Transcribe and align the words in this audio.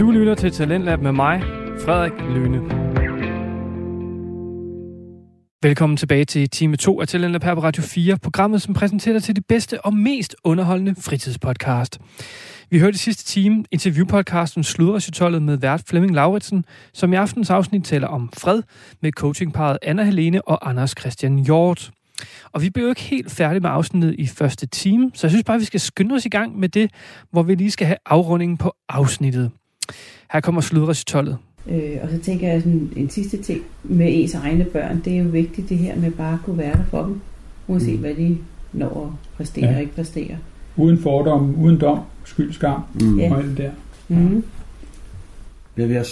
Du 0.00 0.10
lytter 0.10 0.34
til 0.34 0.50
Talentlab 0.52 1.00
med 1.00 1.12
mig, 1.12 1.42
Frederik 1.84 2.12
Lyne. 2.12 2.58
Velkommen 5.62 5.96
tilbage 5.96 6.24
til 6.24 6.50
time 6.50 6.76
2 6.76 7.00
af 7.00 7.08
Talentlab 7.08 7.42
her 7.42 7.54
på 7.54 7.62
Radio 7.62 7.82
4, 7.82 8.18
programmet, 8.18 8.62
som 8.62 8.74
præsenterer 8.74 9.12
dig 9.12 9.22
til 9.22 9.36
det 9.36 9.46
bedste 9.46 9.84
og 9.84 9.94
mest 9.94 10.36
underholdende 10.44 10.94
fritidspodcast. 10.94 11.98
Vi 12.70 12.78
hørte 12.78 12.94
i 12.94 12.98
sidste 12.98 13.24
time 13.24 13.64
interviewpodcasten 13.70 14.64
Sludresultatet 14.64 15.42
med 15.42 15.56
vært 15.56 15.82
Flemming 15.88 16.14
Lauritsen, 16.14 16.64
som 16.92 17.12
i 17.12 17.16
aftens 17.16 17.50
afsnit 17.50 17.84
taler 17.84 18.06
om 18.06 18.30
fred 18.38 18.62
med 19.02 19.12
coachingparet 19.12 19.78
Anna 19.82 20.04
Helene 20.04 20.48
og 20.48 20.68
Anders 20.70 20.94
Christian 21.00 21.38
Hjort. 21.38 21.90
Og 22.52 22.62
vi 22.62 22.70
blev 22.70 22.84
jo 22.84 22.90
ikke 22.90 23.00
helt 23.00 23.30
færdige 23.30 23.60
med 23.60 23.70
afsnittet 23.70 24.14
i 24.18 24.26
første 24.26 24.66
time, 24.66 25.10
så 25.14 25.26
jeg 25.26 25.30
synes 25.30 25.44
bare, 25.44 25.54
at 25.54 25.60
vi 25.60 25.66
skal 25.66 25.80
skynde 25.80 26.14
os 26.14 26.26
i 26.26 26.28
gang 26.28 26.58
med 26.58 26.68
det, 26.68 26.90
hvor 27.30 27.42
vi 27.42 27.54
lige 27.54 27.70
skal 27.70 27.86
have 27.86 27.98
afrundingen 28.06 28.56
på 28.56 28.74
afsnittet. 28.88 29.50
Her 30.32 30.40
kommer 30.40 30.60
sludresultatet. 30.60 31.36
Øh, 31.70 31.96
og 32.02 32.08
så 32.10 32.18
tænker 32.18 32.48
jeg 32.48 32.62
sådan 32.62 32.92
en 32.96 33.10
sidste 33.10 33.36
ting 33.36 33.62
med 33.84 34.06
ens 34.10 34.34
egne 34.34 34.64
børn, 34.64 35.00
det 35.04 35.12
er 35.12 35.18
jo 35.18 35.28
vigtigt 35.28 35.68
det 35.68 35.78
her 35.78 35.96
med 35.96 36.10
bare 36.10 36.34
at 36.34 36.38
kunne 36.44 36.58
være 36.58 36.72
der 36.72 36.84
for 36.90 37.02
dem, 37.02 37.20
uanset 37.68 37.94
mm. 37.94 38.00
hvad 38.00 38.14
de 38.14 38.38
når 38.72 39.06
at 39.06 39.36
præstere 39.36 39.66
ja. 39.66 39.74
og 39.74 39.80
ikke 39.80 39.94
præstere. 39.94 40.36
Uden 40.76 40.98
fordom, 40.98 41.54
uden 41.60 41.80
dom, 41.80 41.98
skyld, 42.24 42.52
skam 42.52 42.80
mm. 43.00 43.18
og 43.18 43.38
alt 43.38 43.48
det 43.48 43.56
der. 43.58 43.70
Mm. 44.08 44.44
Ja, 45.78 45.88
jeg 45.88 46.04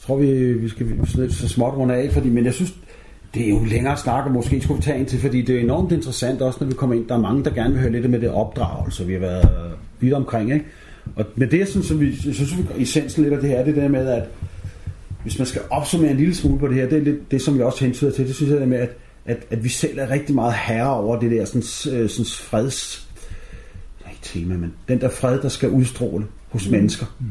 tror, 0.00 0.16
vi, 0.16 0.52
vi 0.52 0.68
skal 0.68 0.86
så 1.30 1.48
småt 1.48 1.74
runde 1.74 1.94
af, 1.94 2.12
fordi, 2.12 2.28
men 2.28 2.44
jeg 2.44 2.54
synes, 2.54 2.74
det 3.34 3.44
er 3.44 3.48
jo 3.48 3.64
længere 3.64 3.96
snak, 3.96 4.26
og 4.26 4.32
måske 4.32 4.60
skulle 4.60 4.78
vi 4.78 4.82
tage 4.82 4.98
ind 4.98 5.06
til, 5.06 5.20
fordi 5.20 5.42
det 5.42 5.56
er 5.56 5.60
enormt 5.60 5.92
interessant 5.92 6.42
også, 6.42 6.58
når 6.60 6.68
vi 6.68 6.74
kommer 6.74 6.96
ind. 6.96 7.08
Der 7.08 7.14
er 7.14 7.20
mange, 7.20 7.44
der 7.44 7.50
gerne 7.50 7.70
vil 7.70 7.80
høre 7.80 7.92
lidt 7.92 8.10
med 8.10 8.20
det 8.20 8.30
opdragelse, 8.30 9.06
vi 9.06 9.12
har 9.12 9.20
været 9.20 9.48
vidt 10.00 10.14
omkring. 10.14 10.52
Ikke? 10.52 10.64
Og 11.16 11.24
med 11.36 11.46
det, 11.46 11.68
synes 11.68 11.90
jeg, 11.90 12.00
vi, 12.00 12.16
synes, 12.16 12.58
vi 12.58 12.82
essensen 12.82 13.22
lidt 13.22 13.34
af 13.34 13.40
det 13.40 13.50
her, 13.50 13.64
det 13.64 13.76
der 13.76 13.88
med, 13.88 14.08
at 14.08 14.24
hvis 15.22 15.38
man 15.38 15.46
skal 15.46 15.62
opsummere 15.70 16.10
en 16.10 16.16
lille 16.16 16.34
smule 16.34 16.58
på 16.58 16.68
det 16.68 16.74
her, 16.74 16.88
det 16.88 16.98
er 16.98 17.02
lidt 17.02 17.30
det, 17.30 17.42
som 17.42 17.58
vi 17.58 17.62
også 17.62 17.84
hentyder 17.84 18.10
til, 18.10 18.26
det 18.26 18.34
synes 18.34 18.52
jeg 18.52 18.60
det 18.60 18.68
med, 18.68 18.78
at, 18.78 18.90
at, 19.24 19.46
at 19.50 19.64
vi 19.64 19.68
selv 19.68 19.98
er 19.98 20.10
rigtig 20.10 20.34
meget 20.34 20.54
herre 20.54 20.94
over 20.94 21.20
det 21.20 21.30
der 21.30 21.44
sådan, 21.44 21.98
øh, 22.00 22.08
sådan 22.08 22.24
freds 22.24 23.08
ikke 24.18 24.40
tema, 24.40 24.56
men 24.56 24.74
den 24.88 25.00
der 25.00 25.08
fred, 25.08 25.42
der 25.42 25.48
skal 25.48 25.70
udstråle 25.70 26.26
hos 26.48 26.66
mm. 26.66 26.72
mennesker. 26.72 27.06
Mm. 27.20 27.26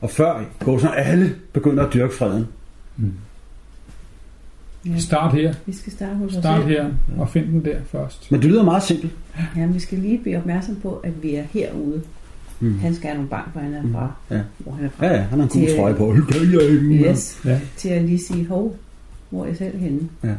Og 0.00 0.10
før 0.10 0.44
går 0.58 0.78
så 0.78 0.88
alle 0.88 1.34
begynder 1.52 1.86
at 1.86 1.94
dyrke 1.94 2.14
freden. 2.14 2.46
Mm. 2.96 3.12
Ja. 4.86 4.98
Start 4.98 5.32
her. 5.32 5.54
Vi 5.66 5.72
skal 5.72 5.92
starte 5.92 6.14
hos 6.14 6.32
Start 6.32 6.64
her 6.64 6.90
og 7.18 7.28
find 7.28 7.46
den 7.46 7.64
der 7.64 7.76
først. 7.86 8.32
Men 8.32 8.42
det 8.42 8.50
lyder 8.50 8.62
meget 8.62 8.82
simpelt. 8.82 9.12
Ja, 9.56 9.66
men 9.66 9.74
vi 9.74 9.80
skal 9.80 9.98
lige 9.98 10.18
blive 10.18 10.36
opmærksom 10.36 10.76
på, 10.76 10.94
at 10.94 11.22
vi 11.22 11.34
er 11.34 11.44
herude. 11.52 12.02
Mm. 12.60 12.78
Han 12.78 12.94
skal 12.94 13.06
have 13.06 13.14
nogle 13.14 13.30
bank, 13.30 13.52
hvor 13.52 13.60
han 13.60 13.74
er 13.74 13.82
fra. 13.92 14.12
Mm. 14.28 14.36
Ja. 14.36 14.42
Hvor 14.58 14.72
han 14.72 14.84
er 14.84 14.88
fra. 14.90 15.06
Ja, 15.06 15.12
ja, 15.12 15.20
han 15.20 15.38
har 15.38 15.48
en 15.54 15.60
god 15.60 15.76
trøje 15.76 15.94
på. 15.94 16.14
Yes, 17.10 17.40
ja. 17.44 17.60
til 17.76 17.88
at 17.88 18.02
lige 18.02 18.18
sige, 18.18 18.46
hov, 18.46 18.76
hvor 19.30 19.42
er 19.42 19.48
jeg 19.48 19.56
selv 19.56 19.78
henne. 19.78 20.00
Ja. 20.24 20.34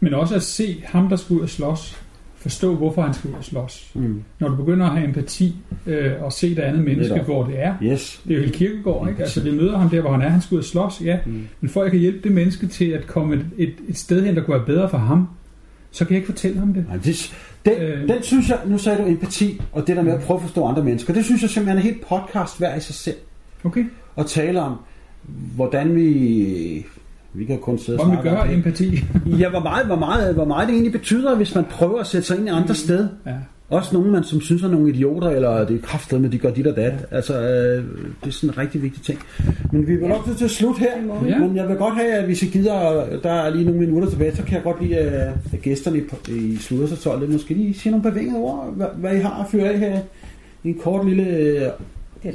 Men 0.00 0.14
også 0.14 0.34
at 0.34 0.42
se 0.42 0.82
ham, 0.84 1.08
der 1.08 1.16
skal 1.16 1.36
ud 1.36 1.40
og 1.40 1.48
slås, 1.48 2.02
forstå, 2.36 2.74
hvorfor 2.74 3.02
han 3.02 3.14
skal 3.14 3.30
ud 3.30 3.34
og 3.34 3.44
slås. 3.44 3.90
Mm. 3.94 4.22
Når 4.40 4.48
du 4.48 4.56
begynder 4.56 4.86
at 4.86 4.92
have 4.92 5.08
empati 5.08 5.56
øh, 5.86 6.12
og 6.20 6.32
se 6.32 6.54
det 6.54 6.62
andet 6.62 6.84
menneske, 6.84 7.20
hvor 7.20 7.44
det 7.44 7.62
er. 7.62 7.74
Yes. 7.82 8.20
Det 8.24 8.32
er 8.32 8.36
jo 8.36 8.42
helt 8.42 8.54
kirkegård, 8.54 9.08
ikke? 9.08 9.22
Altså, 9.22 9.42
vi 9.42 9.50
møder 9.50 9.78
ham 9.78 9.90
der, 9.90 10.00
hvor 10.00 10.12
han 10.12 10.22
er. 10.22 10.28
Han 10.28 10.40
skal 10.40 10.54
ud 10.54 10.58
og 10.58 10.64
slås, 10.64 11.02
ja. 11.04 11.18
Mm. 11.26 11.46
Men 11.60 11.70
for 11.70 11.80
at 11.80 11.84
jeg 11.84 11.90
kan 11.90 12.00
hjælpe 12.00 12.18
det 12.22 12.32
menneske 12.32 12.66
til 12.66 12.84
at 12.84 13.06
komme 13.06 13.34
et, 13.34 13.46
et, 13.58 13.74
et 13.88 13.98
sted 13.98 14.24
hen, 14.24 14.36
der 14.36 14.42
kunne 14.42 14.56
være 14.56 14.66
bedre 14.66 14.88
for 14.88 14.98
ham, 14.98 15.28
så 15.96 16.04
kan 16.04 16.14
jeg 16.14 16.16
ikke 16.22 16.32
fortælle 16.32 16.58
ham 16.58 16.74
det. 16.74 16.84
Nej, 16.88 16.96
det 16.96 17.32
den, 17.64 17.72
øh, 17.82 18.08
den 18.08 18.22
synes 18.22 18.48
jeg, 18.48 18.58
nu 18.66 18.78
sagde 18.78 19.02
du 19.02 19.08
empati, 19.08 19.60
og 19.72 19.86
det 19.86 19.96
der 19.96 20.02
med 20.02 20.12
at 20.12 20.20
prøve 20.20 20.36
at 20.36 20.42
forstå 20.42 20.66
andre 20.66 20.84
mennesker, 20.84 21.14
det 21.14 21.24
synes 21.24 21.42
jeg 21.42 21.50
simpelthen 21.50 21.78
er 21.78 21.82
helt 21.82 22.06
podcast 22.06 22.58
hver 22.58 22.76
i 22.76 22.80
sig 22.80 22.94
selv. 22.94 23.16
Okay. 23.64 23.84
Og 24.16 24.26
tale 24.26 24.60
om, 24.60 24.76
hvordan 25.56 25.94
vi 25.94 26.86
vi 27.32 27.44
kan 27.44 27.58
kun 27.58 27.78
sidde 27.78 27.98
og 27.98 28.06
snakke 28.06 28.30
gør 28.30 28.36
om 28.36 28.50
empati. 28.50 29.04
ja, 29.42 29.50
hvor 29.50 29.60
meget, 29.60 29.86
hvor, 29.86 29.96
meget, 29.96 30.34
hvor 30.34 30.44
meget 30.44 30.68
det 30.68 30.72
egentlig 30.72 30.92
betyder, 30.92 31.34
hvis 31.34 31.54
man 31.54 31.64
prøver 31.64 32.00
at 32.00 32.06
sætte 32.06 32.26
sig 32.26 32.38
ind 32.38 32.46
i 32.46 32.50
andre 32.50 32.68
mm. 32.68 32.74
sted. 32.74 33.08
Ja. 33.26 33.32
Også 33.70 33.90
nogen, 33.92 34.10
man 34.10 34.24
som 34.24 34.40
synes 34.40 34.62
er 34.62 34.68
nogle 34.68 34.88
idioter, 34.88 35.28
eller 35.28 35.66
det 35.66 35.76
er 35.76 35.86
kraftedet 35.86 36.22
med, 36.22 36.30
de 36.30 36.38
gør 36.38 36.50
dit 36.50 36.66
og 36.66 36.76
dat. 36.76 36.92
Ja. 37.10 37.16
Altså, 37.16 37.40
øh, 37.40 37.84
det 38.24 38.28
er 38.28 38.30
sådan 38.30 38.50
en 38.50 38.58
rigtig 38.58 38.82
vigtig 38.82 39.02
ting. 39.02 39.18
Men 39.72 39.86
vi 39.86 39.96
vil 39.96 40.08
nok 40.08 40.28
til 40.38 40.44
at 40.44 40.50
slutte 40.50 40.80
her. 40.80 40.90
Ja. 41.28 41.38
Men 41.38 41.56
jeg 41.56 41.68
vil 41.68 41.76
godt 41.76 41.94
have, 41.94 42.12
at 42.12 42.24
hvis 42.24 42.42
I 42.42 42.46
gider, 42.46 43.06
der 43.22 43.30
er 43.30 43.50
lige 43.50 43.64
nogle 43.64 43.80
minutter 43.80 44.10
tilbage, 44.10 44.36
så 44.36 44.42
kan 44.42 44.54
jeg 44.54 44.62
godt 44.62 44.82
lide, 44.82 44.96
at 44.96 45.62
gæsterne 45.62 45.98
i, 45.98 46.32
i 46.32 46.56
slutter 46.56 47.28
måske 47.28 47.54
lige 47.54 47.74
sige 47.74 47.90
nogle 47.90 48.10
bevingede 48.10 48.38
ord, 48.38 48.72
hvad, 48.76 48.86
hvad 48.96 49.16
I 49.16 49.18
har 49.18 49.42
at 49.42 49.50
fyre 49.50 49.68
af 49.68 49.78
her. 49.78 50.00
En 50.64 50.78
kort 50.78 51.06
lille 51.06 51.26
øh, 51.26 51.70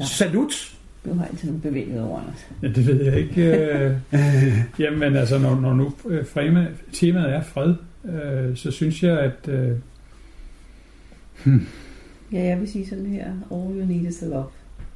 salut. 0.02 0.74
Du 1.06 1.14
har 1.14 1.26
altid 1.26 1.48
nogle 1.48 1.62
bevæget 1.62 2.02
over, 2.02 2.20
Anders. 2.20 2.48
Ja, 2.64 2.68
det 2.68 2.88
ved 2.88 3.04
jeg 3.04 3.18
ikke. 3.18 3.42
Øh, 3.44 3.96
jamen 4.80 5.16
altså, 5.16 5.40
når, 5.40 5.60
når 5.60 5.74
nu 5.74 5.94
øh, 6.10 6.26
fremme, 6.26 6.68
temaet 6.94 7.34
er 7.34 7.42
fred, 7.42 7.74
øh, 8.06 8.56
så 8.56 8.72
synes 8.72 9.04
jeg, 9.04 9.20
at... 9.20 9.50
Øh, 9.54 9.72
hmm. 11.46 11.66
Ja, 12.32 12.44
jeg 12.44 12.60
vil 12.60 12.72
sige 12.72 12.88
sådan 12.88 13.06
her, 13.06 13.26
all 13.52 13.80
you 13.80 13.86
need 13.86 14.08
is 14.10 14.22
love. 14.22 14.46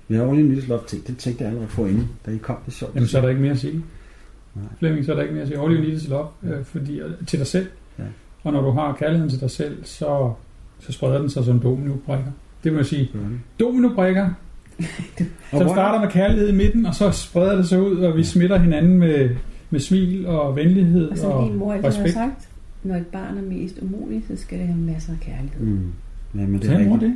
Ja, 0.10 0.30
all 0.30 0.40
you 0.40 0.48
need 0.48 0.58
is 0.58 0.68
love, 0.68 0.82
det 0.92 1.18
tænkte 1.18 1.44
jeg 1.44 1.50
allerede 1.50 1.70
på 1.70 1.86
inden, 1.86 2.10
da 2.26 2.32
I 2.32 2.38
kom. 2.38 2.58
Det 2.66 2.74
sjovt. 2.74 2.96
Jamen, 2.96 3.08
så 3.08 3.18
er 3.18 3.22
der 3.22 3.30
ikke 3.30 3.42
mere 3.42 3.52
at 3.52 3.60
sige. 3.60 3.84
Nej. 4.56 4.66
Flemming, 4.80 5.06
så 5.06 5.12
er 5.12 5.16
der 5.16 5.24
ikke 5.24 5.34
mere 5.34 5.42
at 5.42 5.48
sige. 5.48 5.62
All 5.62 5.76
you 5.76 5.82
need 5.82 5.94
is 5.94 6.08
love, 6.08 6.28
øh, 6.44 6.64
fordi, 6.64 7.02
til 7.28 7.40
dig 7.40 7.48
selv. 7.48 7.68
Ja. 8.00 8.04
Og 8.44 8.54
når 8.54 8.62
du 8.62 8.72
har 8.72 8.94
kærligheden 8.94 9.30
til 9.30 9.40
dig 9.40 9.52
selv, 9.52 9.86
så, 9.86 10.34
så 10.80 10.92
spreder 10.92 11.20
den 11.20 11.30
sig 11.30 11.46
som 11.46 11.60
domino-brækker. 11.60 12.32
Det 12.64 12.76
vil 12.76 12.86
sige, 12.86 13.10
mm. 13.14 13.40
domino-brækker, 13.60 14.30
som 15.52 15.70
starter 15.70 16.00
med 16.00 16.10
kærlighed 16.10 16.50
i 16.50 16.56
midten, 16.56 16.86
og 16.86 16.96
så 16.96 17.12
spreder 17.12 17.56
det 17.56 17.68
sig 17.68 17.82
ud, 17.82 17.98
og 17.98 18.18
vi 18.18 18.24
smitter 18.24 18.58
hinanden 18.58 18.98
med, 19.00 19.30
med 19.70 19.80
smil 19.80 20.28
og 20.28 20.56
venlighed 20.56 21.24
og, 21.24 21.34
og 21.34 21.50
din 21.50 21.58
mor 21.58 21.74
respekt. 21.74 21.98
har 21.98 22.08
sagt, 22.08 22.50
når 22.84 22.96
et 22.96 23.08
barn 23.08 23.38
er 23.38 23.42
mest 23.42 23.80
umuligt, 23.82 24.28
så 24.28 24.36
skal 24.36 24.60
det 24.60 24.68
have 24.68 24.80
masser 24.80 25.14
af 25.14 25.20
kærlighed. 25.20 25.66
Mm. 25.66 25.92
Ja, 26.36 26.48
men 26.48 26.62
det 26.62 26.72
er 26.72 26.88
mor 26.88 26.98
det? 26.98 27.16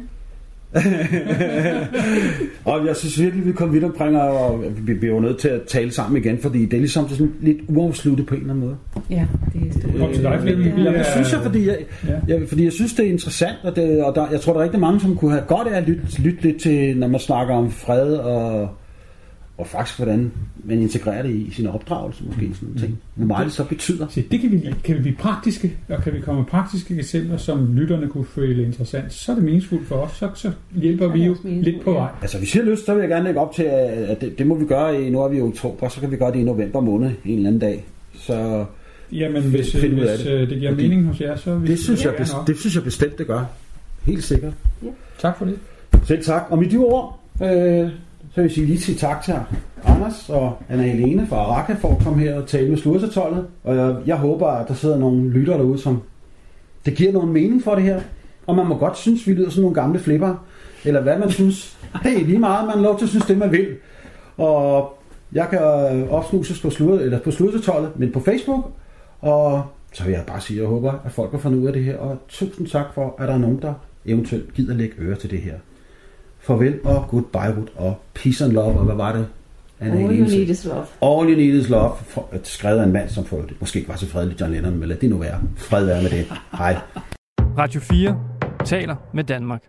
og 2.66 2.88
jeg 2.88 2.96
synes 2.96 3.22
virkelig, 3.22 3.46
vi 3.46 3.52
kom 3.52 3.74
vidt 3.74 3.84
omkring, 3.84 4.18
og 4.18 4.64
vi 4.78 4.94
bliver 4.94 5.22
nødt 5.22 5.38
til 5.38 5.48
at 5.48 5.62
tale 5.68 5.92
sammen 5.92 6.22
igen, 6.24 6.38
fordi 6.42 6.66
det 6.66 6.74
er 6.74 6.78
ligesom 6.78 7.10
sådan 7.10 7.34
lidt 7.42 7.58
uafsluttet 7.68 8.26
på 8.26 8.36
en 8.36 8.42
eller 8.42 8.54
anden 8.54 8.66
måde. 8.66 8.78
Ja, 9.10 9.28
det 9.54 9.68
er 9.68 9.80
stort. 9.80 9.94
Kom 9.98 10.14
til 10.14 10.24
dig, 10.24 10.40
Flemming. 10.42 10.78
Ja, 10.78 10.98
det 10.98 11.06
synes 11.06 11.34
jeg, 11.34 11.42
fordi 11.42 11.68
jeg, 11.68 11.78
ja. 12.08 12.36
jeg, 12.36 12.50
fordi 12.50 12.64
jeg 12.64 12.74
synes, 12.74 12.94
det 12.94 13.06
er 13.06 13.12
interessant, 13.12 13.58
og, 13.64 13.76
det, 13.76 14.04
og 14.04 14.16
der, 14.16 14.28
jeg 14.32 14.42
tror, 14.42 14.54
der 14.54 14.60
er 14.60 14.64
rigtig 14.64 14.80
mange, 14.80 15.00
som 15.00 15.16
kunne 15.16 15.32
have 15.32 15.44
godt 15.48 15.68
af 15.68 15.78
at 15.78 15.88
lytte, 15.88 16.22
lytte 16.22 16.42
lidt 16.42 16.62
til, 16.62 16.98
når 16.98 17.08
man 17.08 17.20
snakker 17.20 17.56
om 17.56 17.72
fred 17.72 18.14
og 18.14 18.70
og 19.60 19.68
faktisk 19.68 19.98
hvordan 19.98 20.32
man 20.64 20.82
integrerer 20.82 21.22
det 21.22 21.36
i 21.36 21.52
sin 21.52 21.68
opdragelse, 21.68 22.24
måske 22.24 22.50
sådan 22.54 22.68
nogle 22.68 22.82
ting. 22.82 23.00
Hvor 23.16 23.26
meget 23.26 23.46
det 23.46 23.54
så 23.54 23.64
betyder. 23.64 24.08
Se, 24.10 24.24
det 24.32 24.40
kan 24.40 24.52
vi, 24.52 24.76
kan 24.84 24.96
vi 24.96 25.02
blive 25.02 25.16
praktiske, 25.16 25.78
og 25.90 26.04
kan 26.04 26.14
vi 26.14 26.20
komme 26.20 26.42
med 26.42 26.50
praktiske 26.50 26.96
eksempler, 26.96 27.38
som 27.38 27.76
lytterne 27.76 28.08
kunne 28.08 28.26
føle 28.26 28.64
interessant, 28.64 29.14
så 29.14 29.32
er 29.32 29.36
det 29.36 29.44
meningsfuldt 29.44 29.88
for 29.88 29.96
os, 29.96 30.12
så, 30.12 30.30
så 30.36 30.52
hjælper 30.76 31.08
vi 31.08 31.24
jo 31.24 31.36
lidt 31.44 31.82
på 31.82 31.94
vej. 31.94 32.10
Altså, 32.22 32.38
hvis 32.38 32.56
I 32.56 32.58
har 32.58 32.66
lyst, 32.66 32.86
så 32.86 32.94
vil 32.94 33.02
jeg 33.02 33.10
gerne 33.10 33.24
lægge 33.24 33.40
op 33.40 33.56
til, 33.56 33.64
at 33.64 34.22
det, 34.22 34.40
det 34.40 34.48
må 34.48 34.56
vi 34.56 34.66
gøre 34.66 35.02
i, 35.04 35.10
nu 35.10 35.22
er 35.22 35.28
vi 35.28 35.38
i 35.38 35.42
oktober, 35.42 35.90
så 35.90 36.00
kan 36.00 36.12
vi 36.12 36.18
gøre 36.18 36.32
det 36.32 36.40
i 36.40 36.44
november 36.44 36.82
måned, 36.82 37.12
en 37.26 37.36
eller 37.36 37.48
anden 37.48 37.62
dag. 37.62 37.86
Så 38.14 38.66
Jamen, 39.12 39.44
hvis, 39.44 39.72
hvis 39.72 39.82
det. 39.82 40.28
Øh, 40.28 40.50
det 40.50 40.60
giver 40.60 40.72
Fordi 40.72 40.88
mening 40.88 41.08
hos 41.08 41.22
jer, 41.22 41.36
så 41.36 41.56
vil 41.56 41.70
det 41.70 41.80
synes, 41.80 42.06
jeg, 42.06 42.16
bestemt, 42.18 42.48
det 42.48 42.58
synes 42.58 42.76
jeg 42.76 42.84
bestemt, 42.84 43.18
det 43.18 43.28
gør. 43.28 43.46
Helt 44.04 44.24
sikkert. 44.24 44.54
Ja. 44.84 44.88
Tak 45.20 45.38
for 45.38 45.46
det. 45.46 45.60
Selv 46.04 46.24
tak. 46.24 46.46
Og 46.50 46.60
med 46.60 46.70
de 46.70 46.78
ord, 46.78 47.20
øh, 47.44 47.90
så 48.40 48.44
vil 48.44 48.50
jeg 48.50 48.56
sige 48.56 48.68
lige 48.68 48.80
til 48.80 48.98
tak 48.98 49.24
til 49.24 49.34
Anders 49.84 50.30
og 50.30 50.58
Anna 50.70 50.84
Helene 50.84 51.28
fra 51.28 51.36
Araka 51.36 51.74
for 51.74 51.96
at 51.96 52.04
komme 52.04 52.20
her 52.20 52.42
og 52.42 52.48
tale 52.48 52.70
med 52.70 52.78
Slursatollet. 52.78 53.48
Og 53.64 53.76
jeg, 53.76 53.96
jeg 54.06 54.16
håber, 54.16 54.48
at 54.48 54.68
der 54.68 54.74
sidder 54.74 54.98
nogle 54.98 55.30
lytter 55.30 55.58
derude, 55.58 55.80
som 55.80 56.02
det 56.86 56.96
giver 56.96 57.12
nogen 57.12 57.34
mening 57.34 57.64
for 57.64 57.76
det 57.76 57.84
her. 57.84 58.02
Og 58.48 58.56
man 58.56 58.68
må 58.68 58.78
godt 58.78 58.98
synes, 58.98 59.28
vi 59.28 59.34
lyder 59.34 59.50
som 59.50 59.62
nogle 59.62 59.76
gamle 59.76 60.00
flipper. 60.00 60.46
Eller 60.86 61.02
hvad 61.02 61.20
man 61.20 61.32
synes. 61.32 61.78
Det 62.04 62.22
er 62.22 62.26
lige 62.26 62.40
meget, 62.40 62.66
man 62.66 62.76
har 62.76 62.84
lov 62.84 62.98
til 62.98 63.06
at 63.06 63.10
synes 63.10 63.26
det, 63.26 63.38
man 63.38 63.52
vil. 63.52 63.68
Og 64.38 64.94
jeg 65.32 65.48
kan 65.50 65.60
øh, 65.60 66.10
opsnuses 66.10 66.62
på, 66.62 66.70
slur, 66.70 67.00
eller 67.00 67.20
på 67.20 67.32
Slursatollet, 67.32 68.00
men 68.00 68.12
på 68.12 68.20
Facebook. 68.20 68.72
Og 69.22 69.64
så 69.94 70.04
vil 70.04 70.14
jeg 70.14 70.24
bare 70.28 70.42
sige, 70.42 70.58
at 70.58 70.62
jeg 70.62 70.70
håber, 70.70 70.94
at 71.06 71.12
folk 71.12 71.32
har 71.32 71.38
fundet 71.38 71.60
ud 71.60 71.68
af 71.68 71.74
det 71.74 71.84
her. 71.84 71.98
Og 71.98 72.18
tusind 72.28 72.68
tak 72.68 72.86
for, 72.94 73.16
at 73.20 73.28
der 73.28 73.34
er 73.34 73.40
nogen, 73.40 73.62
der 73.62 73.74
eventuelt 74.06 74.54
gider 74.54 74.74
lægge 74.74 74.96
øre 75.00 75.16
til 75.16 75.32
det 75.32 75.40
her 75.40 75.54
farvel 76.40 76.80
og 76.84 77.08
goodbye 77.10 77.68
og 77.76 78.02
peace 78.14 78.46
and 78.46 78.54
love, 78.54 78.80
og 78.80 78.86
hvad 78.86 78.96
var 78.96 79.14
det? 79.14 79.28
All 79.82 80.20
you 80.20 80.26
need 80.26 80.50
is 80.50 80.66
love. 80.66 80.86
All 81.02 81.30
you 81.30 81.38
need 81.38 81.54
is 81.54 81.70
love, 81.70 81.92
for, 82.08 82.30
skrevet 82.44 82.80
af 82.80 82.84
en 82.84 82.92
mand, 82.92 83.10
som 83.10 83.26
for, 83.26 83.38
det 83.38 83.58
måske 83.60 83.80
ikke 83.80 83.90
var 83.90 83.96
så 83.96 84.08
fredelig 84.08 84.42
John 84.42 84.54
Lennon, 84.54 84.78
men 84.78 84.90
lad 84.90 84.98
det 84.98 85.10
nu 85.10 85.18
være. 85.18 85.42
Fred 85.58 85.86
være 85.86 86.02
med 86.02 86.10
det. 86.10 86.26
Hej. 86.58 86.78
Radio 87.58 87.82
4 87.82 88.20
taler 88.66 88.96
med 89.14 89.24
Danmark. 89.24 89.64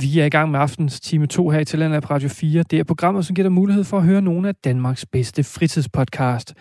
Vi 0.00 0.20
er 0.20 0.24
i 0.24 0.28
gang 0.28 0.50
med 0.50 0.60
aftens 0.60 1.00
time 1.00 1.26
2 1.26 1.50
her 1.50 1.60
i 1.60 1.64
Talent 1.64 1.94
af 1.94 2.10
Radio 2.10 2.28
4. 2.28 2.62
Det 2.62 2.78
er 2.78 2.84
programmet, 2.84 3.26
som 3.26 3.34
giver 3.34 3.44
dig 3.44 3.52
mulighed 3.52 3.84
for 3.84 3.96
at 3.96 4.02
høre 4.02 4.22
nogle 4.22 4.48
af 4.48 4.54
Danmarks 4.54 5.06
bedste 5.06 5.44
fritidspodcast. 5.44 6.54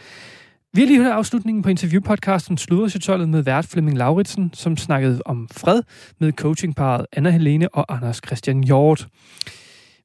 Vi 0.76 0.82
har 0.82 0.88
lige 0.88 1.02
hørt 1.04 1.12
afslutningen 1.12 1.64
på 1.64 1.70
interviewpodcasten 1.70 2.58
Sludersjøtollet 2.58 3.30
med 3.30 3.42
vært 3.42 3.66
Flemming 3.66 3.98
Lauritsen, 3.98 4.52
som 4.54 4.78
snakkede 4.78 5.22
om 5.26 5.48
fred 5.52 5.82
med 6.20 6.32
coachingparet 6.32 7.06
Anna 7.12 7.30
Helene 7.30 7.70
og 7.70 7.96
Anders 7.96 8.22
Christian 8.26 8.64
Hjort. 8.64 9.08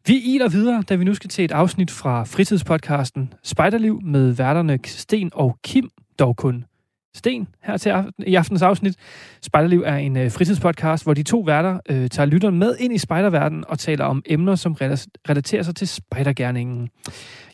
Vi 0.07 0.21
iler 0.35 0.49
videre, 0.49 0.83
da 0.89 0.95
vi 0.95 1.05
nu 1.05 1.15
skal 1.15 1.31
til 1.31 1.45
et 1.45 1.53
afsnit 1.53 1.91
fra 1.91 2.25
fritidspodcasten 2.25 3.33
Spejderliv 3.43 4.01
med 4.03 4.33
værterne 4.33 4.79
Sten 4.85 5.31
og 5.35 5.59
Kim, 5.65 5.91
dog 6.19 6.37
kun 6.37 6.65
Sten 7.15 7.49
her 7.63 7.77
til 7.77 7.91
aften, 7.91 8.25
i 8.27 8.35
aftens 8.35 8.63
afsnit. 8.63 8.97
Spejderliv 9.43 9.83
er 9.87 9.97
en 9.97 10.17
øh, 10.17 10.31
fritidspodcast, 10.31 11.05
hvor 11.05 11.15
de 11.15 11.23
to 11.23 11.41
værter 11.41 11.81
øh, 11.89 12.09
tager 12.09 12.27
lytteren 12.27 12.59
med 12.59 12.77
ind 12.79 12.95
i 12.95 12.99
spejderverdenen 12.99 13.65
og 13.69 13.79
taler 13.79 14.05
om 14.05 14.23
emner, 14.27 14.55
som 14.55 14.73
relaterer 15.29 15.63
sig 15.63 15.77
til 15.77 15.89
spejdergærningen. 15.89 16.89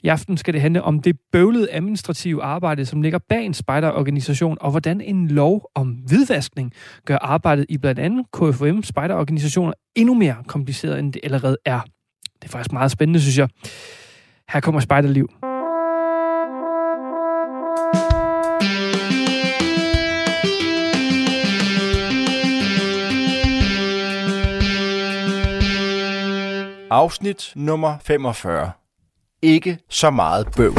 I 0.03 0.09
aften 0.09 0.37
skal 0.37 0.55
det 0.55 0.61
handle 0.61 0.83
om 0.83 1.01
det 1.01 1.17
bøvlede 1.33 1.69
administrative 1.73 2.43
arbejde, 2.43 2.87
som 2.87 3.03
ligger 3.03 3.19
bag 3.29 3.45
en 3.45 3.55
spejderorganisation, 3.55 4.59
og 4.61 4.71
hvordan 4.71 5.01
en 5.01 5.29
lov 5.29 5.71
om 5.75 5.89
hvidvaskning 5.89 6.73
gør 7.05 7.17
arbejdet 7.17 7.67
i 7.69 7.79
blandt 7.79 8.01
andet 8.01 8.27
KFM 8.33 8.83
spejderorganisationer 8.83 9.73
endnu 9.95 10.15
mere 10.15 10.37
kompliceret, 10.47 10.99
end 10.99 11.13
det 11.13 11.21
allerede 11.25 11.57
er. 11.65 11.81
Det 12.43 12.45
er 12.45 12.53
faktisk 12.53 12.73
meget 12.73 12.91
spændende, 12.91 13.21
synes 13.21 13.39
jeg. 13.39 13.49
Her 14.49 14.61
kommer 14.61 14.81
Spejderliv. 14.81 15.54
Afsnit 26.95 27.53
nummer 27.57 27.99
45. 27.99 28.71
Ikke 29.43 29.79
så 29.89 30.11
meget 30.11 30.47
bøv. 30.57 30.75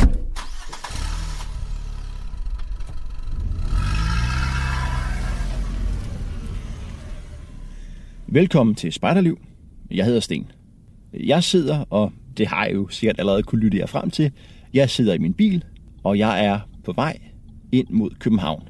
Velkommen 8.27 8.75
til 8.75 8.93
Spejderliv. 8.93 9.39
Jeg 9.91 10.05
hedder 10.05 10.19
Sten. 10.19 10.51
Jeg 11.13 11.43
sidder, 11.43 11.85
og 11.89 12.11
det 12.37 12.47
har 12.47 12.65
jeg 12.65 12.75
jo 12.75 12.87
sikkert 12.87 13.19
allerede 13.19 13.43
kunne 13.43 13.61
lytte 13.61 13.77
jer 13.77 13.85
frem 13.85 14.09
til, 14.09 14.31
jeg 14.73 14.89
sidder 14.89 15.13
i 15.13 15.17
min 15.17 15.33
bil, 15.33 15.63
og 16.03 16.17
jeg 16.17 16.45
er 16.45 16.59
på 16.83 16.93
vej 16.93 17.19
ind 17.71 17.87
mod 17.89 18.09
København. 18.19 18.69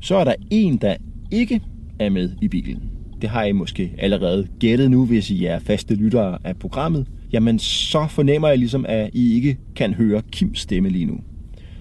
Så 0.00 0.16
er 0.16 0.24
der 0.24 0.34
en, 0.50 0.76
der 0.76 0.96
ikke 1.30 1.62
er 2.00 2.10
med 2.10 2.36
i 2.42 2.48
bilen. 2.48 3.01
Det 3.22 3.30
har 3.30 3.44
I 3.44 3.52
måske 3.52 3.92
allerede 3.98 4.48
gættet 4.60 4.90
nu, 4.90 5.06
hvis 5.06 5.30
I 5.30 5.44
er 5.44 5.58
faste 5.58 5.94
lyttere 5.94 6.38
af 6.44 6.56
programmet. 6.56 7.06
Jamen, 7.32 7.58
så 7.58 8.06
fornemmer 8.10 8.48
jeg 8.48 8.58
ligesom, 8.58 8.86
at 8.88 9.10
I 9.12 9.34
ikke 9.34 9.58
kan 9.76 9.94
høre 9.94 10.22
Kims 10.32 10.60
stemme 10.60 10.88
lige 10.88 11.04
nu. 11.04 11.18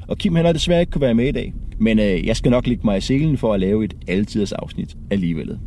Og 0.08 0.18
Kim 0.18 0.36
han 0.36 0.46
har 0.46 0.54
desværre 0.54 0.80
ikke 0.80 0.92
kunne 0.92 1.02
være 1.02 1.14
med 1.14 1.28
i 1.28 1.32
dag, 1.32 1.54
men 1.80 2.00
øh, 2.00 2.28
jeg 2.28 2.36
skal 2.36 2.52
nok 2.52 2.68
lægge 2.68 2.82
mig 2.86 2.98
i 2.98 3.02
selen 3.02 3.38
for 3.38 3.54
at 3.54 3.60
lave 3.60 3.86
et 3.86 3.94
altiders 4.08 4.52
afsnit 4.52 4.98
alligevel. 5.12 5.60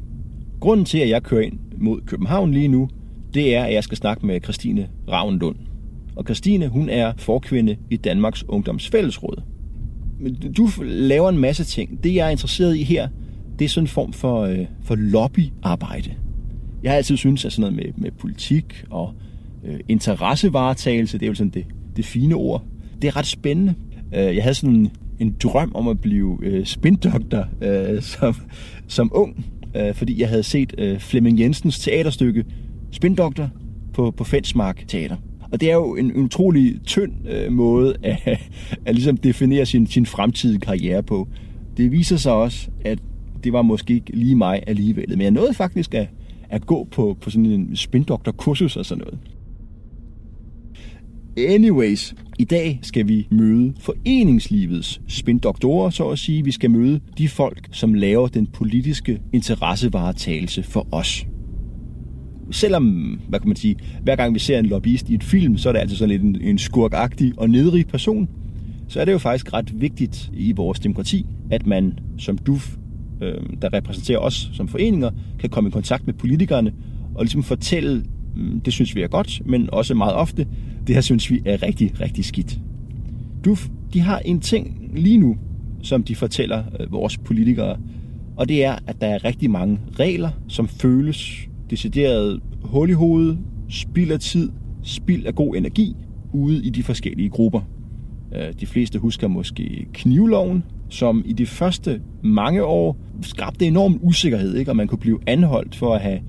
Grunden 0.61 0.87
til, 0.87 0.99
at 0.99 1.09
jeg 1.09 1.23
kører 1.23 1.43
ind 1.43 1.59
mod 1.79 2.01
København 2.07 2.53
lige 2.53 2.69
nu, 2.69 2.89
det 3.35 3.55
er, 3.55 3.65
at 3.65 3.75
jeg 3.75 3.85
skal 3.85 3.97
snakke 3.97 4.27
med 4.27 4.41
Christine 4.41 4.89
Ravnlund. 5.11 5.57
Og 6.17 6.25
Christine, 6.25 6.69
hun 6.69 6.89
er 6.89 7.13
forkvinde 7.19 7.77
i 7.91 7.97
Danmarks 7.97 8.45
Ungdomsfællesråd. 8.49 9.43
Du 10.57 10.69
laver 10.83 11.29
en 11.29 11.39
masse 11.39 11.65
ting. 11.65 12.05
Det, 12.05 12.15
jeg 12.15 12.27
er 12.27 12.31
interesseret 12.31 12.77
i 12.77 12.83
her, 12.83 13.09
det 13.59 13.65
er 13.65 13.69
sådan 13.69 13.85
en 13.85 13.89
form 13.89 14.13
for, 14.13 14.43
øh, 14.43 14.67
for 14.83 14.95
lobbyarbejde. 14.95 16.11
Jeg 16.83 16.93
har 16.93 16.97
altid 16.97 17.17
syntes, 17.17 17.45
at 17.45 17.53
sådan 17.53 17.73
noget 17.73 17.87
med, 17.97 18.03
med 18.03 18.11
politik 18.11 18.85
og 18.91 19.15
øh, 19.65 19.81
interessevaretagelse, 19.89 21.19
det 21.19 21.27
er 21.27 21.29
jo 21.29 21.35
sådan 21.35 21.51
det, 21.51 21.67
det 21.97 22.05
fine 22.05 22.35
ord, 22.35 22.65
det 23.03 23.09
er 23.09 23.17
ret 23.17 23.27
spændende. 23.27 23.75
Øh, 24.15 24.37
jeg 24.37 24.43
havde 24.43 24.55
sådan 24.55 24.75
en, 24.75 24.91
en 25.19 25.37
drøm 25.43 25.73
om 25.75 25.89
at 25.89 26.01
blive 26.01 26.39
øh, 26.43 26.67
spindoktor 26.67 27.49
øh, 27.63 28.03
som, 28.03 28.35
som 28.89 29.11
ung, 29.15 29.47
øh, 29.77 29.95
fordi 29.95 30.21
jeg 30.21 30.29
havde 30.29 30.43
set 30.43 30.75
øh, 30.79 30.99
Flemming 30.99 31.41
Jensens 31.41 31.79
teaterstykke 31.79 32.45
Spindoktor 32.91 33.51
på, 33.93 34.11
på 34.11 34.25
Fensmark 34.25 34.85
Teater. 34.89 35.17
Og 35.53 35.61
det 35.61 35.71
er 35.71 35.75
jo 35.75 35.97
en, 35.97 36.11
en 36.11 36.25
utrolig 36.25 36.81
tynd 36.85 37.13
øh, 37.29 37.53
måde 37.53 37.97
at, 38.03 38.41
at 38.87 38.95
ligesom 38.95 39.17
definere 39.17 39.67
sin, 39.67 39.87
sin 39.87 40.07
fremtidige 40.07 40.61
karriere 40.61 41.03
på. 41.03 41.29
Det 41.77 41.93
viser 41.93 42.17
sig 42.17 42.33
også, 42.33 42.69
at 42.85 42.99
det 43.45 43.53
var 43.53 43.63
måske 43.63 43.95
ikke 43.95 44.17
lige 44.17 44.37
mig 44.37 44.63
alligevel. 44.67 45.09
Men 45.09 45.21
jeg 45.21 45.31
nåede 45.31 45.55
faktisk 45.55 45.95
at, 45.95 46.09
at 46.49 46.67
gå 46.67 46.89
på, 46.91 47.17
på 47.21 47.31
sådan 47.31 47.47
en 47.47 47.77
spindoktor-kursus 47.77 48.77
og 48.77 48.87
sådan 48.87 49.05
noget. 49.05 49.19
Anyways, 51.37 52.15
i 52.39 52.45
dag 52.45 52.79
skal 52.83 53.09
vi 53.09 53.27
møde 53.31 53.75
foreningslivets 53.81 55.01
spindoktorer, 55.09 55.91
så 55.91 56.09
at 56.09 56.19
sige. 56.19 56.45
Vi 56.45 56.51
skal 56.51 56.71
møde 56.71 57.01
de 57.19 57.29
folk, 57.29 57.69
som 57.73 57.95
laver 57.95 58.29
den 58.29 58.47
politiske 58.47 59.21
interessevaretagelse 59.33 60.63
for 60.63 60.87
os 60.93 61.27
selvom, 62.51 62.85
hvad 63.29 63.41
kan 63.41 63.49
man 63.49 63.57
sige, 63.57 63.77
hver 64.03 64.17
gang 64.17 64.35
vi 64.35 64.39
ser 64.39 64.59
en 64.59 64.67
lobbyist 64.67 65.11
i 65.11 65.15
et 65.15 65.25
film, 65.25 65.57
så 65.57 65.69
er 65.69 65.73
det 65.73 65.81
altid 65.81 65.97
sådan 65.97 66.09
lidt 66.09 66.23
en, 66.23 66.41
en 66.41 66.59
skurkagtig 66.59 67.33
og 67.37 67.51
nedrig 67.51 67.87
person, 67.87 68.29
så 68.89 69.01
er 69.01 69.05
det 69.05 69.13
jo 69.13 69.19
faktisk 69.19 69.53
ret 69.53 69.81
vigtigt 69.81 70.31
i 70.35 70.53
vores 70.53 70.81
demokrati, 70.81 71.27
at 71.51 71.67
man 71.67 71.99
som 72.19 72.39
DUF, 72.39 72.77
øh, 73.25 73.43
der 73.63 73.73
repræsenterer 73.73 74.19
os 74.19 74.51
som 74.53 74.69
foreninger, 74.69 75.11
kan 75.39 75.51
komme 75.51 75.69
i 75.69 75.71
kontakt 75.71 76.07
med 76.07 76.15
politikerne 76.15 76.73
og 77.15 77.25
ligesom 77.25 77.43
fortælle, 77.43 78.05
mm, 78.37 78.61
det 78.61 78.73
synes 78.73 78.95
vi 78.95 79.03
er 79.03 79.09
godt, 79.09 79.43
men 79.47 79.71
også 79.73 79.95
meget 79.95 80.15
ofte, 80.15 80.47
det 80.87 80.95
her 80.95 81.03
synes 81.03 81.31
vi 81.31 81.43
er 81.45 81.63
rigtig, 81.63 82.01
rigtig 82.01 82.25
skidt. 82.25 82.59
DUF, 83.45 83.69
de 83.93 84.01
har 84.01 84.19
en 84.19 84.41
ting 84.41 84.91
lige 84.95 85.19
nu, 85.19 85.37
som 85.83 86.03
de 86.03 86.15
fortæller 86.15 86.63
øh, 86.81 86.93
vores 86.93 87.19
politikere, 87.19 87.77
og 88.37 88.49
det 88.49 88.65
er, 88.65 88.79
at 88.87 89.01
der 89.01 89.07
er 89.07 89.25
rigtig 89.25 89.51
mange 89.51 89.81
regler, 89.99 90.31
som 90.49 90.69
føles 90.69 91.49
decideret 91.71 92.41
hul 92.63 92.91
i 92.91 92.93
hovedet, 92.93 93.39
spild 93.69 94.11
af 94.11 94.21
tid, 94.21 94.51
spild 94.83 95.27
af 95.27 95.35
god 95.35 95.57
energi 95.57 95.97
ude 96.33 96.65
i 96.65 96.71
de 96.71 96.83
forskellige 96.83 97.29
grupper. 97.29 97.61
Øh, 98.35 98.53
de 98.61 98.67
fleste 98.67 98.99
husker 98.99 99.29
måske 99.29 99.87
knivloven, 99.93 100.65
som 100.89 101.23
i 101.27 101.33
de 101.33 101.47
første 101.47 102.01
mange 102.23 102.65
år 102.65 102.97
skabte 103.23 103.67
enorm 103.67 103.99
usikkerhed, 104.03 104.57
ikke? 104.57 104.71
og 104.71 104.77
man 104.77 104.89
kunne 104.89 104.99
blive 104.99 105.21
anholdt 105.27 105.75
for 105.75 105.95
at 105.95 106.01
have 106.01 106.21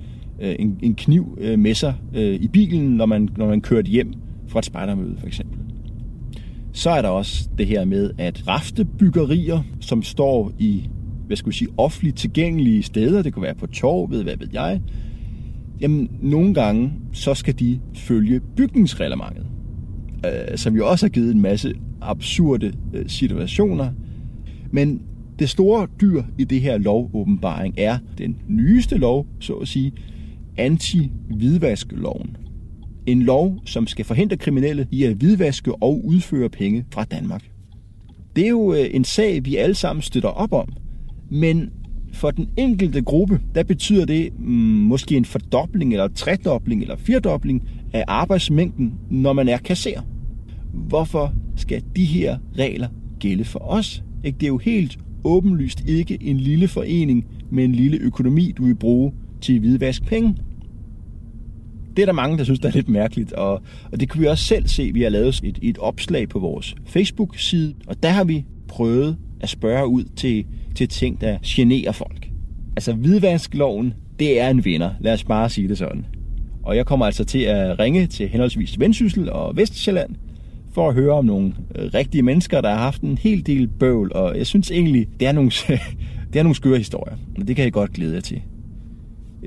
øh, 0.42 0.56
en, 0.60 0.80
en 0.82 0.96
kniv 0.96 1.38
øh, 1.42 1.60
med 1.60 1.74
sig 1.74 1.94
i 2.16 2.48
bilen, 2.48 2.98
når 2.98 3.06
man, 3.06 3.30
når 3.38 3.48
man 3.48 3.62
kørte 3.62 3.90
hjem 3.92 4.14
fra 4.48 4.60
et 4.60 4.66
spejdermøde 4.66 5.16
for 5.18 5.28
eksempel. 5.28 5.60
Så 6.74 6.90
er 6.90 7.02
der 7.02 7.10
også 7.10 7.50
det 7.58 7.68
her 7.68 7.86
med, 7.86 8.12
at 8.18 8.48
raftebyggerier, 8.48 9.62
som 9.80 10.04
står 10.04 10.52
i 10.60 10.90
hvad 11.28 11.38
skal 11.38 11.50
vi 11.50 11.56
sige, 11.56 11.70
offentligt 11.78 12.18
tilgængelige 12.18 12.84
steder, 12.84 13.22
det 13.22 13.34
kunne 13.34 13.44
være 13.44 13.56
på 13.56 13.68
torvet, 13.68 14.24
hvad 14.24 14.38
ved 14.38 14.48
jeg, 14.54 14.82
Jamen, 15.82 16.10
nogle 16.22 16.54
gange, 16.54 16.94
så 17.14 17.34
skal 17.34 17.60
de 17.60 17.80
følge 17.96 18.40
bygningsreglementet, 18.40 19.46
øh, 20.26 20.58
som 20.58 20.76
jo 20.76 20.90
også 20.90 21.06
har 21.06 21.10
givet 21.10 21.32
en 21.32 21.42
masse 21.42 21.74
absurde 22.02 22.74
øh, 22.94 23.08
situationer. 23.08 23.92
Men 24.72 25.02
det 25.40 25.50
store 25.50 25.88
dyr 26.02 26.24
i 26.38 26.44
det 26.44 26.62
her 26.62 26.78
lovåbenbaring 26.78 27.74
er 27.78 27.98
den 28.18 28.38
nyeste 28.48 28.98
lov, 28.98 29.28
så 29.40 29.54
at 29.54 29.68
sige, 29.68 29.94
anti-hvidvaskloven. 30.58 32.38
En 33.06 33.22
lov, 33.22 33.60
som 33.66 33.88
skal 33.88 34.06
forhindre 34.06 34.38
kriminelle 34.38 34.88
i 34.92 35.04
at 35.04 35.14
hvidvaske 35.14 35.76
og 35.76 36.06
udføre 36.06 36.50
penge 36.50 36.86
fra 36.94 37.04
Danmark. 37.04 37.50
Det 38.36 38.46
er 38.46 38.50
jo 38.50 38.74
øh, 38.74 38.86
en 38.92 39.04
sag, 39.04 39.46
vi 39.46 39.56
alle 39.56 39.76
sammen 39.76 40.02
støtter 40.02 40.30
op 40.30 40.54
om, 40.54 40.68
men 41.32 41.70
for 42.14 42.32
den 42.32 42.50
enkelte 42.58 43.02
gruppe, 43.02 43.42
der 43.56 43.64
betyder 43.64 44.06
det 44.06 44.30
mm, 44.40 44.46
måske 44.56 45.18
en 45.18 45.26
fordobling, 45.26 45.92
eller 45.92 46.08
tredobling, 46.08 46.82
eller 46.82 46.96
firdobling 46.96 47.64
af 47.94 48.04
arbejdsmængden, 48.08 48.94
når 49.10 49.34
man 49.34 49.48
er 49.48 49.58
kasser. 49.58 50.02
Hvorfor 50.76 51.34
skal 51.56 51.84
de 51.96 52.06
her 52.06 52.38
regler 52.58 52.88
gælde 53.20 53.44
for 53.44 53.60
os? 53.60 54.04
Ikke? 54.24 54.38
Det 54.38 54.44
er 54.44 54.48
jo 54.48 54.58
helt 54.58 54.98
åbenlyst 55.24 55.84
ikke 55.88 56.18
en 56.22 56.38
lille 56.38 56.68
forening 56.68 57.26
med 57.52 57.64
en 57.64 57.72
lille 57.72 57.98
økonomi, 57.98 58.54
du 58.58 58.66
vil 58.66 58.76
bruge 58.76 59.14
til 59.42 59.60
hvidvask 59.60 60.06
penge. 60.06 60.36
Det 61.96 62.02
er 62.02 62.06
der 62.06 62.14
mange, 62.14 62.38
der 62.38 62.44
synes, 62.44 62.60
der 62.60 62.68
er 62.68 62.74
lidt 62.74 62.90
mærkeligt, 62.90 63.34
og, 63.34 63.62
og 63.92 64.00
det 64.00 64.10
kan 64.10 64.22
vi 64.22 64.28
også 64.28 64.44
selv 64.44 64.68
se. 64.68 64.92
Vi 64.94 65.02
har 65.02 65.10
lavet 65.10 65.40
et, 65.44 65.60
et 65.62 65.78
opslag 65.78 66.30
på 66.30 66.40
vores 66.40 66.76
Facebook-side, 66.86 67.74
og 67.88 68.04
der 68.04 68.10
har 68.10 68.24
vi 68.24 68.46
prøvet 68.68 69.18
at 69.42 69.50
spørge 69.50 69.88
ud 69.88 70.04
til 70.16 70.46
til 70.76 70.88
ting, 70.88 71.22
der 71.22 71.38
generer 71.46 71.92
folk. 71.92 72.30
Altså 72.76 72.94
hvidvaskloven, 72.94 73.94
det 74.20 74.42
er 74.42 74.50
en 74.50 74.66
vinder. 74.66 74.92
Lad 75.00 75.14
os 75.14 75.24
bare 75.24 75.50
sige 75.50 75.68
det 75.68 75.78
sådan. 75.78 76.06
Og 76.64 76.76
jeg 76.76 76.86
kommer 76.86 77.06
altså 77.06 77.24
til 77.24 77.40
at 77.40 77.80
ringe 77.80 78.08
til 78.08 78.28
henholdsvis 78.28 78.80
Vendsyssel 78.80 79.32
og 79.32 79.58
Vestjylland, 79.58 80.16
for 80.76 80.90
at 80.90 80.96
høre 80.96 81.14
om 81.14 81.26
nogle 81.26 81.54
øh, 81.76 81.90
rigtige 81.94 82.22
mennesker, 82.22 82.62
der 82.62 82.70
har 82.70 82.78
haft 82.78 83.02
en 83.02 83.18
hel 83.18 83.46
del 83.46 83.68
bøvl, 83.68 84.12
og 84.16 84.38
jeg 84.38 84.48
synes 84.48 84.72
egentlig, 84.72 85.08
det 85.20 85.28
er 85.28 85.32
nogle, 85.32 85.52
det 86.34 86.40
er 86.40 86.44
nogle 86.44 86.56
skøre 86.56 86.78
historier, 86.78 87.16
og 87.40 87.48
det 87.48 87.56
kan 87.56 87.66
jeg 87.66 87.74
godt 87.74 87.94
glæde 87.94 88.14
jer 88.16 88.22
til. 88.22 88.42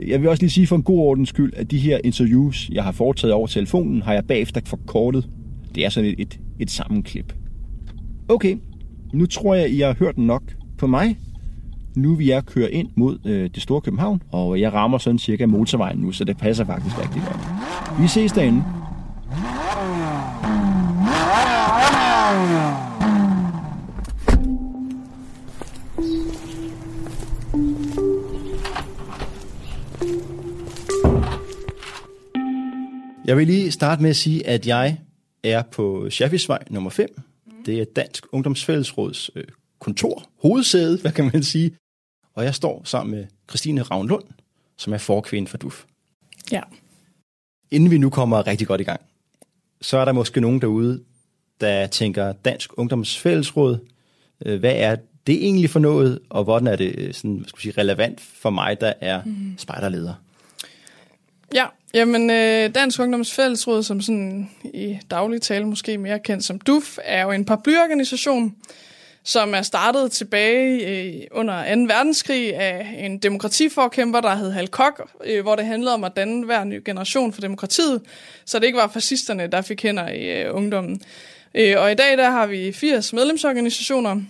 Jeg 0.06 0.20
vil 0.20 0.28
også 0.28 0.42
lige 0.42 0.50
sige 0.50 0.66
for 0.66 0.76
en 0.76 0.82
god 0.82 0.98
ordens 0.98 1.28
skyld, 1.28 1.52
at 1.56 1.70
de 1.70 1.78
her 1.78 1.98
interviews, 2.04 2.70
jeg 2.72 2.84
har 2.84 2.92
foretaget 2.92 3.34
over 3.34 3.46
telefonen, 3.46 4.02
har 4.02 4.12
jeg 4.12 4.24
bagefter 4.24 4.60
forkortet. 4.64 5.28
Det 5.74 5.84
er 5.84 5.88
sådan 5.88 6.10
et, 6.10 6.20
et, 6.20 6.40
et 6.58 6.70
sammenklip. 6.70 7.34
Okay, 8.28 8.56
nu 9.12 9.26
tror 9.26 9.54
jeg, 9.54 9.70
I 9.70 9.80
har 9.80 9.96
hørt 9.98 10.18
nok 10.18 10.42
på 10.78 10.86
mig. 10.86 11.18
Nu 11.96 12.14
vil 12.14 12.26
jeg 12.26 12.44
køre 12.44 12.72
ind 12.72 12.88
mod 12.96 13.18
øh, 13.24 13.50
det 13.54 13.62
store 13.62 13.80
København, 13.80 14.22
og 14.32 14.60
jeg 14.60 14.72
rammer 14.72 14.98
sådan 14.98 15.18
cirka 15.18 15.46
motorvejen 15.46 15.98
nu, 15.98 16.12
så 16.12 16.24
det 16.24 16.36
passer 16.36 16.64
faktisk 16.64 16.98
rigtig 17.02 17.22
godt. 17.22 17.40
Vi 18.02 18.08
ses 18.08 18.32
derinde. 18.32 18.64
Jeg 33.28 33.36
vil 33.36 33.46
lige 33.46 33.72
starte 33.72 34.02
med 34.02 34.10
at 34.10 34.16
sige, 34.16 34.46
at 34.46 34.66
jeg 34.66 34.98
er 35.42 35.62
på 35.62 36.10
Chaffisvej 36.10 36.64
nummer 36.70 36.90
5. 36.90 37.20
Det 37.66 37.80
er 37.80 37.84
Dansk 37.84 38.26
Ungdomsfællesråds 38.32 39.30
øh, 39.34 39.44
kontor, 39.78 40.22
hovedsæde, 40.42 40.98
hvad 41.00 41.12
kan 41.12 41.30
man 41.32 41.42
sige. 41.42 41.76
Og 42.34 42.44
jeg 42.44 42.54
står 42.54 42.82
sammen 42.84 43.16
med 43.16 43.26
Christine 43.48 43.82
Ravnlund, 43.82 44.24
som 44.76 44.92
er 44.92 44.98
forkvinde 44.98 45.48
for 45.48 45.58
DUF. 45.58 45.84
Ja. 46.52 46.60
Inden 47.70 47.90
vi 47.90 47.98
nu 47.98 48.10
kommer 48.10 48.46
rigtig 48.46 48.66
godt 48.66 48.80
i 48.80 48.84
gang, 48.84 49.00
så 49.80 49.98
er 49.98 50.04
der 50.04 50.12
måske 50.12 50.40
nogen 50.40 50.60
derude, 50.60 51.04
der 51.60 51.86
tænker 51.86 52.32
Dansk 52.32 52.78
Ungdomsfællesråd, 52.78 53.78
øh, 54.46 54.60
hvad 54.60 54.74
er 54.76 54.96
det 55.26 55.44
egentlig 55.44 55.70
for 55.70 55.80
noget, 55.80 56.18
og 56.30 56.44
hvordan 56.44 56.66
er 56.66 56.76
det 56.76 56.94
øh, 56.98 57.14
sådan, 57.14 57.44
skal 57.46 57.62
sige, 57.62 57.80
relevant 57.80 58.20
for 58.20 58.50
mig, 58.50 58.80
der 58.80 58.92
er 59.00 59.22
mm. 59.24 59.54
spejderleder? 59.58 60.14
Ja, 61.54 61.66
jamen 61.94 62.30
øh, 62.30 62.74
Dansk 62.74 63.00
Ungdoms 63.00 63.34
Fællesråd, 63.34 63.82
som 63.82 64.00
sådan 64.00 64.50
i 64.64 64.98
daglig 65.10 65.42
tale 65.42 65.64
måske 65.64 65.98
mere 65.98 66.18
kendt 66.18 66.44
som 66.44 66.60
DUF, 66.60 66.98
er 67.04 67.22
jo 67.22 67.30
en 67.30 67.44
paraplyorganisation, 67.44 68.54
som 69.24 69.54
er 69.54 69.62
startet 69.62 70.12
tilbage 70.12 70.88
øh, 70.88 71.22
under 71.30 71.74
2. 71.74 71.80
verdenskrig 71.94 72.56
af 72.56 72.94
en 72.98 73.18
demokratiforkæmper, 73.18 74.20
der 74.20 74.34
hed 74.34 74.50
Hal 74.50 74.68
Koch, 74.68 75.00
øh, 75.24 75.42
hvor 75.42 75.56
det 75.56 75.66
handlede 75.66 75.94
om 75.94 76.04
at 76.04 76.16
danne 76.16 76.46
hver 76.46 76.64
ny 76.64 76.82
generation 76.84 77.32
for 77.32 77.40
demokratiet, 77.40 78.02
så 78.44 78.58
det 78.58 78.66
ikke 78.66 78.78
var 78.78 78.88
fascisterne, 78.88 79.46
der 79.46 79.62
fik 79.62 79.82
hænder 79.82 80.08
i 80.08 80.42
øh, 80.42 80.54
ungdommen. 80.54 81.00
Øh, 81.54 81.74
og 81.78 81.92
i 81.92 81.94
dag 81.94 82.18
der 82.18 82.30
har 82.30 82.46
vi 82.46 82.72
80 82.72 83.12
medlemsorganisationer, 83.12 84.20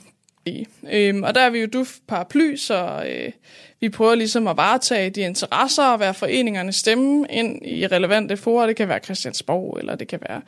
øh, 0.92 1.22
og 1.22 1.34
der 1.34 1.40
er 1.40 1.50
vi 1.50 1.58
jo 1.58 1.66
DUF 1.66 1.96
paraply, 2.06 2.56
så 2.56 3.04
øh, 3.08 3.32
vi 3.80 3.88
prøver 3.88 4.14
ligesom 4.14 4.48
at 4.48 4.56
varetage 4.56 5.10
de 5.10 5.20
interesser 5.20 5.84
og 5.84 6.00
være 6.00 6.14
foreningernes 6.14 6.76
stemme 6.76 7.26
ind 7.30 7.66
i 7.66 7.86
relevante 7.86 8.36
forer. 8.36 8.66
Det 8.66 8.76
kan 8.76 8.88
være 8.88 9.00
Christiansborg, 9.04 9.78
eller 9.80 9.94
det 9.94 10.08
kan 10.08 10.20
være 10.28 10.40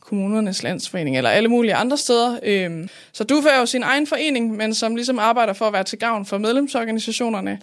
kommunernes 0.00 0.62
landsforening, 0.62 1.16
eller 1.16 1.30
alle 1.30 1.48
mulige 1.48 1.74
andre 1.74 1.96
steder. 1.96 2.38
Øhm, 2.42 2.88
så 3.12 3.24
du 3.24 3.34
er 3.34 3.60
jo 3.60 3.66
sin 3.66 3.82
egen 3.82 4.06
forening, 4.06 4.56
men 4.56 4.74
som 4.74 4.96
ligesom 4.96 5.18
arbejder 5.18 5.52
for 5.52 5.66
at 5.66 5.72
være 5.72 5.84
til 5.84 5.98
gavn 5.98 6.26
for 6.26 6.38
medlemsorganisationerne. 6.38 7.58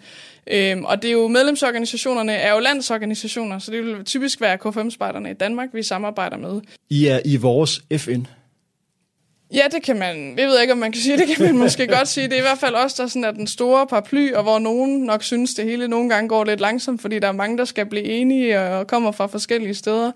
Øhm, 0.48 0.86
og 0.86 1.02
det 1.02 1.08
er 1.08 1.12
jo 1.12 1.28
medlemsorganisationerne 1.28 2.34
er 2.34 2.54
jo 2.54 2.60
landsorganisationer, 2.60 3.60
så 3.60 3.72
det 3.72 3.86
vil 3.86 4.06
typisk 4.06 4.42
være 4.42 4.58
KFM-spejderne 4.58 5.32
i 5.32 5.34
Danmark, 5.34 5.70
vi 5.74 5.84
samarbejder 5.84 6.38
med. 6.38 6.62
I 6.90 7.08
er 7.08 7.20
i 7.26 7.38
vores 7.38 7.82
FN. 7.98 8.26
Ja, 9.54 9.64
det 9.72 9.84
kan 9.84 10.00
man. 10.00 10.40
Jeg 10.40 10.48
ved 10.48 10.62
ikke, 10.62 10.74
om 10.74 10.80
man 10.80 10.92
kan 10.92 11.02
sige 11.02 11.18
det, 11.18 11.28
kan 11.28 11.46
man 11.46 11.58
måske 11.58 11.88
godt 11.88 12.08
sige. 12.08 12.28
Det 12.28 12.34
er 12.34 12.38
i 12.38 12.42
hvert 12.42 12.58
fald 12.58 12.76
også 12.76 13.04
der 13.04 13.08
sådan 13.08 13.24
er 13.24 13.32
den 13.32 13.48
store 13.48 13.88
paraply, 13.88 14.34
og 14.34 14.44
hvor 14.44 14.60
nogen 14.60 15.04
nok 15.04 15.24
synes, 15.24 15.54
det 15.54 15.66
hele 15.66 15.88
nogle 15.88 16.10
gange 16.10 16.30
går 16.30 16.44
lidt 16.44 16.60
langsomt, 16.60 17.02
fordi 17.02 17.20
der 17.20 17.28
er 17.28 17.32
mange, 17.32 17.58
der 17.58 17.66
skal 17.66 17.86
blive 17.86 18.04
enige 18.06 18.62
og 18.62 18.88
kommer 18.88 19.12
fra 19.12 19.26
forskellige 19.26 19.74
steder. 19.74 20.12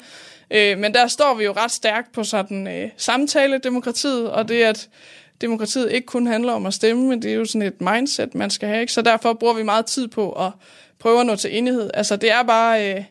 Øh, 0.52 0.78
men 0.78 0.94
der 0.94 1.08
står 1.08 1.36
vi 1.36 1.44
jo 1.44 1.52
ret 1.52 1.72
stærkt 1.72 2.12
på 2.12 2.24
sådan 2.24 2.68
øh, 2.68 2.90
samtale-demokratiet, 2.98 4.32
og 4.32 4.50
det 4.50 4.64
at 4.64 4.90
demokratiet 5.42 5.92
ikke 5.92 6.06
kun 6.06 6.28
handler 6.28 6.54
om 6.54 6.66
at 6.66 6.74
stemme, 6.74 7.10
men 7.10 7.22
det 7.22 7.32
er 7.32 7.36
jo 7.36 7.46
sådan 7.46 7.62
et 7.62 7.82
mindset, 7.82 8.36
man 8.36 8.50
skal 8.50 8.70
have. 8.70 8.82
Ikke? 8.82 8.94
Så 8.94 9.02
derfor 9.02 9.34
bruger 9.34 9.54
vi 9.54 9.64
meget 9.64 9.86
tid 9.86 10.08
på 10.08 10.32
at 10.32 10.52
prøve 11.00 11.20
at 11.20 11.26
nå 11.26 11.36
til 11.36 11.58
enighed. 11.58 11.90
Altså 11.94 12.16
det 12.16 12.32
er 12.32 12.44
bare... 12.44 12.96
Øh, 12.96 13.04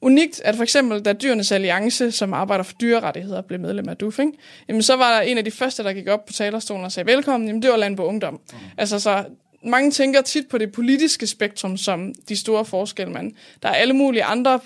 unikt, 0.00 0.40
at 0.44 0.56
for 0.56 0.62
eksempel, 0.62 1.00
da 1.00 1.12
Dyrenes 1.12 1.52
Alliance, 1.52 2.12
som 2.12 2.34
arbejder 2.34 2.64
for 2.64 2.74
dyrerettigheder, 2.80 3.42
blev 3.42 3.60
medlem 3.60 3.88
af 3.88 3.96
DUF, 3.96 4.18
ikke? 4.18 4.32
Jamen, 4.68 4.82
så 4.82 4.96
var 4.96 5.14
der 5.14 5.20
en 5.20 5.38
af 5.38 5.44
de 5.44 5.50
første, 5.50 5.82
der 5.82 5.92
gik 5.92 6.08
op 6.08 6.26
på 6.26 6.32
talerstolen 6.32 6.84
og 6.84 6.92
sagde 6.92 7.06
velkommen, 7.06 7.46
jamen 7.46 7.62
det 7.62 7.70
var 7.70 7.76
Landbo 7.76 8.02
Ungdom. 8.02 8.34
Mm. 8.34 8.58
Altså 8.78 9.00
så 9.00 9.24
mange 9.64 9.90
tænker 9.90 10.22
tit 10.22 10.48
på 10.48 10.58
det 10.58 10.72
politiske 10.72 11.26
spektrum 11.26 11.76
som 11.76 12.14
de 12.28 12.36
store 12.36 12.64
forskelle, 12.64 13.12
men 13.12 13.36
der 13.62 13.68
er 13.68 13.74
alle 13.74 13.94
mulige 13.94 14.24
andre 14.24 14.60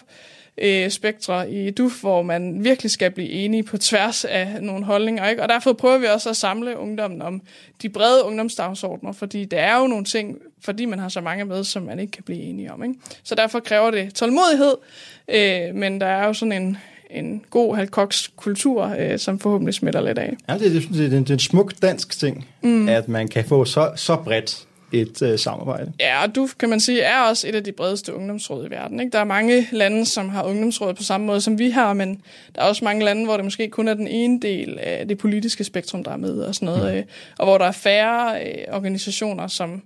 øh, 0.58 0.90
spektre 0.90 1.50
i 1.52 1.70
DUF, 1.70 2.00
hvor 2.00 2.22
man 2.22 2.64
virkelig 2.64 2.90
skal 2.90 3.10
blive 3.10 3.28
enige 3.28 3.62
på 3.62 3.78
tværs 3.78 4.24
af 4.24 4.56
nogle 4.60 4.84
holdninger. 4.84 5.28
Ikke? 5.28 5.42
Og 5.42 5.48
derfor 5.48 5.72
prøver 5.72 5.98
vi 5.98 6.06
også 6.06 6.30
at 6.30 6.36
samle 6.36 6.78
ungdommen 6.78 7.22
om 7.22 7.42
de 7.82 7.88
brede 7.88 8.24
ungdomsdagsordner, 8.24 9.12
fordi 9.12 9.44
det 9.44 9.58
er 9.58 9.78
jo 9.78 9.86
nogle 9.86 10.04
ting, 10.04 10.38
fordi 10.64 10.84
man 10.84 10.98
har 10.98 11.08
så 11.08 11.20
mange 11.20 11.44
med, 11.44 11.64
som 11.64 11.82
man 11.82 11.98
ikke 11.98 12.10
kan 12.10 12.22
blive 12.22 12.40
enige 12.40 12.72
om. 12.72 12.84
Ikke? 12.84 12.94
Så 13.22 13.34
derfor 13.34 13.60
kræver 13.60 13.90
det 13.90 14.14
tålmodighed, 14.14 14.74
øh, 15.28 15.74
men 15.74 16.00
der 16.00 16.06
er 16.06 16.26
jo 16.26 16.32
sådan 16.32 16.62
en, 16.62 16.76
en 17.10 17.44
god 17.50 17.76
halvkoks 17.76 18.30
kultur, 18.36 18.94
øh, 18.98 19.18
som 19.18 19.38
forhåbentlig 19.38 19.74
smitter 19.74 20.00
lidt 20.00 20.18
af. 20.18 20.36
Ja, 20.48 20.54
det, 20.54 20.72
det, 20.72 20.88
det, 20.88 21.10
det 21.10 21.30
er 21.30 21.34
en 21.34 21.38
smuk 21.38 21.72
dansk 21.82 22.18
ting, 22.18 22.48
mm. 22.62 22.88
at 22.88 23.08
man 23.08 23.28
kan 23.28 23.44
få 23.44 23.64
så, 23.64 23.90
så 23.96 24.16
bredt 24.16 24.66
et 24.92 25.22
øh, 25.22 25.38
samarbejde. 25.38 25.92
Ja, 26.00 26.22
og 26.22 26.34
du 26.34 26.48
kan 26.58 26.68
man 26.68 26.80
sige 26.80 27.00
er 27.00 27.20
også 27.20 27.48
et 27.48 27.54
af 27.54 27.64
de 27.64 27.72
bredeste 27.72 28.14
ungdomsråd 28.14 28.66
i 28.66 28.70
verden. 28.70 29.00
Ikke? 29.00 29.12
Der 29.12 29.18
er 29.18 29.24
mange 29.24 29.68
lande, 29.72 30.06
som 30.06 30.28
har 30.28 30.42
ungdomsråd 30.42 30.94
på 30.94 31.02
samme 31.02 31.26
måde 31.26 31.40
som 31.40 31.58
vi 31.58 31.70
har, 31.70 31.92
men 31.92 32.22
der 32.54 32.62
er 32.62 32.66
også 32.66 32.84
mange 32.84 33.04
lande, 33.04 33.24
hvor 33.24 33.36
det 33.36 33.44
måske 33.44 33.68
kun 33.68 33.88
er 33.88 33.94
den 33.94 34.08
ene 34.08 34.40
del 34.40 34.78
af 34.78 35.08
det 35.08 35.18
politiske 35.18 35.64
spektrum, 35.64 36.04
der 36.04 36.10
er 36.10 36.16
med 36.16 36.38
og 36.38 36.54
sådan 36.54 36.66
noget, 36.66 36.92
mm. 36.92 36.98
øh, 36.98 37.04
og 37.38 37.46
hvor 37.46 37.58
der 37.58 37.64
er 37.64 37.72
færre 37.72 38.42
øh, 38.46 38.64
organisationer, 38.74 39.46
som 39.46 39.82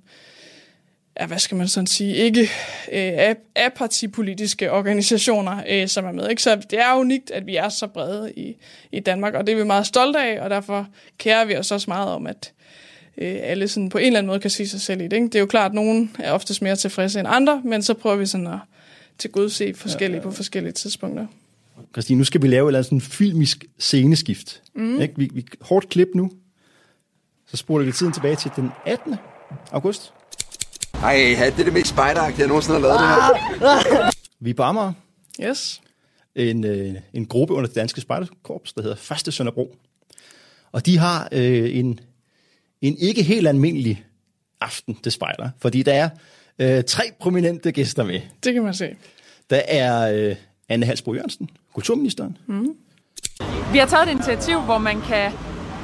ja, 1.20 1.26
hvad 1.26 1.38
skal 1.38 1.56
man 1.56 1.68
sådan 1.68 1.86
sige, 1.86 2.14
ikke 2.14 2.50
øh, 2.92 3.34
apartipolitiske 3.56 4.72
organisationer, 4.72 5.62
øh, 5.68 5.88
som 5.88 6.04
er 6.04 6.12
med. 6.12 6.28
Ikke? 6.30 6.42
Så 6.42 6.56
det 6.70 6.78
er 6.78 6.94
unikt, 6.94 7.30
at 7.30 7.46
vi 7.46 7.56
er 7.56 7.68
så 7.68 7.86
brede 7.86 8.32
i, 8.36 8.56
i 8.92 9.00
Danmark, 9.00 9.34
og 9.34 9.46
det 9.46 9.52
er 9.52 9.56
vi 9.56 9.64
meget 9.64 9.86
stolte 9.86 10.18
af, 10.18 10.40
og 10.40 10.50
derfor 10.50 10.86
kærer 11.18 11.44
vi 11.44 11.56
os 11.56 11.70
også 11.70 11.90
meget 11.90 12.08
om, 12.08 12.26
at 12.26 12.52
øh, 13.18 13.36
alle 13.42 13.68
sådan 13.68 13.88
på 13.88 13.98
en 13.98 14.06
eller 14.06 14.18
anden 14.18 14.28
måde 14.28 14.40
kan 14.40 14.50
sige 14.50 14.68
sig 14.68 14.80
selv 14.80 15.00
i 15.00 15.04
det. 15.04 15.12
Ikke? 15.12 15.26
Det 15.26 15.34
er 15.34 15.40
jo 15.40 15.46
klart, 15.46 15.70
at 15.70 15.74
nogen 15.74 16.16
er 16.18 16.32
oftest 16.32 16.62
mere 16.62 16.76
tilfredse 16.76 17.20
end 17.20 17.28
andre, 17.30 17.62
men 17.64 17.82
så 17.82 17.94
prøver 17.94 18.16
vi 18.16 18.26
sådan 18.26 18.46
at 18.46 18.58
til 19.18 19.30
gud 19.30 19.48
se 19.48 19.74
forskellige 19.74 20.16
ja, 20.16 20.22
ja. 20.22 20.30
på 20.30 20.36
forskellige 20.36 20.72
tidspunkter. 20.72 21.26
Christine, 21.92 22.18
nu 22.18 22.24
skal 22.24 22.42
vi 22.42 22.48
lave 22.48 22.64
et 22.64 22.68
eller 22.68 22.78
andet 22.78 22.86
sådan 22.86 23.00
filmisk 23.00 23.64
sceneskift. 23.78 24.62
Mm. 24.74 25.00
Ikke? 25.00 25.14
Vi, 25.16 25.30
vi 25.34 25.46
hårdt 25.60 25.88
klip 25.88 26.08
nu. 26.14 26.30
Så 27.46 27.56
spoler 27.56 27.84
vi 27.84 27.92
tiden 27.92 28.12
tilbage 28.12 28.36
til 28.36 28.50
den 28.56 28.70
18. 28.86 29.14
august. 29.72 30.12
Ej, 31.02 31.36
det 31.38 31.60
er 31.60 31.64
det 31.64 31.72
mest 31.72 31.86
spejderagtige, 31.86 32.40
jeg 32.40 32.48
nogensinde 32.48 32.80
har 32.80 32.86
lavet 32.86 33.00
det 33.00 33.08
her. 33.60 34.10
Vi 34.44 34.50
er 34.50 34.54
på 34.54 34.62
Amager. 34.62 34.92
Yes. 35.40 35.80
En, 36.34 36.64
øh, 36.64 36.94
en 37.12 37.26
gruppe 37.26 37.54
under 37.54 37.66
det 37.66 37.76
danske 37.76 38.00
spejderkorps, 38.00 38.72
der 38.72 38.82
hedder 38.82 38.96
Første 38.96 39.32
Sønderbro. 39.32 39.76
Og 40.72 40.86
de 40.86 40.98
har 40.98 41.28
øh, 41.32 41.76
en 41.76 42.00
en 42.88 42.96
ikke 42.98 43.22
helt 43.22 43.48
almindelig 43.48 44.04
aften 44.60 44.94
til 45.02 45.12
spejler, 45.12 45.50
fordi 45.58 45.82
der 45.82 45.92
er 45.92 46.08
øh, 46.58 46.84
tre 46.84 47.02
prominente 47.20 47.72
gæster 47.72 48.04
med. 48.04 48.20
Det 48.44 48.54
kan 48.54 48.62
man 48.62 48.74
se. 48.74 48.96
Der 49.50 49.60
er 49.68 50.12
øh, 50.14 50.36
Anne 50.68 50.86
Halsbro 50.86 51.14
Jørgensen, 51.14 51.50
kulturministeren. 51.74 52.36
Mm. 52.46 52.76
Vi 53.72 53.78
har 53.78 53.86
taget 53.86 54.06
et 54.06 54.10
initiativ, 54.10 54.60
hvor 54.60 54.78
man 54.78 55.00
kan 55.00 55.32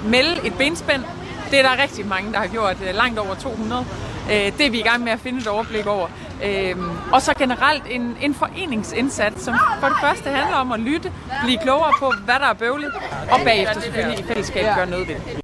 melde 0.06 0.46
et 0.46 0.54
benspænd. 0.58 1.02
Det 1.50 1.58
er 1.58 1.62
der 1.62 1.82
rigtig 1.82 2.06
mange, 2.06 2.32
der 2.32 2.38
har 2.38 2.46
gjort, 2.46 2.76
øh, 2.88 2.94
langt 2.94 3.18
over 3.18 3.34
200. 3.34 3.84
Øh, 4.30 4.58
det 4.58 4.66
er 4.66 4.70
vi 4.70 4.78
i 4.78 4.82
gang 4.82 5.04
med 5.04 5.12
at 5.12 5.20
finde 5.20 5.38
et 5.38 5.46
overblik 5.46 5.86
over. 5.86 6.08
Øh, 6.44 6.76
og 7.12 7.22
så 7.22 7.34
generelt 7.38 7.82
en, 7.90 8.16
en 8.22 8.34
foreningsindsats, 8.34 9.42
som 9.44 9.54
for 9.80 9.88
det 9.88 9.96
første 10.02 10.30
handler 10.30 10.56
om 10.56 10.72
at 10.72 10.80
lytte, 10.80 11.12
blive 11.44 11.58
klogere 11.58 11.92
på, 11.98 12.12
hvad 12.24 12.34
der 12.34 12.46
er 12.46 12.54
bøvlet, 12.54 12.92
og 13.30 13.40
bagefter 13.44 13.80
selvfølgelig 13.80 14.20
i 14.20 14.22
fællesskab 14.22 14.64
gøre 14.76 14.90
noget 14.90 15.08
ved 15.08 15.14
det. 15.14 15.41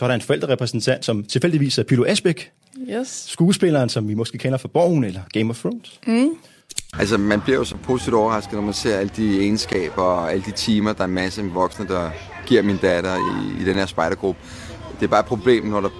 Så 0.00 0.04
er 0.04 0.08
der 0.08 0.14
en 0.14 0.20
forældrerepræsentant, 0.20 1.04
som 1.04 1.24
tilfældigvis 1.24 1.78
er 1.78 1.82
Pilo 1.82 2.04
Asbæk. 2.04 2.52
Yes. 2.90 3.24
Skuespilleren, 3.28 3.88
som 3.88 4.08
vi 4.08 4.14
måske 4.14 4.38
kender 4.38 4.58
fra 4.58 4.68
Borgen 4.68 5.04
eller 5.04 5.20
Game 5.32 5.50
of 5.50 5.60
Thrones. 5.60 6.00
Mm. 6.06 6.28
Altså, 6.98 7.18
man 7.18 7.40
bliver 7.40 7.58
jo 7.58 7.64
så 7.64 7.76
positivt 7.76 8.14
overrasket, 8.14 8.54
når 8.54 8.60
man 8.60 8.74
ser 8.74 8.98
alle 8.98 9.12
de 9.16 9.40
egenskaber 9.40 10.02
og 10.02 10.32
alle 10.32 10.44
de 10.44 10.50
timer, 10.50 10.92
der 10.92 11.00
er 11.00 11.04
en 11.04 11.14
masse 11.14 11.42
voksne, 11.44 11.88
der 11.88 12.10
giver 12.46 12.62
min 12.62 12.76
datter 12.76 13.16
i, 13.16 13.62
i 13.62 13.64
den 13.64 13.74
her 13.74 13.86
spejdergruppe. 13.86 14.40
Det 15.00 15.06
er 15.06 15.10
bare 15.10 15.20
et 15.20 15.26
problem, 15.26 15.64
når 15.64 15.80
der 15.80 15.90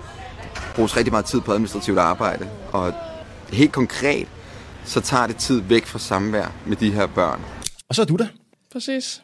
bruges 0.74 0.96
rigtig 0.96 1.12
meget 1.12 1.24
tid 1.24 1.40
på 1.40 1.52
administrativt 1.52 1.98
arbejde. 1.98 2.48
Og 2.72 2.92
helt 3.52 3.72
konkret, 3.72 4.28
så 4.84 5.00
tager 5.00 5.26
det 5.26 5.36
tid 5.36 5.60
væk 5.60 5.86
fra 5.86 5.98
samvær 5.98 6.52
med 6.66 6.76
de 6.76 6.90
her 6.90 7.06
børn. 7.06 7.40
Og 7.88 7.94
så 7.94 8.02
er 8.02 8.06
du 8.06 8.16
der. 8.16 8.26
Præcis. 8.72 9.22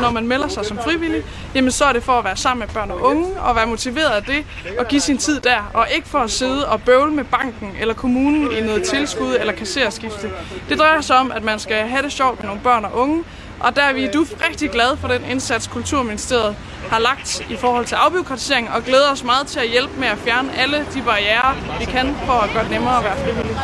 Når 0.00 0.10
man 0.10 0.28
melder 0.28 0.48
sig 0.48 0.66
som 0.66 0.78
frivillig, 0.78 1.22
jamen 1.54 1.70
så 1.70 1.84
er 1.84 1.92
det 1.92 2.02
for 2.02 2.12
at 2.12 2.24
være 2.24 2.36
sammen 2.36 2.66
med 2.66 2.74
børn 2.74 2.90
og 2.90 3.00
unge 3.00 3.40
og 3.40 3.56
være 3.56 3.66
motiveret 3.66 4.10
af 4.10 4.22
det 4.22 4.44
og 4.78 4.88
give 4.88 5.00
sin 5.00 5.18
tid 5.18 5.40
der, 5.40 5.70
og 5.74 5.86
ikke 5.96 6.08
for 6.08 6.18
at 6.18 6.30
sidde 6.30 6.68
og 6.68 6.82
bøvle 6.82 7.12
med 7.12 7.24
banken 7.24 7.70
eller 7.80 7.94
kommunen 7.94 8.52
i 8.52 8.60
noget 8.60 8.82
tilskud 8.82 9.36
eller 9.40 9.52
kasserskifte. 9.52 10.30
Det 10.68 10.78
drejer 10.78 11.00
sig 11.00 11.16
om, 11.16 11.32
at 11.32 11.44
man 11.44 11.58
skal 11.58 11.76
have 11.88 12.02
det 12.02 12.12
sjovt 12.12 12.38
med 12.40 12.46
nogle 12.46 12.62
børn 12.62 12.84
og 12.84 12.94
unge, 12.94 13.24
og 13.60 13.76
der 13.76 13.82
er 13.82 13.92
vi 13.92 14.08
du 14.14 14.26
rigtig 14.50 14.70
glade 14.70 14.96
for 14.96 15.08
den 15.08 15.24
indsats, 15.30 15.66
Kulturministeriet 15.66 16.56
har 16.90 16.98
lagt 16.98 17.46
i 17.50 17.56
forhold 17.56 17.86
til 17.86 17.94
afbyråkratisering, 17.94 18.70
og 18.70 18.82
glæder 18.82 19.12
os 19.12 19.24
meget 19.24 19.46
til 19.46 19.60
at 19.60 19.68
hjælpe 19.68 20.00
med 20.00 20.08
at 20.08 20.18
fjerne 20.18 20.56
alle 20.56 20.78
de 20.94 21.02
barriere, 21.02 21.78
vi 21.78 21.84
kan 21.84 22.14
for 22.26 22.32
at 22.32 22.50
gøre 22.54 22.62
det 22.62 22.70
nemmere 22.70 22.98
at 22.98 23.04
være 23.04 23.16
frivillig. 23.16 23.56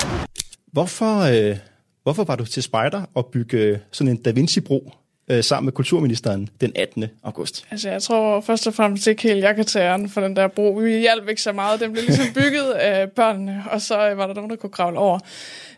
Hvorfor, 0.72 1.20
øh, 1.50 1.56
hvorfor 2.02 2.25
var 2.25 2.37
du 2.37 2.44
til 2.44 2.62
spejder 2.62 3.02
og 3.14 3.26
bygge 3.26 3.80
sådan 3.92 4.10
en 4.10 4.22
Da 4.22 4.30
Vinci-bro 4.30 4.92
øh, 5.30 5.44
sammen 5.44 5.64
med 5.64 5.72
kulturministeren 5.72 6.49
den 6.60 6.72
18. 6.75 7.04
august? 7.22 7.66
Altså, 7.70 7.90
jeg 7.90 8.02
tror 8.02 8.40
først 8.40 8.66
og 8.66 8.75
fremmest 8.75 9.06
ikke 9.06 9.22
helt, 9.22 9.44
jeg 9.44 9.56
kan 9.56 9.64
tage 9.64 9.84
æren 9.84 10.08
for 10.08 10.20
den 10.20 10.37
der 10.37 10.49
bro. 10.49 10.72
Vi 10.72 10.99
hjalp 10.99 11.28
ikke 11.28 11.42
så 11.42 11.52
meget. 11.52 11.80
Den 11.80 11.92
blev 11.92 12.04
ligesom 12.04 12.34
bygget 12.42 12.70
af 12.72 13.10
børnene, 13.10 13.64
og 13.70 13.80
så 13.80 13.96
var 13.96 14.26
der 14.26 14.34
nogen, 14.34 14.50
der 14.50 14.56
kunne 14.56 14.70
kravle 14.70 14.99
over. 14.99 15.18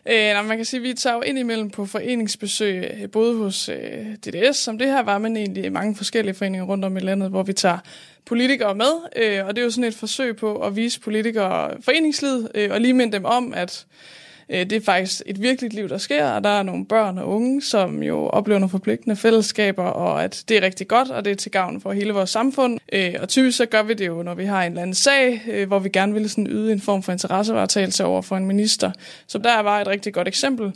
Øh, 0.05 0.47
man 0.47 0.57
kan 0.57 0.65
sige, 0.65 0.79
at 0.79 0.83
vi 0.83 0.93
tager 0.93 1.15
jo 1.15 1.21
ind 1.21 1.39
imellem 1.39 1.69
på 1.69 1.85
foreningsbesøg, 1.85 2.91
øh, 3.01 3.09
både 3.09 3.37
hos 3.37 3.69
øh, 3.69 4.05
DDS, 4.25 4.57
som 4.57 4.77
det 4.77 4.87
her 4.87 5.03
var, 5.03 5.17
men 5.17 5.37
egentlig 5.37 5.71
mange 5.71 5.95
forskellige 5.95 6.35
foreninger 6.35 6.65
rundt 6.65 6.85
om 6.85 6.97
i 6.97 6.99
landet, 6.99 7.29
hvor 7.29 7.43
vi 7.43 7.53
tager 7.53 7.77
politikere 8.25 8.75
med, 8.75 8.91
øh, 9.15 9.45
og 9.45 9.55
det 9.55 9.61
er 9.61 9.65
jo 9.65 9.71
sådan 9.71 9.83
et 9.83 9.95
forsøg 9.95 10.35
på 10.35 10.55
at 10.55 10.75
vise 10.75 10.99
politikere 10.99 11.71
foreningslivet, 11.81 12.51
øh, 12.55 12.71
og 12.71 12.81
lige 12.81 12.93
minde 12.93 13.13
dem 13.13 13.25
om, 13.25 13.53
at 13.53 13.85
øh, 14.53 14.59
det 14.59 14.71
er 14.71 14.81
faktisk 14.81 15.21
et 15.25 15.41
virkeligt 15.41 15.73
liv, 15.73 15.89
der 15.89 15.97
sker, 15.97 16.25
og 16.25 16.43
der 16.43 16.49
er 16.49 16.63
nogle 16.63 16.85
børn 16.85 17.17
og 17.17 17.29
unge, 17.29 17.61
som 17.61 18.03
jo 18.03 18.27
oplever 18.27 18.59
nogle 18.59 18.69
forpligtende 18.69 19.15
fællesskaber, 19.15 19.83
og 19.83 20.23
at 20.23 20.43
det 20.49 20.57
er 20.57 20.61
rigtig 20.61 20.87
godt, 20.87 21.11
og 21.11 21.25
det 21.25 21.31
er 21.31 21.35
til 21.35 21.51
gavn 21.51 21.81
for 21.81 21.91
hele 21.91 22.13
vores 22.13 22.29
samfund. 22.29 22.79
Øh, 22.93 23.13
og 23.19 23.29
typisk 23.29 23.57
så 23.57 23.65
gør 23.65 23.83
vi 23.83 23.93
det 23.93 24.07
jo, 24.07 24.23
når 24.23 24.33
vi 24.33 24.45
har 24.45 24.63
en 24.63 24.71
eller 24.71 24.81
anden 24.81 24.93
sag, 24.95 25.41
øh, 25.47 25.67
hvor 25.67 25.79
vi 25.79 25.89
gerne 25.89 26.13
vil 26.13 26.29
sådan 26.29 26.47
yde 26.47 26.71
en 26.71 26.81
form 26.81 27.03
for 27.03 27.11
interessevaretagelse 27.11 28.05
over 28.05 28.21
for 28.21 28.37
en 28.37 28.45
minister. 28.45 28.91
Så 29.27 29.37
der 29.37 29.59
var 29.59 29.81
et 29.81 29.87
rigtig 29.87 30.13
godt 30.13 30.27
eksempel 30.27 30.73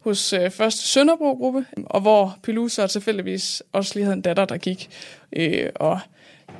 hos 0.00 0.32
øh, 0.32 0.50
første 0.50 0.82
Sønderbro-gruppe, 0.82 1.64
og 1.86 2.00
hvor 2.00 2.38
Pilusa 2.42 2.86
tilfældigvis 2.86 3.62
også 3.72 3.92
lige 3.94 4.04
havde 4.04 4.16
en 4.16 4.22
datter, 4.22 4.44
der 4.44 4.56
gik. 4.56 4.88
Øh, 5.36 5.68
og 5.74 6.00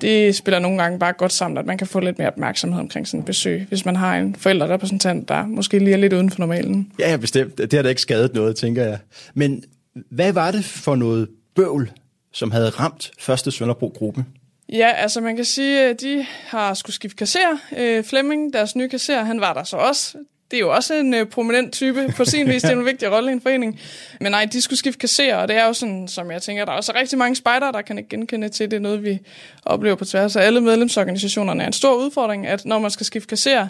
det 0.01 0.35
spiller 0.37 0.59
nogle 0.59 0.83
gange 0.83 0.99
bare 0.99 1.13
godt 1.13 1.33
sammen, 1.33 1.59
at 1.59 1.67
man 1.67 1.79
kan 1.79 1.87
få 1.87 2.01
lidt 2.01 2.19
mere 2.19 2.29
opmærksomhed 2.29 2.81
omkring 2.81 3.09
sådan 3.09 3.21
et 3.21 3.27
besøg, 3.27 3.67
hvis 3.69 3.85
man 3.85 3.97
har 3.97 4.17
en 4.17 4.35
forældrerepræsentant, 4.35 5.29
der 5.29 5.47
måske 5.47 5.79
lige 5.79 5.93
er 5.93 5.97
lidt 5.97 6.13
uden 6.13 6.31
for 6.31 6.41
normalen. 6.41 6.93
Ja, 6.99 7.11
ja, 7.11 7.17
bestemt. 7.17 7.59
Det 7.59 7.73
har 7.73 7.83
da 7.83 7.89
ikke 7.89 8.01
skadet 8.01 8.35
noget, 8.35 8.57
tænker 8.57 8.85
jeg. 8.85 8.99
Men 9.35 9.65
hvad 10.11 10.33
var 10.33 10.51
det 10.51 10.65
for 10.65 10.95
noget 10.95 11.29
bøvl, 11.55 11.93
som 12.33 12.51
havde 12.51 12.71
ramt 12.71 13.11
første 13.19 13.51
Sønderbro-gruppe? 13.51 14.25
Ja, 14.69 14.93
altså 14.93 15.21
man 15.21 15.37
kan 15.37 15.45
sige, 15.45 15.81
at 15.81 16.01
de 16.01 16.27
har 16.47 16.75
skulle 16.75 16.95
skifte 16.95 17.17
kasser. 17.17 17.59
Øh, 17.77 18.05
Flemming, 18.05 18.53
deres 18.53 18.77
nye 18.77 18.89
kasser, 18.89 19.25
han 19.25 19.41
var 19.41 19.53
der 19.53 19.65
så 19.65 19.77
også 19.77 20.19
det 20.55 20.61
er 20.61 20.67
jo 20.67 20.75
også 20.75 20.95
en 20.95 21.15
øh, 21.15 21.27
prominent 21.27 21.73
type 21.73 22.15
på 22.17 22.25
sin 22.25 22.49
vis. 22.49 22.63
Det 22.63 22.71
er 22.71 22.77
en 22.77 22.85
vigtig 22.85 23.13
rolle 23.13 23.31
i 23.31 23.33
en 23.33 23.41
forening. 23.41 23.81
Men 24.21 24.33
nej, 24.33 24.45
de 24.45 24.63
skulle 24.63 24.79
skifte 24.79 24.99
kasserer, 24.99 25.37
og 25.37 25.49
det 25.49 25.57
er 25.57 25.67
jo 25.67 25.73
sådan, 25.73 26.09
som 26.09 26.31
jeg 26.31 26.43
tænker, 26.43 26.65
der 26.65 26.73
er 26.73 26.77
også 26.77 26.93
rigtig 26.95 27.19
mange 27.19 27.37
spejdere, 27.37 27.73
der 27.73 27.83
kan 27.83 27.99
ikke 27.99 28.11
genkende 28.11 28.49
til. 28.49 28.71
Det 28.71 28.77
er 28.77 28.81
noget, 28.81 29.05
vi 29.05 29.19
oplever 29.65 29.97
på 29.97 30.05
tværs 30.05 30.37
af 30.37 30.43
alle 30.43 30.61
medlemsorganisationerne. 30.61 31.63
er 31.63 31.67
en 31.67 31.73
stor 31.73 31.95
udfordring, 31.95 32.47
at 32.47 32.65
når 32.65 32.79
man 32.79 32.91
skal 32.91 33.07
skifte 33.07 33.29
kasserer, 33.29 33.69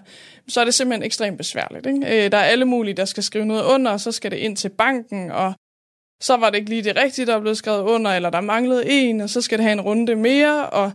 så 0.48 0.60
er 0.60 0.64
det 0.64 0.74
simpelthen 0.74 1.02
ekstremt 1.02 1.38
besværligt. 1.38 1.86
Ikke? 1.86 2.24
Øh, 2.24 2.32
der 2.32 2.38
er 2.38 2.44
alle 2.44 2.64
mulige, 2.64 2.94
der 2.94 3.04
skal 3.04 3.22
skrive 3.22 3.46
noget 3.46 3.64
under, 3.64 3.90
og 3.90 4.00
så 4.00 4.12
skal 4.12 4.30
det 4.30 4.36
ind 4.36 4.56
til 4.56 4.68
banken, 4.68 5.30
og 5.30 5.52
så 6.20 6.36
var 6.36 6.50
det 6.50 6.58
ikke 6.58 6.70
lige 6.70 6.84
det 6.84 6.96
rigtige, 6.96 7.26
der 7.26 7.40
blev 7.40 7.54
skrevet 7.54 7.82
under, 7.82 8.10
eller 8.10 8.30
der 8.30 8.40
manglede 8.40 8.90
en, 8.90 9.20
og 9.20 9.30
så 9.30 9.40
skal 9.40 9.58
det 9.58 9.64
have 9.64 9.72
en 9.72 9.80
runde 9.80 10.16
mere, 10.16 10.66
og 10.66 10.92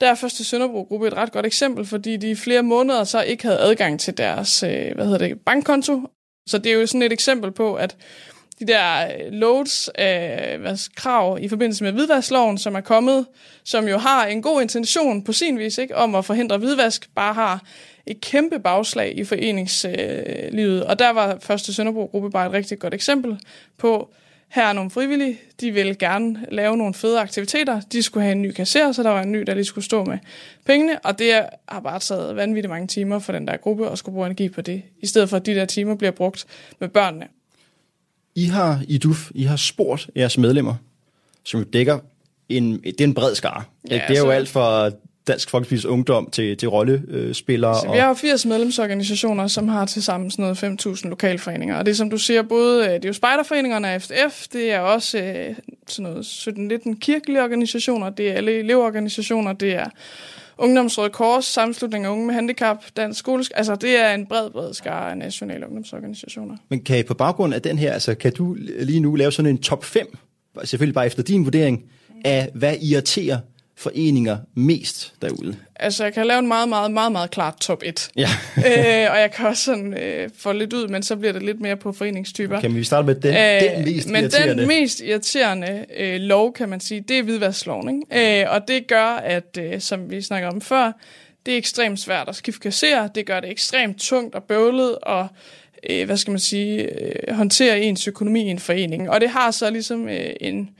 der 0.00 0.10
er 0.10 0.14
første 0.14 0.44
Sønderbro-gruppe 0.44 1.06
et 1.06 1.14
ret 1.14 1.32
godt 1.32 1.46
eksempel, 1.46 1.86
fordi 1.86 2.16
de 2.16 2.30
i 2.30 2.34
flere 2.34 2.62
måneder 2.62 3.04
så 3.04 3.22
ikke 3.22 3.44
havde 3.44 3.58
adgang 3.58 4.00
til 4.00 4.16
deres 4.16 4.62
øh, 4.62 4.94
hvad 4.94 5.04
hedder 5.04 5.18
det, 5.18 5.40
bankkonto. 5.40 6.00
Så 6.46 6.58
det 6.58 6.72
er 6.72 6.76
jo 6.76 6.86
sådan 6.86 7.02
et 7.02 7.12
eksempel 7.12 7.52
på, 7.52 7.74
at 7.74 7.96
de 8.58 8.66
der 8.66 9.06
øh, 9.06 9.32
loads 9.32 9.88
af 9.88 10.58
hvad, 10.58 10.94
krav 10.94 11.38
i 11.40 11.48
forbindelse 11.48 11.84
med 11.84 11.92
hvidvaskloven, 11.92 12.58
som 12.58 12.74
er 12.74 12.80
kommet, 12.80 13.26
som 13.64 13.88
jo 13.88 13.98
har 13.98 14.26
en 14.26 14.42
god 14.42 14.62
intention 14.62 15.22
på 15.22 15.32
sin 15.32 15.58
vis 15.58 15.78
ikke, 15.78 15.96
om 15.96 16.14
at 16.14 16.24
forhindre 16.24 16.58
hvidvask, 16.58 17.08
bare 17.14 17.34
har 17.34 17.62
et 18.06 18.20
kæmpe 18.20 18.58
bagslag 18.58 19.18
i 19.18 19.24
foreningslivet. 19.24 20.84
Og 20.84 20.98
der 20.98 21.10
var 21.10 21.38
Første 21.40 21.74
Sønderbro-gruppe 21.74 22.30
bare 22.30 22.46
et 22.46 22.52
rigtig 22.52 22.78
godt 22.78 22.94
eksempel 22.94 23.38
på, 23.78 24.10
her 24.48 24.66
er 24.66 24.72
nogle 24.72 24.90
frivillige, 24.90 25.38
de 25.60 25.70
ville 25.70 25.94
gerne 25.94 26.46
lave 26.50 26.76
nogle 26.76 26.94
fede 26.94 27.20
aktiviteter. 27.20 27.80
De 27.80 28.02
skulle 28.02 28.24
have 28.24 28.32
en 28.32 28.42
ny 28.42 28.52
kasser, 28.52 28.92
så 28.92 29.02
der 29.02 29.10
var 29.10 29.22
en 29.22 29.32
ny, 29.32 29.42
der 29.42 29.54
lige 29.54 29.64
skulle 29.64 29.84
stå 29.84 30.04
med 30.04 30.18
pengene. 30.64 30.98
Og 30.98 31.18
det 31.18 31.42
har 31.68 31.80
bare 31.80 31.98
taget 31.98 32.36
vanvittigt 32.36 32.70
mange 32.70 32.86
timer 32.86 33.18
for 33.18 33.32
den 33.32 33.46
der 33.46 33.56
gruppe 33.56 33.90
at 33.90 33.98
skulle 33.98 34.14
bruge 34.14 34.26
energi 34.26 34.48
på 34.48 34.60
det, 34.60 34.82
i 35.02 35.06
stedet 35.06 35.28
for 35.28 35.36
at 35.36 35.46
de 35.46 35.54
der 35.54 35.64
timer 35.64 35.94
bliver 35.94 36.10
brugt 36.10 36.46
med 36.78 36.88
børnene. 36.88 37.26
I 38.34 38.44
har 38.44 38.82
i 38.88 38.98
DUF, 38.98 39.30
I 39.34 39.42
har 39.42 39.56
spurgt 39.56 40.10
jeres 40.16 40.38
medlemmer, 40.38 40.74
som 41.44 41.64
dækker 41.64 41.98
en, 42.48 42.82
det 42.82 43.00
er 43.00 43.04
en 43.04 43.14
bred 43.14 43.34
skare. 43.34 43.62
Ja, 43.90 44.00
det 44.08 44.16
er 44.16 44.20
jo 44.20 44.30
alt 44.30 44.48
fra 44.48 44.90
Dansk 45.26 45.54
Folkeparti's 45.54 45.86
Ungdom 45.86 46.28
til, 46.32 46.56
til 46.56 46.68
rollespillere. 46.68 47.80
Så 47.80 47.92
vi 47.92 47.98
har 47.98 48.08
jo 48.08 48.14
80 48.14 48.46
medlemsorganisationer, 48.46 49.46
som 49.46 49.68
har 49.68 49.86
til 49.86 50.02
sammen 50.02 50.30
sådan 50.30 50.56
noget 50.62 50.86
5.000 50.86 51.08
lokalforeninger. 51.08 51.78
Og 51.78 51.86
det 51.86 51.96
som 51.96 52.10
du 52.10 52.18
siger, 52.18 52.42
både 52.42 52.84
øh, 52.84 52.90
det 52.94 53.04
er 53.04 53.08
jo 53.08 53.12
spejderforeningerne 53.12 54.00
FDF, 54.00 54.46
det 54.52 54.72
er 54.72 54.80
også 54.80 55.18
øh, 55.18 55.56
sådan 55.86 56.10
noget 56.10 56.24
17-19 56.24 56.98
kirkelige 56.98 57.42
organisationer, 57.42 58.10
det 58.10 58.30
er 58.30 58.34
alle 58.34 58.52
elevorganisationer, 58.58 59.52
det 59.52 59.74
er 59.74 59.86
Ungdomsrådet 60.58 61.12
Kors, 61.12 61.44
Sammenslutning 61.44 62.04
af 62.04 62.10
Unge 62.10 62.26
med 62.26 62.34
Handicap, 62.34 62.84
Dansk 62.96 63.18
Skole, 63.18 63.44
altså 63.54 63.74
det 63.74 63.96
er 63.96 64.14
en 64.14 64.26
bred, 64.26 64.50
bred 64.50 64.74
skare 64.74 65.10
af 65.10 65.18
nationale 65.18 65.66
ungdomsorganisationer. 65.66 66.56
Men 66.68 66.80
kan 66.80 66.98
I 66.98 67.02
på 67.02 67.14
baggrund 67.14 67.54
af 67.54 67.62
den 67.62 67.78
her, 67.78 67.92
altså 67.92 68.14
kan 68.14 68.32
du 68.32 68.56
lige 68.80 69.00
nu 69.00 69.14
lave 69.14 69.32
sådan 69.32 69.50
en 69.50 69.58
top 69.58 69.84
5, 69.84 70.16
selvfølgelig 70.64 70.94
bare 70.94 71.06
efter 71.06 71.22
din 71.22 71.44
vurdering, 71.44 71.84
af 72.24 72.50
hvad 72.54 72.76
irriterer 72.82 73.38
foreninger 73.76 74.38
mest 74.54 75.12
derude? 75.22 75.56
Altså, 75.76 76.04
jeg 76.04 76.14
kan 76.14 76.26
lave 76.26 76.38
en 76.38 76.46
meget, 76.46 76.68
meget, 76.68 76.90
meget, 76.90 77.12
meget 77.12 77.30
klart 77.30 77.56
top 77.60 77.82
1. 77.84 78.10
Ja. 78.16 78.28
øh, 78.56 79.10
og 79.12 79.20
jeg 79.20 79.30
kan 79.36 79.46
også 79.46 79.64
sådan, 79.64 79.98
øh, 79.98 80.30
få 80.38 80.52
lidt 80.52 80.72
ud, 80.72 80.88
men 80.88 81.02
så 81.02 81.16
bliver 81.16 81.32
det 81.32 81.42
lidt 81.42 81.60
mere 81.60 81.76
på 81.76 81.92
foreningstyper. 81.92 82.60
Kan 82.60 82.74
vi 82.74 82.84
starte 82.84 83.06
med 83.06 83.14
den, 83.14 83.34
øh, 83.34 83.76
den 83.76 83.84
mest 83.84 84.08
men 84.08 84.22
irriterende? 84.22 84.60
den 84.60 84.68
mest 84.68 85.00
irriterende 85.00 85.84
øh, 85.96 86.20
lov, 86.20 86.52
kan 86.52 86.68
man 86.68 86.80
sige, 86.80 87.00
det 87.00 87.18
er 87.18 87.22
hvidvaskloven. 87.22 88.02
Ikke? 88.12 88.42
Øh, 88.42 88.50
og 88.50 88.68
det 88.68 88.86
gør, 88.86 89.06
at, 89.06 89.58
øh, 89.58 89.80
som 89.80 90.10
vi 90.10 90.22
snakker 90.22 90.48
om 90.48 90.60
før, 90.60 90.92
det 91.46 91.54
er 91.54 91.58
ekstremt 91.58 92.00
svært 92.00 92.28
at 92.28 92.36
skifte 92.36 92.60
kasser. 92.60 93.06
Det 93.06 93.26
gør 93.26 93.40
det 93.40 93.50
ekstremt 93.50 93.98
tungt 93.98 94.34
og 94.34 94.42
bøvlet 94.42 94.98
og 95.02 95.28
øh, 95.90 96.06
hvad 96.06 96.16
skal 96.16 96.30
man 96.30 96.40
sige, 96.40 96.82
øh, 96.82 97.34
håndtere 97.34 97.80
ens 97.80 98.08
økonomi 98.08 98.42
i 98.42 98.50
en 98.50 98.58
forening. 98.58 99.10
Og 99.10 99.20
det 99.20 99.28
har 99.28 99.50
så 99.50 99.70
ligesom 99.70 100.08
øh, 100.08 100.30
en 100.40 100.70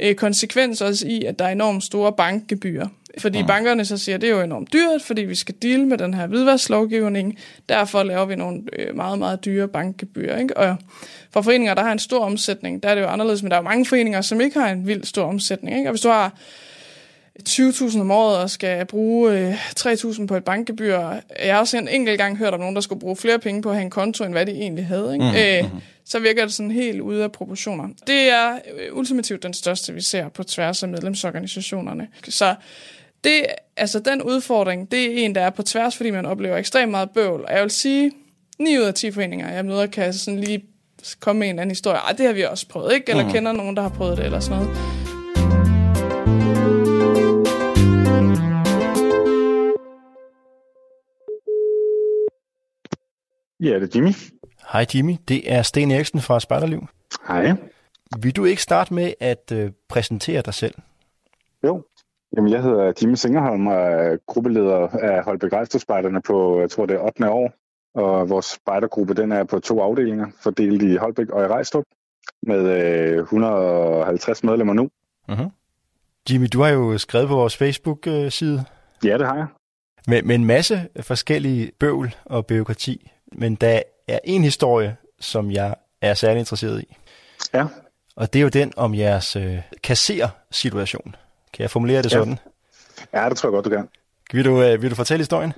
øh, 0.00 0.14
konsekvens 0.14 0.80
også 0.80 1.06
i, 1.08 1.24
at 1.24 1.38
der 1.38 1.44
er 1.44 1.52
enormt 1.52 1.84
store 1.84 2.12
bankgebyrer. 2.12 2.86
Fordi 3.18 3.38
ja. 3.38 3.46
bankerne 3.46 3.84
så 3.84 3.98
siger, 3.98 4.14
at 4.14 4.20
det 4.20 4.30
er 4.30 4.34
jo 4.34 4.40
enormt 4.40 4.72
dyrt, 4.72 5.02
fordi 5.02 5.22
vi 5.22 5.34
skal 5.34 5.54
deal 5.62 5.86
med 5.86 5.98
den 5.98 6.14
her 6.14 6.26
hvidvasklovgivning. 6.26 7.38
Derfor 7.68 8.02
laver 8.02 8.24
vi 8.24 8.36
nogle 8.36 8.62
øh, 8.78 8.96
meget, 8.96 9.18
meget 9.18 9.44
dyre 9.44 9.68
bankgebyrer. 9.68 10.38
Ikke? 10.38 10.56
Og 10.56 10.76
for 11.30 11.42
foreninger, 11.42 11.74
der 11.74 11.82
har 11.82 11.92
en 11.92 11.98
stor 11.98 12.24
omsætning, 12.24 12.82
der 12.82 12.88
er 12.88 12.94
det 12.94 13.02
jo 13.02 13.06
anderledes, 13.06 13.42
men 13.42 13.50
der 13.50 13.56
er 13.56 13.60
jo 13.60 13.68
mange 13.68 13.86
foreninger, 13.86 14.20
som 14.20 14.40
ikke 14.40 14.58
har 14.60 14.70
en 14.70 14.86
vild 14.86 15.04
stor 15.04 15.24
omsætning. 15.24 15.76
Ikke? 15.76 15.88
Og 15.88 15.92
hvis 15.92 16.00
du 16.00 16.08
har 16.08 16.34
20.000 17.48 18.00
om 18.00 18.10
året 18.10 18.38
og 18.38 18.50
skal 18.50 18.86
bruge 18.86 19.38
øh, 19.38 19.70
3.000 19.80 20.26
på 20.26 20.36
et 20.36 20.44
bankgebyr. 20.44 20.98
Jeg 21.44 21.54
har 21.54 21.58
også 21.58 21.78
en 21.78 21.88
enkelt 21.88 22.18
gang 22.18 22.38
hørt 22.38 22.54
om 22.54 22.60
nogen, 22.60 22.74
der 22.74 22.80
skulle 22.80 23.00
bruge 23.00 23.16
flere 23.16 23.38
penge 23.38 23.62
på 23.62 23.68
at 23.68 23.74
have 23.74 23.84
en 23.84 23.90
konto, 23.90 24.24
end 24.24 24.34
hvad 24.34 24.46
de 24.46 24.52
egentlig 24.52 24.86
havde. 24.86 25.12
Ikke? 25.12 25.24
Mm, 25.24 25.66
øh, 25.66 25.74
mm. 25.74 25.80
Så 26.04 26.18
virker 26.18 26.42
det 26.42 26.52
sådan 26.52 26.70
helt 26.70 27.00
ude 27.00 27.24
af 27.24 27.32
proportioner. 27.32 27.88
Det 28.06 28.30
er 28.30 28.52
øh, 28.52 28.96
ultimativt 28.96 29.42
den 29.42 29.54
største, 29.54 29.92
vi 29.92 30.00
ser 30.00 30.28
på 30.28 30.42
tværs 30.42 30.82
af 30.82 30.88
medlemsorganisationerne. 30.88 32.08
Så 32.28 32.54
det, 33.24 33.46
altså 33.76 33.98
den 33.98 34.22
udfordring, 34.22 34.90
det 34.90 35.04
er 35.04 35.24
en, 35.24 35.34
der 35.34 35.40
er 35.40 35.50
på 35.50 35.62
tværs, 35.62 35.96
fordi 35.96 36.10
man 36.10 36.26
oplever 36.26 36.56
ekstremt 36.56 36.90
meget 36.90 37.10
bøvl. 37.10 37.44
Og 37.48 37.54
jeg 37.54 37.62
vil 37.62 37.70
sige, 37.70 38.12
9 38.58 38.78
ud 38.78 38.84
af 38.84 38.94
10 38.94 39.10
foreninger, 39.10 39.52
jeg 39.52 39.64
møder, 39.64 39.86
kan 39.86 40.12
sådan 40.12 40.40
lige 40.40 40.64
komme 41.20 41.40
med 41.40 41.48
en 41.48 41.58
anden 41.58 41.70
historie. 41.70 41.98
Ej, 41.98 42.12
det 42.12 42.26
har 42.26 42.32
vi 42.32 42.42
også 42.42 42.68
prøvet, 42.68 42.94
ikke? 42.94 43.10
Eller 43.10 43.24
mm. 43.24 43.32
kender 43.32 43.52
nogen, 43.52 43.76
der 43.76 43.82
har 43.82 43.88
prøvet 43.88 44.16
det, 44.16 44.24
eller 44.24 44.40
sådan 44.40 44.62
noget. 44.62 45.09
Ja, 53.60 53.80
det 53.80 53.82
er 53.82 53.88
Jimmy. 53.94 54.12
Hej 54.72 54.86
Jimmy, 54.94 55.16
det 55.28 55.52
er 55.52 55.62
Sten 55.62 55.90
Eriksen 55.90 56.20
fra 56.20 56.40
Spejderliv. 56.40 56.86
Hej. 57.28 57.52
Vil 58.22 58.36
du 58.36 58.44
ikke 58.44 58.62
starte 58.62 58.94
med 58.94 59.12
at 59.20 59.52
øh, 59.52 59.70
præsentere 59.88 60.42
dig 60.42 60.54
selv? 60.54 60.74
Jo. 61.64 61.82
Jamen, 62.36 62.52
jeg 62.52 62.62
hedder 62.62 62.92
Jimmy 63.02 63.14
Singerholm 63.14 63.66
og 63.66 63.74
er 63.74 64.16
gruppeleder 64.26 64.88
af 64.88 65.24
Holbæk 65.24 65.52
Rejstødspejderne 65.52 66.22
på, 66.22 66.60
jeg 66.60 66.70
tror 66.70 66.86
det 66.86 66.96
er 66.96 67.00
8. 67.00 67.30
år. 67.30 67.52
Og 67.94 68.28
vores 68.28 68.46
spejdergruppe, 68.46 69.14
den 69.14 69.32
er 69.32 69.44
på 69.44 69.60
to 69.60 69.80
afdelinger, 69.80 70.26
fordelt 70.42 70.82
i 70.82 70.96
Holbæk 70.96 71.30
og 71.30 71.44
i 71.44 71.46
Rejstrup, 71.46 71.84
med 72.42 72.60
øh, 73.12 73.18
150 73.18 74.44
medlemmer 74.44 74.74
nu. 74.74 74.88
Uh-huh. 75.28 75.48
Jimmy, 76.30 76.46
du 76.52 76.60
har 76.60 76.68
jo 76.68 76.98
skrevet 76.98 77.28
på 77.28 77.34
vores 77.34 77.56
Facebook-side. 77.56 78.64
Ja, 79.04 79.18
det 79.18 79.26
har 79.26 79.36
jeg. 79.36 79.46
Med, 80.06 80.22
med 80.22 80.34
en 80.34 80.44
masse 80.44 80.88
forskellige 81.00 81.72
bøvl 81.80 82.14
og 82.24 82.46
byråkrati. 82.46 83.10
Men 83.32 83.54
der 83.54 83.82
er 84.08 84.18
en 84.24 84.42
historie, 84.42 84.96
som 85.20 85.50
jeg 85.50 85.74
er 86.02 86.14
særlig 86.14 86.38
interesseret 86.38 86.82
i. 86.82 86.96
Ja. 87.54 87.66
Og 88.16 88.32
det 88.32 88.38
er 88.38 88.42
jo 88.42 88.48
den 88.48 88.72
om 88.76 88.94
jeres 88.94 89.36
øh, 89.36 89.58
kasser-situation. 89.82 91.16
Kan 91.52 91.62
jeg 91.62 91.70
formulere 91.70 92.02
det 92.02 92.12
ja. 92.12 92.18
sådan? 92.18 92.38
Ja, 93.12 93.28
det 93.28 93.36
tror 93.36 93.48
jeg 93.48 93.52
godt, 93.52 93.64
du 93.64 93.70
kan. 93.70 93.88
Vil 94.32 94.44
du, 94.44 94.62
øh, 94.62 94.82
vil 94.82 94.90
du 94.90 94.94
fortælle 94.94 95.20
historien? 95.20 95.52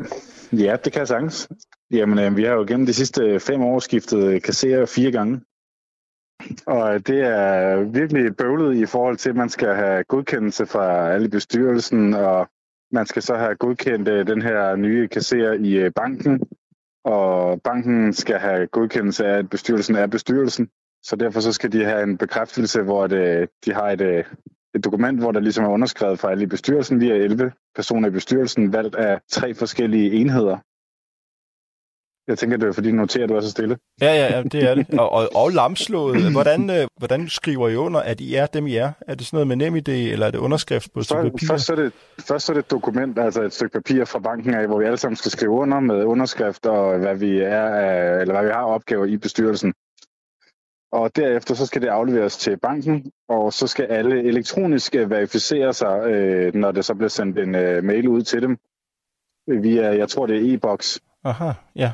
Ja, 0.53 0.77
det 0.85 0.93
kan 0.93 1.01
jeg 1.01 1.09
sagtens. 1.09 1.49
Jamen, 1.91 2.19
øh, 2.19 2.37
vi 2.37 2.45
har 2.45 2.53
jo 2.53 2.65
gennem 2.69 2.87
de 2.87 2.95
sidste 2.95 3.41
fem 3.41 3.63
år 3.63 3.79
skiftet 3.79 4.43
kasserer 4.43 4.87
fire 4.87 5.11
gange. 5.11 5.41
Og 6.67 7.07
det 7.07 7.21
er 7.21 7.81
virkelig 7.81 8.37
bøvlet 8.37 8.77
i 8.77 8.87
forhold 8.87 9.17
til, 9.17 9.31
at 9.31 9.37
man 9.37 9.49
skal 9.49 9.75
have 9.75 10.05
godkendelse 10.05 10.67
fra 10.67 11.13
alle 11.13 11.29
bestyrelsen, 11.29 12.15
og 12.15 12.49
man 12.93 13.07
skal 13.07 13.23
så 13.23 13.35
have 13.35 13.57
godkendt 13.57 14.09
øh, 14.09 14.27
den 14.27 14.43
her 14.43 14.77
nye 14.77 15.09
kasserer 15.09 15.53
i 15.53 15.73
øh, 15.73 15.91
banken, 15.91 16.41
og 17.05 17.63
banken 17.63 18.13
skal 18.13 18.39
have 18.39 18.67
godkendelse 18.67 19.27
af, 19.27 19.39
at 19.39 19.51
bestyrelsen 19.51 19.97
er 19.97 20.07
bestyrelsen. 20.07 20.69
Så 21.03 21.17
derfor 21.17 21.41
så 21.41 21.53
skal 21.53 21.73
de 21.73 21.85
have 21.85 22.03
en 22.03 22.19
bekræftelse, 22.19 22.83
hvor 22.83 23.07
det, 23.07 23.49
de 23.65 23.73
har 23.75 23.91
et, 23.91 24.01
øh, 24.01 24.25
et 24.75 24.85
dokument, 24.85 25.21
hvor 25.21 25.33
der 25.33 25.41
ligesom 25.41 25.65
er 25.65 25.69
underskrevet 25.69 26.19
fra 26.19 26.31
alle 26.31 26.43
i 26.43 26.47
bestyrelsen. 26.47 27.01
Vi 27.01 27.11
er 27.11 27.15
11 27.15 27.53
personer 27.75 28.09
i 28.09 28.11
bestyrelsen, 28.11 28.73
valgt 28.73 28.95
af 28.95 29.21
tre 29.31 29.55
forskellige 29.55 30.13
enheder. 30.13 30.59
Jeg 32.29 32.39
tænker, 32.39 32.57
det 32.57 32.69
er 32.69 32.73
fordi, 32.73 32.91
du 32.91 32.97
noterer, 32.97 33.25
at 33.25 33.31
du 33.31 33.35
er 33.35 33.41
så 33.41 33.51
stille. 33.51 33.79
Ja, 34.01 34.15
ja, 34.15 34.37
ja 34.37 34.43
det 34.43 34.63
er 34.71 34.75
det. 34.75 34.87
Og, 35.01 35.13
og, 35.13 35.29
og 35.35 35.51
lamslået. 35.51 36.33
Hvordan, 36.33 36.71
øh, 36.71 36.87
hvordan 36.99 37.29
skriver 37.29 37.69
I 37.69 37.77
under, 37.77 38.01
at 38.01 38.21
I 38.21 38.35
er 38.35 38.47
dem, 38.47 38.67
I 38.67 38.77
er? 38.77 38.93
Er 39.01 39.15
det 39.15 39.27
sådan 39.27 39.37
noget 39.37 39.49
med 39.49 39.57
nem 39.57 39.77
idé, 39.77 40.13
eller 40.13 40.27
er 40.27 40.31
det 40.31 40.39
underskrift 40.39 40.93
på 40.93 41.01
et 41.01 41.05
stykke 41.05 41.23
papir? 41.23 41.47
Først 41.47 41.71
er, 41.71 41.75
det, 41.75 41.93
først 42.21 42.49
er 42.49 42.55
det 42.55 42.61
et 42.61 42.71
dokument, 42.71 43.19
altså 43.19 43.43
et 43.43 43.53
stykke 43.53 43.73
papir 43.73 44.05
fra 44.05 44.19
banken 44.19 44.55
af, 44.55 44.67
hvor 44.67 44.79
vi 44.79 44.85
alle 44.85 44.97
sammen 44.97 45.17
skal 45.17 45.31
skrive 45.31 45.51
under 45.51 45.81
med 45.81 46.05
underskrift 46.05 46.67
og 46.67 46.99
hvad 46.99 47.17
vi 47.17 47.41
er, 47.41 47.67
eller 48.21 48.35
hvad 48.35 48.45
vi 48.45 48.51
har 48.51 48.65
opgaver 48.65 49.05
i 49.05 49.17
bestyrelsen. 49.17 49.75
Og 50.93 51.17
derefter 51.17 51.55
så 51.55 51.67
skal 51.67 51.83
det 51.83 51.89
afleveres 51.89 52.37
til 52.37 52.57
banken, 52.57 53.13
og 53.29 53.53
så 53.53 53.67
skal 53.67 53.85
alle 53.85 54.23
elektronisk 54.23 54.95
verificere 54.95 55.73
sig, 55.73 56.07
øh, 56.07 56.55
når 56.55 56.73
det 56.73 56.85
så 56.85 56.95
bliver 56.95 57.09
sendt 57.09 57.39
en 57.39 57.55
øh, 57.55 57.85
mail 57.85 58.09
ud 58.09 58.23
til 58.23 58.43
dem 58.43 58.59
via, 59.47 59.97
jeg 59.97 60.09
tror 60.09 60.27
det 60.27 60.37
er 60.37 60.55
e-boks. 60.55 61.01
Aha, 61.25 61.53
ja. 61.77 61.93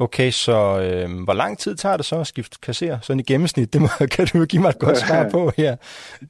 Okay, 0.00 0.30
så 0.30 0.80
øh, 0.80 1.24
hvor 1.24 1.32
lang 1.32 1.58
tid 1.58 1.76
tager 1.76 1.96
det 1.96 2.06
så 2.06 2.20
at 2.20 2.26
skifte 2.26 2.58
kasser? 2.62 2.98
Sådan 3.02 3.20
i 3.20 3.22
gennemsnit, 3.22 3.72
det 3.72 3.80
må, 3.80 3.88
kan 4.16 4.26
du 4.26 4.44
give 4.44 4.62
mig 4.62 4.68
et 4.68 4.78
godt 4.78 4.98
svar 4.98 5.28
på 5.28 5.52
her. 5.56 5.76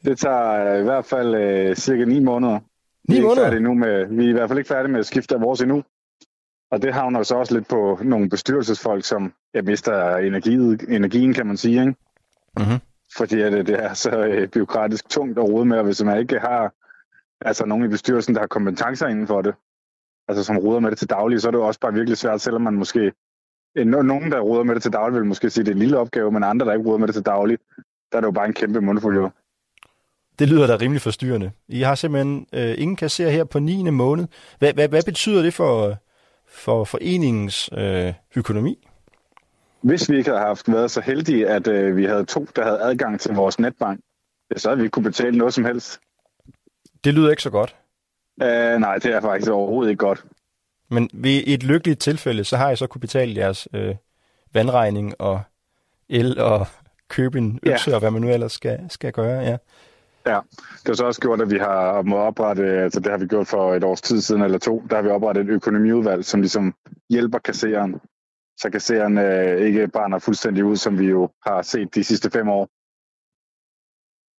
Det 0.04 0.18
tager 0.18 0.74
øh, 0.74 0.80
i 0.80 0.82
hvert 0.82 1.04
fald 1.04 1.34
øh, 1.34 1.76
cirka 1.76 2.04
9 2.04 2.20
måneder. 2.20 2.58
9 3.08 3.14
vi 3.14 3.18
er 3.18 3.22
måneder? 3.22 3.58
Nu 3.58 3.74
med, 3.74 4.06
vi 4.06 4.24
er 4.24 4.28
i 4.28 4.32
hvert 4.32 4.48
fald 4.48 4.58
ikke 4.58 4.68
færdige 4.68 4.92
med 4.92 5.00
at 5.00 5.06
skifte 5.06 5.34
af 5.34 5.40
vores 5.40 5.60
endnu. 5.60 5.84
Og 6.70 6.82
det 6.82 6.94
havner 6.94 7.22
så 7.22 7.34
også 7.34 7.54
lidt 7.54 7.68
på 7.68 7.98
nogle 8.02 8.30
bestyrelsesfolk, 8.30 9.04
som 9.04 9.32
jeg 9.54 9.64
mister 9.64 10.16
energi, 10.16 10.54
energien, 10.94 11.34
kan 11.34 11.46
man 11.46 11.56
sige. 11.56 11.80
Ikke? 11.80 11.94
Mm-hmm. 12.58 12.78
Fordi 13.16 13.40
at 13.40 13.52
det, 13.52 13.66
det 13.66 13.84
er 13.84 13.94
så 13.94 14.10
øh, 14.10 14.48
byråkratisk 14.48 15.08
tungt 15.08 15.38
at 15.38 15.44
rode 15.44 15.64
med, 15.64 15.78
og 15.78 15.84
hvis 15.84 16.02
man 16.02 16.18
ikke 16.18 16.38
har 16.38 16.72
altså, 17.40 17.66
nogen 17.66 17.84
i 17.84 17.88
bestyrelsen, 17.88 18.34
der 18.34 18.40
har 18.40 18.46
kompetencer 18.46 19.06
inden 19.06 19.26
for 19.26 19.42
det, 19.42 19.54
altså 20.28 20.44
som 20.44 20.58
ruder 20.58 20.80
med 20.80 20.90
det 20.90 20.98
til 20.98 21.10
daglig, 21.10 21.40
så 21.40 21.48
er 21.48 21.50
det 21.50 21.58
jo 21.58 21.66
også 21.66 21.80
bare 21.80 21.92
virkelig 21.92 22.18
svært, 22.18 22.40
selvom 22.40 22.62
man 22.62 22.74
måske 22.74 23.12
nogen, 23.76 24.32
der 24.32 24.40
ruder 24.40 24.62
med 24.62 24.74
det 24.74 24.82
til 24.82 24.92
daglig, 24.92 25.20
vil 25.20 25.28
måske 25.28 25.50
sige, 25.50 25.62
at 25.62 25.66
det 25.66 25.72
er 25.72 25.76
en 25.76 25.82
lille 25.82 25.98
opgave, 25.98 26.32
men 26.32 26.42
andre, 26.42 26.66
der 26.66 26.72
ikke 26.72 26.86
ruder 26.86 26.98
med 26.98 27.06
det 27.06 27.14
til 27.14 27.26
daglig, 27.26 27.58
der 28.12 28.16
er 28.16 28.20
det 28.20 28.26
jo 28.26 28.32
bare 28.32 28.46
en 28.46 28.52
kæmpe 28.52 28.80
mundfuld 28.80 29.16
jo. 29.16 29.30
Det 30.38 30.48
lyder 30.48 30.66
da 30.66 30.76
rimelig 30.76 31.02
forstyrrende. 31.02 31.50
I 31.68 31.82
har 31.82 31.94
simpelthen 31.94 32.46
øh, 32.52 32.74
ingen 32.78 32.96
kasser 32.96 33.30
her 33.30 33.44
på 33.44 33.58
9. 33.58 33.90
måned. 33.90 34.26
Hvad, 34.58 34.72
hvad, 34.72 34.88
hvad 34.88 35.02
betyder 35.02 35.42
det 35.42 35.54
for, 35.54 35.96
for 36.48 36.84
foreningens 36.84 37.70
øh, 37.72 38.12
økonomi? 38.36 38.88
Hvis 39.80 40.10
vi 40.10 40.16
ikke 40.16 40.30
havde 40.30 40.42
haft 40.42 40.72
været 40.72 40.90
så 40.90 41.00
heldige, 41.00 41.48
at 41.48 41.68
øh, 41.68 41.96
vi 41.96 42.04
havde 42.04 42.24
to, 42.24 42.46
der 42.56 42.64
havde 42.64 42.80
adgang 42.80 43.20
til 43.20 43.34
vores 43.34 43.58
netbank, 43.58 44.00
så 44.56 44.68
havde 44.68 44.78
vi 44.78 44.84
ikke 44.84 44.92
kunne 44.92 45.04
betale 45.04 45.38
noget 45.38 45.54
som 45.54 45.64
helst. 45.64 46.00
Det 47.04 47.14
lyder 47.14 47.30
ikke 47.30 47.42
så 47.42 47.50
godt. 47.50 47.76
Uh, 48.42 48.80
nej, 48.80 48.96
det 48.96 49.14
er 49.14 49.20
faktisk 49.20 49.50
overhovedet 49.50 49.90
ikke 49.90 49.98
godt. 49.98 50.24
Men 50.90 51.10
ved 51.12 51.42
et 51.46 51.62
lykkeligt 51.62 52.00
tilfælde, 52.00 52.44
så 52.44 52.56
har 52.56 52.68
jeg 52.68 52.78
så 52.78 52.86
kunne 52.86 53.00
betale 53.00 53.36
jeres 53.36 53.68
øh, 53.74 53.94
vandregning 54.54 55.20
og 55.20 55.40
el 56.08 56.38
og 56.38 56.66
købe 57.08 57.38
en 57.38 57.60
økse 57.62 57.90
ja. 57.90 57.94
og 57.94 58.00
hvad 58.00 58.10
man 58.10 58.22
nu 58.22 58.28
ellers 58.28 58.52
skal, 58.52 58.80
skal 58.90 59.12
gøre. 59.12 59.40
Ja. 59.40 59.56
Ja, 60.26 60.40
det 60.52 60.86
har 60.86 60.94
så 60.94 61.04
også 61.04 61.20
gjort, 61.20 61.40
at 61.40 61.50
vi 61.50 61.58
har 61.58 62.02
må 62.02 62.16
oprette, 62.16 62.64
altså 62.64 63.00
det 63.00 63.10
har 63.10 63.18
vi 63.18 63.26
gjort 63.26 63.46
for 63.46 63.74
et 63.74 63.84
års 63.84 64.00
tid 64.00 64.20
siden 64.20 64.42
eller 64.42 64.58
to, 64.58 64.82
der 64.90 64.96
har 64.96 65.02
vi 65.02 65.08
oprettet 65.08 65.44
et 65.44 65.50
økonomiudvalg, 65.50 66.24
som 66.24 66.40
ligesom 66.40 66.74
hjælper 67.10 67.38
kasseren, 67.38 68.00
så 68.58 68.70
kasseren 68.70 69.18
øh, 69.18 69.60
ikke 69.66 69.88
brænder 69.88 70.18
fuldstændig 70.18 70.64
ud, 70.64 70.76
som 70.76 70.98
vi 70.98 71.06
jo 71.06 71.30
har 71.46 71.62
set 71.62 71.94
de 71.94 72.04
sidste 72.04 72.30
fem 72.30 72.48
år. 72.48 72.68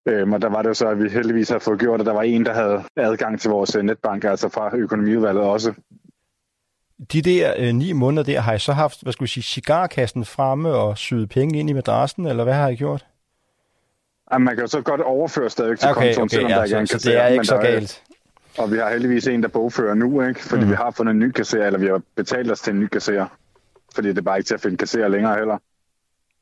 Øhm, 0.08 0.34
og 0.34 0.42
der 0.42 0.50
var 0.50 0.62
det 0.62 0.70
jo 0.70 0.74
så, 0.74 0.88
at 0.88 1.04
vi 1.04 1.10
heldigvis 1.10 1.50
har 1.50 1.60
fået 1.60 1.80
gjort, 1.80 2.00
at 2.00 2.06
der 2.06 2.14
var 2.14 2.22
en, 2.22 2.46
der 2.46 2.54
havde 2.54 2.84
adgang 2.96 3.40
til 3.40 3.50
vores 3.50 3.76
øh, 3.76 3.84
netbank, 3.84 4.24
altså 4.24 4.50
fra 4.50 4.78
økonomiudvalget 4.78 5.44
også 5.44 5.74
de 7.14 7.22
der 7.22 7.54
øh, 7.58 7.74
ni 7.74 7.94
måneder 7.94 8.24
der, 8.24 8.40
har 8.40 8.54
I 8.54 8.60
så 8.60 8.74
haft, 8.74 9.04
hvad 9.04 9.14
skulle 9.14 9.28
jeg 9.28 9.30
sige, 9.30 9.44
cigarkassen 9.44 10.26
fremme 10.26 10.70
og 10.70 10.98
syet 10.98 11.30
penge 11.30 11.60
ind 11.60 11.70
i 11.70 11.74
madrassen, 11.74 12.26
eller 12.26 12.44
hvad 12.44 12.54
har 12.54 12.68
I 12.68 12.76
gjort? 12.76 13.06
Jamen, 14.34 14.46
man 14.46 14.56
kan 14.56 14.64
jo 14.64 14.68
så 14.68 14.82
godt 14.82 15.02
overføre 15.02 15.50
stadig 15.50 15.80
til 15.80 15.90
okay, 15.90 16.16
kontoen, 16.16 16.24
okay, 16.24 16.36
selvom 16.36 16.52
ja, 16.52 16.58
der 16.58 16.64
ikke 16.64 16.76
er 16.76 16.80
en 16.80 16.88
så 16.88 16.98
det 16.98 17.18
er 17.18 17.28
ikke 17.28 17.46
så 17.46 17.58
galt. 17.58 18.04
Er, 18.58 18.62
og 18.62 18.72
vi 18.72 18.78
har 18.78 18.90
heldigvis 18.90 19.28
en, 19.28 19.44
der 19.44 19.50
bogfører 19.50 19.94
nu, 19.94 20.22
ikke? 20.22 20.44
fordi 20.44 20.64
mm. 20.64 20.70
vi 20.70 20.76
har 20.76 20.92
fundet 20.92 21.12
en 21.14 21.20
ny 21.20 21.32
kasserer, 21.32 21.66
eller 21.66 21.80
vi 21.80 21.88
har 21.88 22.02
betalt 22.16 22.52
os 22.52 22.62
til 22.62 22.74
en 22.74 22.80
ny 22.80 22.88
kasserer. 22.88 23.28
Fordi 23.96 24.08
det 24.08 24.18
er 24.18 24.22
bare 24.22 24.38
ikke 24.38 24.48
til 24.48 24.54
at 24.54 24.62
finde 24.62 24.78
kasserer 24.78 25.08
længere 25.08 25.36
heller. 25.36 25.58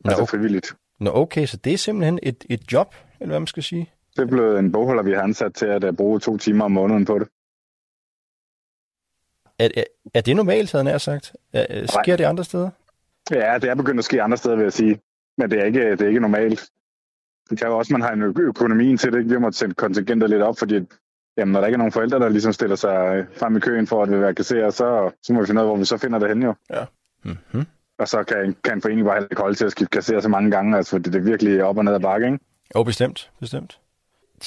Nå, 0.05 0.09
altså 0.11 0.25
frivilligt. 0.25 0.75
Nå 0.99 1.11
okay, 1.13 1.45
så 1.45 1.57
det 1.57 1.73
er 1.73 1.77
simpelthen 1.77 2.19
et, 2.23 2.45
et 2.49 2.71
job, 2.71 2.95
eller 3.19 3.31
hvad 3.31 3.39
man 3.39 3.47
skal 3.47 3.63
sige? 3.63 3.91
Det 4.15 4.21
er 4.21 4.27
blevet 4.27 4.59
en 4.59 4.71
bogholder, 4.71 5.03
vi 5.03 5.11
har 5.11 5.21
ansat 5.21 5.53
til 5.53 5.65
at 5.65 5.97
bruge 5.97 6.19
to 6.19 6.37
timer 6.37 6.65
om 6.65 6.71
måneden 6.71 7.05
på 7.05 7.19
det. 7.19 7.27
Er, 9.59 9.69
er, 9.77 9.83
er 10.13 10.21
det 10.21 10.35
normalt, 10.35 10.71
havde 10.71 10.89
jeg 10.89 11.01
sagt? 11.01 11.35
Er, 11.53 11.85
sker 11.87 12.01
Nej. 12.07 12.15
det 12.15 12.23
andre 12.23 12.43
steder? 12.43 12.69
Ja, 13.31 13.57
det 13.61 13.69
er 13.69 13.75
begyndt 13.75 13.99
at 13.99 14.05
ske 14.05 14.21
andre 14.21 14.37
steder, 14.37 14.55
vil 14.55 14.63
jeg 14.63 14.73
sige. 14.73 14.99
Men 15.37 15.51
det 15.51 15.59
er 15.59 15.63
ikke, 15.65 15.91
det 15.91 16.01
er 16.01 16.07
ikke 16.07 16.19
normalt. 16.19 16.69
Det 17.49 17.57
kan 17.57 17.67
jo 17.67 17.77
også, 17.77 17.93
man 17.93 18.01
har 18.01 18.11
en 18.11 18.21
ø- 18.21 18.33
økonomien 18.37 18.97
til 18.97 19.13
det. 19.13 19.25
Vi 19.25 19.31
har 19.31 19.39
måttet 19.39 19.59
sætte 19.59 19.75
kontingenter 19.75 20.27
lidt 20.27 20.41
op, 20.41 20.59
fordi 20.59 20.79
jamen, 21.37 21.51
når 21.51 21.59
der 21.59 21.67
ikke 21.67 21.75
er 21.75 21.77
nogen 21.77 21.91
forældre, 21.91 22.19
der 22.19 22.29
ligesom 22.29 22.53
stiller 22.53 22.75
sig 22.75 23.25
frem 23.37 23.57
i 23.57 23.59
køen 23.59 23.87
for 23.87 24.03
at 24.03 24.11
være 24.11 24.35
kasserer, 24.35 24.69
så, 24.69 25.11
så 25.23 25.33
må 25.33 25.39
vi 25.39 25.45
finde 25.45 25.61
ud 25.61 25.65
af, 25.65 25.69
hvor 25.69 25.77
vi 25.77 25.85
så 25.85 25.97
finder 25.97 26.19
det 26.19 26.27
henne 26.27 26.45
jo. 26.45 26.53
Ja. 26.69 26.85
Mm-hmm. 27.23 27.65
Og 27.99 28.07
så 28.07 28.23
kan, 28.23 28.55
kan 28.63 28.73
en 28.73 28.81
forening 28.81 29.07
bare 29.07 29.23
ikke 29.23 29.41
holde 29.41 29.55
til 29.55 29.65
at 29.65 29.71
skifte 29.71 29.91
kasserer 29.91 30.19
så 30.19 30.29
mange 30.29 30.51
gange, 30.51 30.77
altså, 30.77 30.89
fordi 30.89 31.09
det 31.09 31.19
er 31.19 31.23
virkelig 31.23 31.63
op 31.63 31.77
og 31.77 31.85
ned 31.85 31.93
ad 31.93 31.99
bakke, 31.99 32.25
ikke? 32.25 32.39
Jo, 32.75 32.83
bestemt, 32.83 33.31
bestemt. 33.39 33.79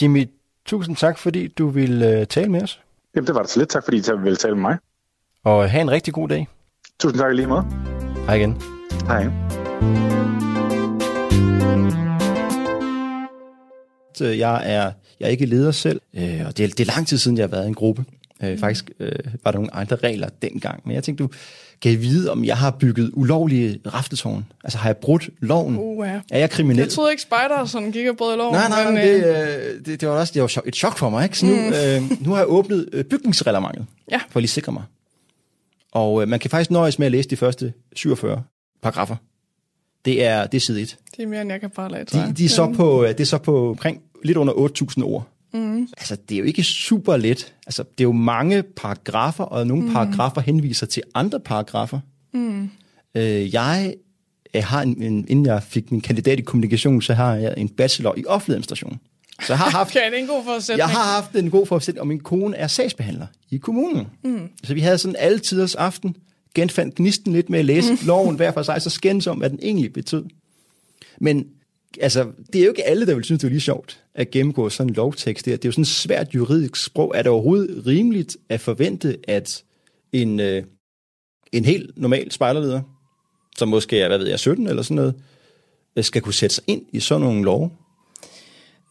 Jimmy, 0.03 0.29
tusind 0.64 0.96
tak, 0.96 1.18
fordi 1.18 1.48
du 1.48 1.68
ville 1.68 2.18
uh, 2.20 2.27
tale 2.27 2.51
med 2.51 2.62
os. 2.62 2.83
Jamen, 3.14 3.27
det 3.27 3.35
var 3.35 3.42
det 3.42 3.51
så 3.51 3.61
lidt. 3.61 3.70
Tak, 3.70 3.85
fordi 3.85 3.96
I 3.96 4.03
ville 4.22 4.37
tale 4.37 4.55
med 4.55 4.62
mig. 4.62 4.79
Og 5.45 5.71
have 5.71 5.81
en 5.81 5.91
rigtig 5.91 6.15
god 6.15 6.29
dag. 6.29 6.49
Tusind 7.01 7.21
tak 7.21 7.35
lige 7.35 7.47
måde. 7.47 7.65
Hej 8.27 8.35
igen. 8.35 8.63
Hej. 9.07 9.27
Jeg 14.21 14.63
er, 14.65 14.93
jeg 15.21 15.27
er 15.27 15.29
ikke 15.29 15.47
leder 15.47 15.71
selv, 15.71 16.01
øh, 16.15 16.41
og 16.47 16.57
det 16.57 16.65
er, 16.65 16.69
det 16.69 16.81
er 16.81 16.95
lang 16.95 17.07
tid 17.07 17.19
siden, 17.19 17.37
jeg 17.37 17.43
har 17.43 17.49
været 17.49 17.65
i 17.65 17.69
en 17.69 17.75
gruppe. 17.75 18.05
Øh, 18.43 18.59
faktisk 18.59 18.91
øh, 19.01 19.13
var 19.45 19.51
der 19.51 19.59
nogle 19.59 19.75
andre 19.75 19.97
regler 19.97 20.29
dengang, 20.43 20.81
men 20.85 20.95
jeg 20.95 21.05
tænkte, 21.05 21.25
du 21.25 21.31
kan 21.83 21.93
I 21.93 21.95
vide, 21.95 22.31
om 22.31 22.45
jeg 22.45 22.57
har 22.57 22.71
bygget 22.71 23.11
ulovlige 23.13 23.81
raftetårn? 23.87 24.47
Altså 24.65 24.79
har 24.79 24.89
jeg 24.89 24.97
brudt 24.97 25.31
loven? 25.41 25.79
Uh, 25.79 26.07
ja. 26.07 26.21
Er 26.31 26.39
jeg 26.39 26.51
kriminel? 26.51 26.79
Jeg 26.79 26.89
troede 26.89 27.11
ikke, 27.11 27.23
spejder 27.23 27.65
sådan 27.65 27.91
gik 27.93 28.09
og 28.09 28.17
brød 28.17 28.37
loven. 28.37 28.55
Nej, 28.55 28.69
nej, 28.69 28.85
men, 28.85 28.97
det, 28.97 29.27
øh, 29.27 29.85
det, 29.87 30.01
det, 30.01 30.09
var 30.09 30.15
også 30.15 30.33
det 30.35 30.43
var 30.43 30.63
et 30.67 30.77
chok 30.77 30.99
for 30.99 31.11
mig. 31.11 31.25
Ikke? 31.25 31.39
Så 31.39 31.47
nu, 31.47 31.53
mm. 31.53 32.13
øh, 32.13 32.23
nu 32.25 32.31
har 32.31 32.39
jeg 32.39 32.49
åbnet 32.49 32.89
øh, 32.93 33.05
bygningsreglementet, 33.05 33.87
ja. 34.11 34.21
for 34.31 34.39
at 34.39 34.43
lige 34.43 34.49
sikre 34.49 34.73
mig. 34.73 34.83
Og 35.93 36.23
øh, 36.23 36.29
man 36.29 36.41
kan 36.41 36.51
faktisk 36.51 36.71
nøjes 36.71 36.99
med 36.99 37.07
at 37.07 37.13
læse 37.13 37.29
de 37.29 37.37
første 37.37 37.73
47 37.97 38.43
paragrafer. 38.83 39.17
Det 40.05 40.25
er, 40.25 40.47
det 40.47 40.59
er 40.59 40.61
side 40.61 40.83
1. 40.83 40.99
Det 41.17 41.23
er 41.23 41.27
mere, 41.27 41.41
end 41.41 41.51
jeg 41.51 41.61
kan 41.61 41.71
bare 41.71 41.91
lade 41.91 42.05
de, 42.05 42.33
de 42.33 42.45
er 42.45 42.49
så 42.49 42.73
på, 42.77 43.05
det 43.09 43.21
er 43.21 43.25
så 43.25 43.39
på 43.39 43.71
omkring 43.71 44.03
lidt 44.25 44.39
under 44.39 44.53
8.000 44.99 45.05
ord. 45.05 45.29
Mm. 45.55 45.89
Altså, 45.99 46.17
det 46.29 46.35
er 46.35 46.39
jo 46.39 46.45
ikke 46.45 46.63
super 46.63 47.17
let. 47.17 47.55
Altså, 47.67 47.83
det 47.83 48.01
er 48.01 48.09
jo 48.09 48.13
mange 48.13 48.63
paragrafer, 48.63 49.45
og 49.45 49.67
nogle 49.67 49.83
mm. 49.83 49.93
paragrafer 49.93 50.41
henviser 50.41 50.87
til 50.87 51.03
andre 51.15 51.41
paragrafer. 51.41 52.01
Mm. 52.35 52.71
Øh, 53.15 53.55
jeg, 53.55 53.95
jeg 54.55 54.67
har 54.67 54.83
en, 54.83 55.03
en, 55.03 55.29
inden 55.29 55.47
jeg 55.47 55.63
fik 55.63 55.91
min 55.91 56.01
kandidat 56.01 56.39
i 56.39 56.43
kommunikation, 56.43 57.03
så 57.03 57.15
har 57.15 57.35
jeg 57.35 57.55
en 57.57 57.69
bachelor 57.69 58.15
i 58.17 58.25
offentlig 58.27 58.55
administration. 58.55 59.01
Så 59.40 59.53
jeg 59.53 59.59
har 59.59 59.71
haft, 59.71 59.90
okay, 59.90 60.11
det 60.11 60.14
er 60.14 60.23
en 60.23 60.27
god 60.27 60.45
forudsætning. 60.45 60.79
Jeg 60.79 60.88
har 60.88 61.21
haft 61.21 61.37
en 61.37 61.51
god 61.51 61.66
forudsætning, 61.66 62.01
og 62.01 62.07
min 62.07 62.21
kone 62.21 62.57
er 62.57 62.66
sagsbehandler 62.66 63.27
i 63.51 63.57
kommunen. 63.57 64.07
Mm. 64.25 64.49
Så 64.64 64.75
vi 64.75 64.81
havde 64.81 64.99
sådan 64.99 65.16
alle 65.18 65.38
tiders 65.38 65.75
aften, 65.75 66.16
genfandt 66.55 66.95
gnisten 66.95 67.33
lidt 67.33 67.51
med 67.51 67.59
at 67.59 67.64
læse 67.64 67.92
mm. 67.92 67.99
loven 68.07 68.37
hver 68.37 68.53
for 68.53 68.62
sig, 68.62 68.83
så 68.83 68.90
skændes 68.90 69.27
om, 69.27 69.38
hvad 69.38 69.51
den 69.51 69.59
egentlig 69.62 69.92
betød. 69.92 70.25
Men 71.21 71.47
altså, 72.01 72.27
det 72.53 72.61
er 72.61 72.64
jo 72.64 72.71
ikke 72.71 72.85
alle, 72.85 73.07
der 73.07 73.14
vil 73.14 73.25
synes, 73.25 73.40
det 73.40 73.47
er 73.47 73.51
lige 73.51 73.61
sjovt 73.61 74.03
at 74.14 74.31
gennemgå 74.31 74.68
sådan 74.68 74.90
en 74.90 74.95
lovtekst 74.95 75.47
der. 75.47 75.57
Det 75.57 75.64
er 75.64 75.68
jo 75.68 75.73
sådan 75.73 75.83
et 75.83 75.88
svært 75.88 76.35
juridisk 76.35 76.77
sprog. 76.77 77.12
Er 77.14 77.23
det 77.23 77.33
overhovedet 77.33 77.87
rimeligt 77.87 78.37
at 78.49 78.61
forvente, 78.61 79.16
at 79.29 79.62
en, 80.12 80.40
øh, 80.40 80.62
en 81.53 81.64
helt 81.64 81.99
normal 81.99 82.33
spejlerleder, 82.33 82.81
som 83.57 83.68
måske 83.68 84.01
er, 84.01 84.09
hvad 84.09 84.18
ved 84.18 84.29
jeg, 84.29 84.38
17 84.38 84.66
eller 84.66 84.83
sådan 84.83 84.95
noget, 84.95 85.14
skal 86.01 86.23
kunne 86.23 86.35
sætte 86.35 86.55
sig 86.55 86.64
ind 86.66 86.83
i 86.92 87.01
sådan 87.01 87.21
nogle 87.21 87.45
lov? 87.45 87.73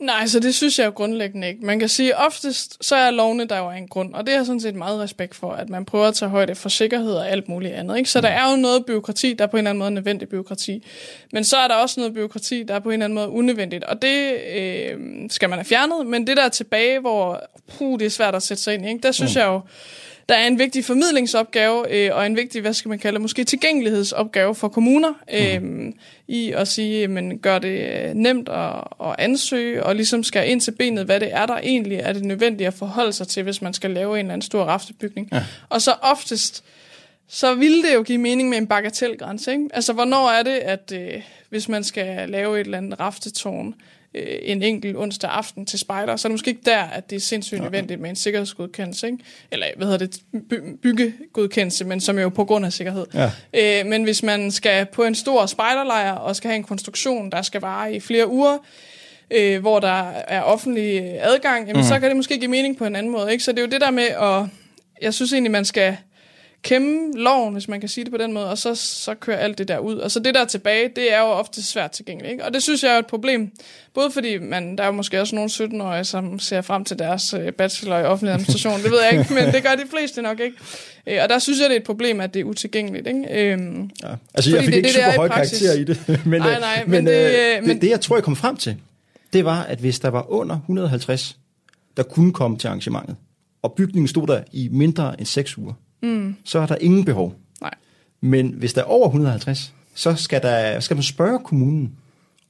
Nej, 0.02 0.28
så 0.28 0.40
det 0.40 0.56
synes 0.56 0.80
jeg 0.80 0.86
jo 0.86 0.92
grundlæggende 0.92 1.48
ikke. 1.48 1.66
Man 1.66 1.80
kan 1.80 1.90
sige, 1.90 2.16
at 2.16 2.26
oftest 2.26 2.78
så 2.86 2.96
er 2.96 3.12
lovene 3.12 3.46
der 3.46 3.58
jo 3.58 3.70
en 3.70 3.88
grund, 3.88 4.14
og 4.14 4.28
det 4.28 4.34
er 4.34 4.44
sådan 4.44 4.62
set 4.62 4.76
meget 4.76 5.00
respekt 5.00 5.36
for, 5.36 5.52
at 5.52 5.70
man 5.70 5.86
prøver 5.86 6.08
at 6.08 6.16
tage 6.16 6.30
højde 6.30 6.56
for 6.56 6.70
sikkerhed 6.70 7.14
og 7.14 7.30
alt 7.30 7.50
muligt 7.50 7.74
andet. 7.74 7.98
Ikke? 7.98 8.10
Så 8.10 8.20
mm. 8.20 8.22
der 8.22 8.30
er 8.30 8.52
jo 8.52 8.58
noget 8.58 8.86
byråkrati, 8.86 9.34
der 9.34 9.44
er 9.44 9.48
på 9.48 9.58
en 9.58 9.60
eller 9.60 9.70
anden 9.70 9.80
måde 9.80 9.92
nødvendig 9.92 10.30
byråkrati. 10.30 10.84
Men 11.34 11.44
så 11.44 11.58
er 11.58 11.68
der 11.68 11.76
også 11.76 12.00
noget 12.00 12.14
byråkrati, 12.14 12.64
der 12.64 12.74
er 12.74 12.80
på 12.80 12.90
en 12.90 12.94
eller 12.94 13.06
anden 13.06 13.16
måde 13.16 13.30
unødvendigt, 13.30 13.84
og 13.84 14.02
det 14.02 14.34
øh, 14.58 14.98
skal 15.30 15.50
man 15.50 15.58
have 15.58 15.66
fjernet. 15.66 16.08
Men 16.08 16.28
det 16.28 16.38
der 16.38 16.44
er 16.44 16.50
tilbage, 16.50 17.00
hvor 17.00 17.44
puh, 17.78 18.00
det 18.00 18.06
er 18.06 18.10
svært 18.10 18.36
at 18.36 18.44
sætte 18.44 18.64
sig 18.64 18.74
ind 18.74 18.86
i, 18.86 18.90
ikke? 18.90 19.02
der 19.04 19.12
synes 19.12 19.36
mm. 19.36 19.40
jeg 19.40 19.48
jo, 19.48 19.62
der 20.30 20.36
er 20.36 20.48
en 20.48 20.60
vigtig 20.60 20.86
formidlingsopgave 20.86 21.92
øh, 21.92 22.16
og 22.16 22.26
en 22.26 22.36
vigtig, 22.36 22.62
hvad 22.62 22.74
skal 22.74 22.90
man 22.90 23.00
kalde 23.00 23.20
måske 23.20 23.44
tilgængelighedsopgave 23.44 24.56
for 24.56 24.68
kommuner 24.68 25.14
øh, 25.34 25.62
mm. 25.62 25.94
i 26.28 26.52
at 26.52 26.68
sige, 26.68 27.08
men 27.08 27.40
gør 27.40 27.60
det 27.60 28.04
øh, 28.08 28.14
nemt 28.14 28.50
at, 28.50 28.76
at 29.04 29.16
ansøge 29.18 29.84
og 29.84 29.96
ligesom 29.96 30.24
skal 30.24 30.50
ind 30.50 30.62
til 30.62 30.72
benet, 30.72 31.06
hvad 31.06 31.20
det 31.20 31.34
er, 31.34 31.46
der 31.46 31.58
egentlig 31.58 31.98
er 31.98 32.14
det 32.14 32.26
nødvendige 32.26 32.68
at 32.68 32.74
forholde 32.74 33.14
sig 33.14 33.28
til, 33.28 33.44
hvis 33.44 33.62
man 33.62 33.74
skal 33.74 33.92
lave 33.92 34.14
en 34.14 34.20
eller 34.20 34.34
anden 34.34 34.46
stor 34.46 34.64
raftebygning. 34.64 35.30
Ja. 35.32 35.44
Og 35.70 35.82
så 35.82 35.92
oftest, 36.02 36.64
så 37.28 37.56
ville 37.56 37.84
det 37.84 37.94
jo 37.94 38.04
give 38.04 38.18
mening 38.18 38.50
med 38.50 38.58
en 38.58 38.68
bagatelgrænse. 38.68 39.52
Ikke? 39.52 39.70
Altså, 39.74 39.94
hvornår 39.94 40.30
er 40.30 40.44
det, 40.44 40.52
at 40.52 40.94
øh, 40.96 41.22
hvis 41.50 41.70
man 41.70 41.84
skal 41.84 42.30
lave 42.30 42.60
et 42.60 42.66
eller 42.66 42.78
andet 42.78 43.00
raftetårn, 43.00 43.76
øh, 44.16 44.38
en 44.42 44.64
enkelt 44.64 44.98
onsdag 44.98 45.30
aften 45.30 45.66
til 45.66 45.80
spejder, 45.80 46.16
så 46.16 46.28
er 46.28 46.30
det 46.30 46.34
måske 46.34 46.50
ikke 46.50 46.62
der, 46.66 46.84
at 46.84 47.10
det 47.10 47.16
er 47.16 47.20
sindssygt 47.20 47.60
okay. 47.60 47.64
nødvendigt 47.64 48.00
med 48.00 48.10
en 48.10 48.16
sikkerhedsgodkendelse, 48.16 49.08
ikke? 49.08 49.18
eller 49.52 49.68
hvad 49.78 49.88
hedder 49.88 50.06
det, 50.06 50.22
by- 50.50 50.76
byggegodkendelse, 50.82 51.86
men 51.86 52.02
som 52.02 52.18
er 52.18 52.22
jo 52.22 52.30
på 52.30 52.46
grund 52.46 52.66
af 52.66 52.74
sikkerhed. 52.74 53.06
Ja. 53.14 53.32
Øh, 53.54 53.86
men 53.86 54.04
hvis 54.04 54.24
man 54.24 54.52
skal 54.52 54.86
på 54.86 55.04
en 55.04 55.16
stor 55.16 55.46
spejderlejr 55.46 56.12
og 56.12 56.36
skal 56.36 56.48
have 56.48 56.56
en 56.56 56.64
konstruktion, 56.64 57.32
der 57.32 57.42
skal 57.42 57.62
vare 57.62 57.96
i 57.96 58.00
flere 58.00 58.28
uger, 58.28 58.58
øh, 59.32 59.60
hvor 59.60 59.80
der 59.80 60.10
er 60.10 60.42
offentlig 60.42 61.18
adgang, 61.22 61.68
jamen, 61.68 61.82
mm. 61.82 61.88
så 61.88 62.00
kan 62.00 62.10
det 62.10 62.16
måske 62.16 62.40
give 62.40 62.52
mening 62.52 62.78
på 62.78 62.86
en 62.86 62.96
anden 62.96 63.12
måde. 63.12 63.32
Ikke? 63.32 63.44
Så 63.44 63.52
det 63.52 63.58
er 63.58 63.62
jo 63.62 63.70
det 63.70 63.82
der 63.82 63.92
med 63.92 64.04
at, 64.04 64.46
jeg 65.02 65.14
synes 65.14 65.34
egentlig, 65.34 65.52
man 65.52 65.66
skal 65.66 65.98
kæmme 66.64 67.14
loven, 67.16 67.54
hvis 67.54 67.68
man 67.68 67.80
kan 67.80 67.90
sige 67.90 68.04
det 68.04 68.12
på 68.12 68.18
den 68.18 68.34
måde, 68.34 68.50
og 68.50 68.58
så, 68.58 68.76
så 68.76 69.16
kører 69.16 69.38
alt 69.38 69.58
det 69.58 69.68
der 69.68 69.80
ud. 69.80 69.96
Og 69.96 70.12
så 70.12 70.20
det 70.20 70.36
der 70.36 70.46
tilbage, 70.46 70.90
det 70.96 71.14
er 71.14 71.20
jo 71.20 71.26
ofte 71.26 71.64
svært 71.64 71.92
tilgængeligt. 71.92 72.32
Ikke? 72.32 72.46
Og 72.46 72.54
det 72.54 72.64
synes 72.64 72.84
jeg 72.84 72.94
er 72.94 73.00
et 73.00 73.08
problem. 73.08 73.52
Både 73.94 74.12
fordi 74.12 74.38
man, 74.38 74.78
der 74.78 74.84
er 74.84 74.88
jo 74.88 74.94
måske 74.94 75.22
også 75.22 75.36
nogle 75.36 75.50
17-årige, 75.50 76.04
som 76.04 76.40
ser 76.40 76.62
frem 76.62 76.86
til 76.86 77.00
deres 77.00 77.34
øh, 77.34 77.54
bachelor 77.54 77.98
i 77.98 78.04
offentlig 78.04 78.34
administration. 78.34 78.82
det 78.84 78.92
ved 78.92 79.02
jeg 79.02 79.20
ikke, 79.20 79.34
men 79.34 79.54
det 79.54 79.64
gør 79.64 79.76
de 79.76 79.90
fleste 79.90 80.22
nok 80.22 80.40
ikke. 80.40 80.58
Øh, 81.08 81.20
og 81.24 81.30
der 81.30 81.40
synes 81.40 81.60
jeg, 81.60 81.70
det 81.70 81.76
er 81.76 81.80
et 81.80 81.86
problem, 81.86 82.22
at 82.22 82.34
det 82.34 82.40
er 82.40 82.44
utilgængeligt. 82.44 83.08
Ikke? 83.08 83.52
Øhm, 83.52 83.90
ja. 84.04 84.08
Altså, 84.34 84.56
jeg 84.56 84.64
fik 84.64 84.68
det, 84.68 84.76
ikke 84.76 84.88
det, 84.88 84.96
super 84.96 85.16
høj 85.18 85.28
karakter 85.28 85.74
i 85.74 85.84
det. 85.84 86.00
men, 86.26 86.42
nej, 86.42 86.60
nej, 86.60 86.84
men, 86.84 86.92
men, 86.92 87.06
det, 87.06 87.58
øh, 87.58 87.62
men 87.62 87.70
det, 87.70 87.82
det, 87.82 87.90
jeg 87.90 88.02
tror, 88.02 88.16
jeg 88.16 88.24
kom 88.24 88.36
frem 88.36 88.56
til, 88.56 88.78
det 89.34 89.46
var, 89.46 89.64
at 89.64 89.80
hvis 89.80 90.00
der 90.00 90.10
var 90.10 90.32
under 90.32 90.56
150, 90.56 91.38
der 91.98 92.04
kunne 92.04 92.34
komme 92.34 92.58
til 92.58 92.68
arrangementet, 92.68 93.16
og 93.62 93.74
bygningen 93.74 94.08
stod 94.08 94.28
der 94.28 94.44
i 94.52 94.70
mindre 94.72 95.20
end 95.20 95.26
6 95.26 95.58
uger, 95.58 95.74
mm. 96.02 96.36
så 96.44 96.60
er 96.60 96.66
der 96.66 96.76
ingen 96.76 97.06
behov. 97.06 97.36
Nej. 97.62 97.74
Men 98.22 98.48
hvis 98.48 98.74
der 98.74 98.82
er 98.82 98.86
over 98.86 99.08
150, 99.08 99.74
så 99.96 100.16
skal, 100.16 100.42
der, 100.42 100.80
skal 100.80 100.96
man 100.96 101.04
spørge 101.04 101.40
kommunen, 101.40 101.96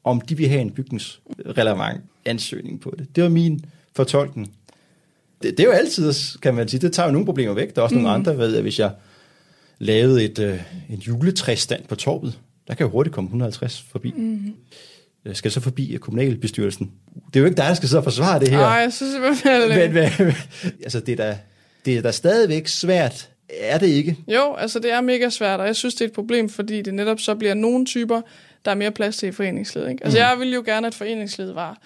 om 0.03 0.21
de 0.21 0.37
vil 0.37 0.49
have 0.49 0.61
en 0.61 0.71
bygningsrelevant 0.71 2.01
ansøgning 2.25 2.79
på 2.79 2.93
det. 2.97 3.15
Det 3.15 3.23
var 3.23 3.29
min 3.29 3.65
fortolkning. 3.95 4.53
Det, 5.43 5.57
det 5.57 5.59
er 5.59 5.67
jo 5.67 5.71
altid, 5.71 6.13
kan 6.41 6.55
man 6.55 6.67
sige, 6.67 6.79
det 6.79 6.93
tager 6.93 7.07
jo 7.07 7.11
nogle 7.11 7.25
problemer 7.25 7.53
væk. 7.53 7.75
Der 7.75 7.81
er 7.81 7.83
også 7.83 7.95
mm. 7.95 8.01
nogle 8.01 8.15
andre, 8.15 8.37
ved 8.37 8.53
jeg, 8.53 8.61
hvis 8.61 8.79
jeg 8.79 8.91
lavede 9.79 10.23
et, 10.23 10.39
øh, 10.39 10.61
en 10.89 10.99
juletræsstand 10.99 11.83
på 11.87 11.95
torvet, 11.95 12.39
der 12.67 12.73
kan 12.73 12.85
jo 12.85 12.91
hurtigt 12.91 13.15
komme 13.15 13.27
150 13.27 13.85
forbi. 13.91 14.13
Mm. 14.17 14.53
Jeg 15.25 15.35
skal 15.35 15.51
så 15.51 15.59
forbi 15.59 15.97
kommunalbestyrelsen. 16.01 16.91
Det 17.27 17.35
er 17.35 17.39
jo 17.39 17.45
ikke 17.45 17.57
dig, 17.57 17.65
der 17.65 17.73
skal 17.73 17.89
sidde 17.89 17.99
og 17.99 18.03
forsvare 18.03 18.39
det 18.39 18.49
her. 18.49 18.57
Nej, 18.57 18.69
jeg 18.69 18.93
synes 18.93 19.15
i 19.15 19.19
hvert 19.19 19.37
fald 19.37 19.69
men, 19.69 19.93
men, 19.93 20.33
altså, 20.83 20.99
det 20.99 21.11
er 21.11 21.15
da, 21.15 21.37
det 21.85 21.97
er 21.97 22.01
da 22.01 22.11
stadigvæk 22.11 22.67
svært 22.67 23.30
er 23.59 23.77
det 23.77 23.87
ikke? 23.87 24.17
Jo, 24.27 24.55
altså 24.55 24.79
det 24.79 24.91
er 24.91 25.01
mega 25.01 25.29
svært, 25.29 25.59
og 25.59 25.65
jeg 25.65 25.75
synes, 25.75 25.95
det 25.95 26.01
er 26.01 26.09
et 26.09 26.13
problem, 26.13 26.49
fordi 26.49 26.81
det 26.81 26.93
netop 26.93 27.19
så 27.19 27.35
bliver 27.35 27.53
nogle 27.53 27.85
typer, 27.85 28.21
der 28.65 28.71
er 28.71 28.75
mere 28.75 28.91
plads 28.91 29.17
til 29.17 29.29
i 29.29 29.31
foreningslivet. 29.31 29.89
Ikke? 29.89 30.03
Altså 30.03 30.17
mm. 30.19 30.21
jeg 30.21 30.39
vil 30.39 30.53
jo 30.53 30.63
gerne, 30.65 30.87
at 30.87 30.95
foreningslivet 30.95 31.55
var 31.55 31.77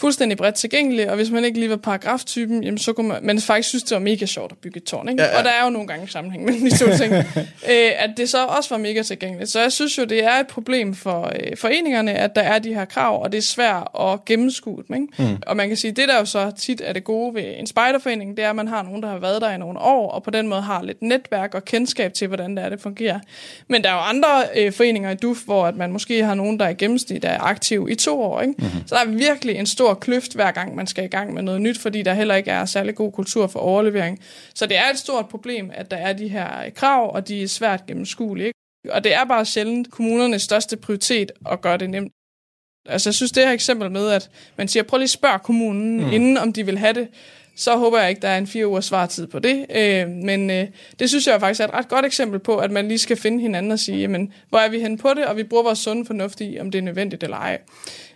fuldstændig 0.00 0.38
bredt 0.38 0.54
tilgængelig, 0.54 1.10
og 1.10 1.16
hvis 1.16 1.30
man 1.30 1.44
ikke 1.44 1.58
lige 1.58 1.70
var 1.70 1.76
paragraftypen, 1.76 2.64
jamen 2.64 2.78
så 2.78 2.92
kunne 2.92 3.08
man, 3.08 3.18
man 3.22 3.40
faktisk 3.40 3.68
synes, 3.68 3.82
det 3.82 3.94
var 3.94 3.98
mega 3.98 4.26
sjovt 4.26 4.52
at 4.52 4.58
bygge 4.58 4.76
et 4.76 4.84
tårn. 4.84 5.08
Ikke? 5.08 5.22
Ja, 5.22 5.28
ja. 5.28 5.38
Og 5.38 5.44
der 5.44 5.50
er 5.50 5.64
jo 5.64 5.70
nogle 5.70 5.88
gange 5.88 6.08
sammenhæng 6.08 6.44
mellem 6.44 6.70
de 6.70 6.78
to 6.78 6.86
ting. 7.00 7.14
øh, 7.14 7.90
at 7.98 8.10
det 8.16 8.28
så 8.28 8.44
også 8.44 8.74
var 8.74 8.78
mega 8.78 9.02
tilgængeligt. 9.02 9.50
Så 9.50 9.60
jeg 9.60 9.72
synes 9.72 9.98
jo, 9.98 10.04
det 10.04 10.24
er 10.24 10.32
et 10.32 10.46
problem 10.46 10.94
for 10.94 11.32
øh, 11.40 11.56
foreningerne, 11.56 12.14
at 12.14 12.36
der 12.36 12.42
er 12.42 12.58
de 12.58 12.74
her 12.74 12.84
krav, 12.84 13.22
og 13.22 13.32
det 13.32 13.38
er 13.38 13.42
svært 13.42 13.88
at 14.00 14.24
gennemskue 14.24 14.82
dem. 14.88 14.96
Ikke? 14.96 15.32
Mm. 15.32 15.42
Og 15.46 15.56
man 15.56 15.68
kan 15.68 15.76
sige, 15.76 15.92
det 15.92 16.08
der 16.08 16.18
jo 16.18 16.24
så 16.24 16.50
tit 16.58 16.82
er 16.84 16.92
det 16.92 17.04
gode 17.04 17.34
ved 17.34 17.44
en 17.56 17.66
spejderforening, 17.66 18.36
det 18.36 18.44
er, 18.44 18.50
at 18.50 18.56
man 18.56 18.68
har 18.68 18.82
nogen, 18.82 19.02
der 19.02 19.08
har 19.08 19.18
været 19.18 19.42
der 19.42 19.50
i 19.50 19.58
nogle 19.58 19.78
år, 19.78 20.10
og 20.10 20.22
på 20.22 20.30
den 20.30 20.48
måde 20.48 20.62
har 20.62 20.82
lidt 20.82 21.02
netværk 21.02 21.54
og 21.54 21.64
kendskab 21.64 22.12
til, 22.12 22.28
hvordan 22.28 22.56
det 22.56 22.64
er, 22.64 22.68
det 22.68 22.80
fungerer. 22.80 23.20
Men 23.68 23.84
der 23.84 23.90
er 23.90 23.94
jo 23.94 24.00
andre 24.00 24.42
øh, 24.56 24.72
foreninger 24.72 25.10
i 25.10 25.14
DUF, 25.14 25.38
hvor 25.44 25.66
at 25.66 25.76
man 25.76 25.92
måske 25.92 26.24
har 26.24 26.34
nogen, 26.34 26.58
der 26.58 26.64
er 26.64 26.72
gennemsnit, 26.72 27.22
der 27.22 27.28
er 27.28 27.40
aktiv 27.40 27.88
i 27.90 27.94
to 27.94 28.22
år. 28.22 28.40
Ikke? 28.40 28.54
Mm-hmm. 28.58 28.82
Så 28.86 28.94
der 28.94 29.00
er 29.00 29.16
virkelig 29.16 29.56
en 29.56 29.66
stor 29.66 29.87
kløft, 29.94 30.34
hver 30.34 30.50
gang 30.50 30.74
man 30.74 30.86
skal 30.86 31.04
i 31.04 31.08
gang 31.08 31.34
med 31.34 31.42
noget 31.42 31.60
nyt, 31.60 31.78
fordi 31.78 32.02
der 32.02 32.14
heller 32.14 32.34
ikke 32.34 32.50
er 32.50 32.64
særlig 32.64 32.94
god 32.94 33.12
kultur 33.12 33.46
for 33.46 33.58
overlevering. 33.58 34.18
Så 34.54 34.66
det 34.66 34.76
er 34.76 34.90
et 34.90 34.98
stort 34.98 35.28
problem, 35.28 35.70
at 35.74 35.90
der 35.90 35.96
er 35.96 36.12
de 36.12 36.28
her 36.28 36.70
krav, 36.70 37.14
og 37.14 37.28
de 37.28 37.42
er 37.42 37.48
svært 37.48 37.86
gennemskuelige. 37.86 38.52
Og 38.90 39.04
det 39.04 39.14
er 39.14 39.24
bare 39.24 39.44
sjældent 39.44 39.90
kommunernes 39.90 40.42
største 40.42 40.76
prioritet 40.76 41.32
at 41.50 41.60
gøre 41.60 41.76
det 41.76 41.90
nemt. 41.90 42.12
Altså 42.88 43.08
jeg 43.08 43.14
synes, 43.14 43.32
det 43.32 43.44
her 43.44 43.52
eksempel 43.52 43.90
med, 43.90 44.10
at 44.10 44.30
man 44.56 44.68
siger, 44.68 44.82
prøv 44.82 44.98
lige 44.98 45.04
at 45.04 45.10
spørge 45.10 45.38
kommunen, 45.38 46.00
mm. 46.04 46.12
inden 46.12 46.36
om 46.36 46.52
de 46.52 46.66
vil 46.66 46.78
have 46.78 46.92
det, 46.92 47.08
så 47.58 47.76
håber 47.76 47.98
jeg 47.98 48.10
ikke, 48.10 48.22
der 48.22 48.28
er 48.28 48.38
en 48.38 48.46
fire 48.46 48.68
ugers 48.68 48.84
svartid 48.84 49.26
på 49.26 49.38
det. 49.38 49.66
Øh, 49.76 50.08
men 50.08 50.50
øh, 50.50 50.66
det 50.98 51.08
synes 51.08 51.26
jeg 51.26 51.40
faktisk 51.40 51.60
er 51.60 51.64
et 51.64 51.74
ret 51.74 51.88
godt 51.88 52.06
eksempel 52.06 52.38
på, 52.38 52.56
at 52.56 52.70
man 52.70 52.88
lige 52.88 52.98
skal 52.98 53.16
finde 53.16 53.40
hinanden 53.40 53.72
og 53.72 53.78
sige, 53.78 53.98
jamen, 53.98 54.32
hvor 54.48 54.58
er 54.58 54.68
vi 54.68 54.80
hen 54.80 54.98
på 54.98 55.08
det, 55.16 55.24
og 55.24 55.36
vi 55.36 55.42
bruger 55.42 55.62
vores 55.62 55.78
sunde 55.78 56.06
fornuft 56.06 56.40
i, 56.40 56.58
om 56.60 56.70
det 56.70 56.78
er 56.78 56.82
nødvendigt 56.82 57.22
eller 57.22 57.36
ej. 57.36 57.58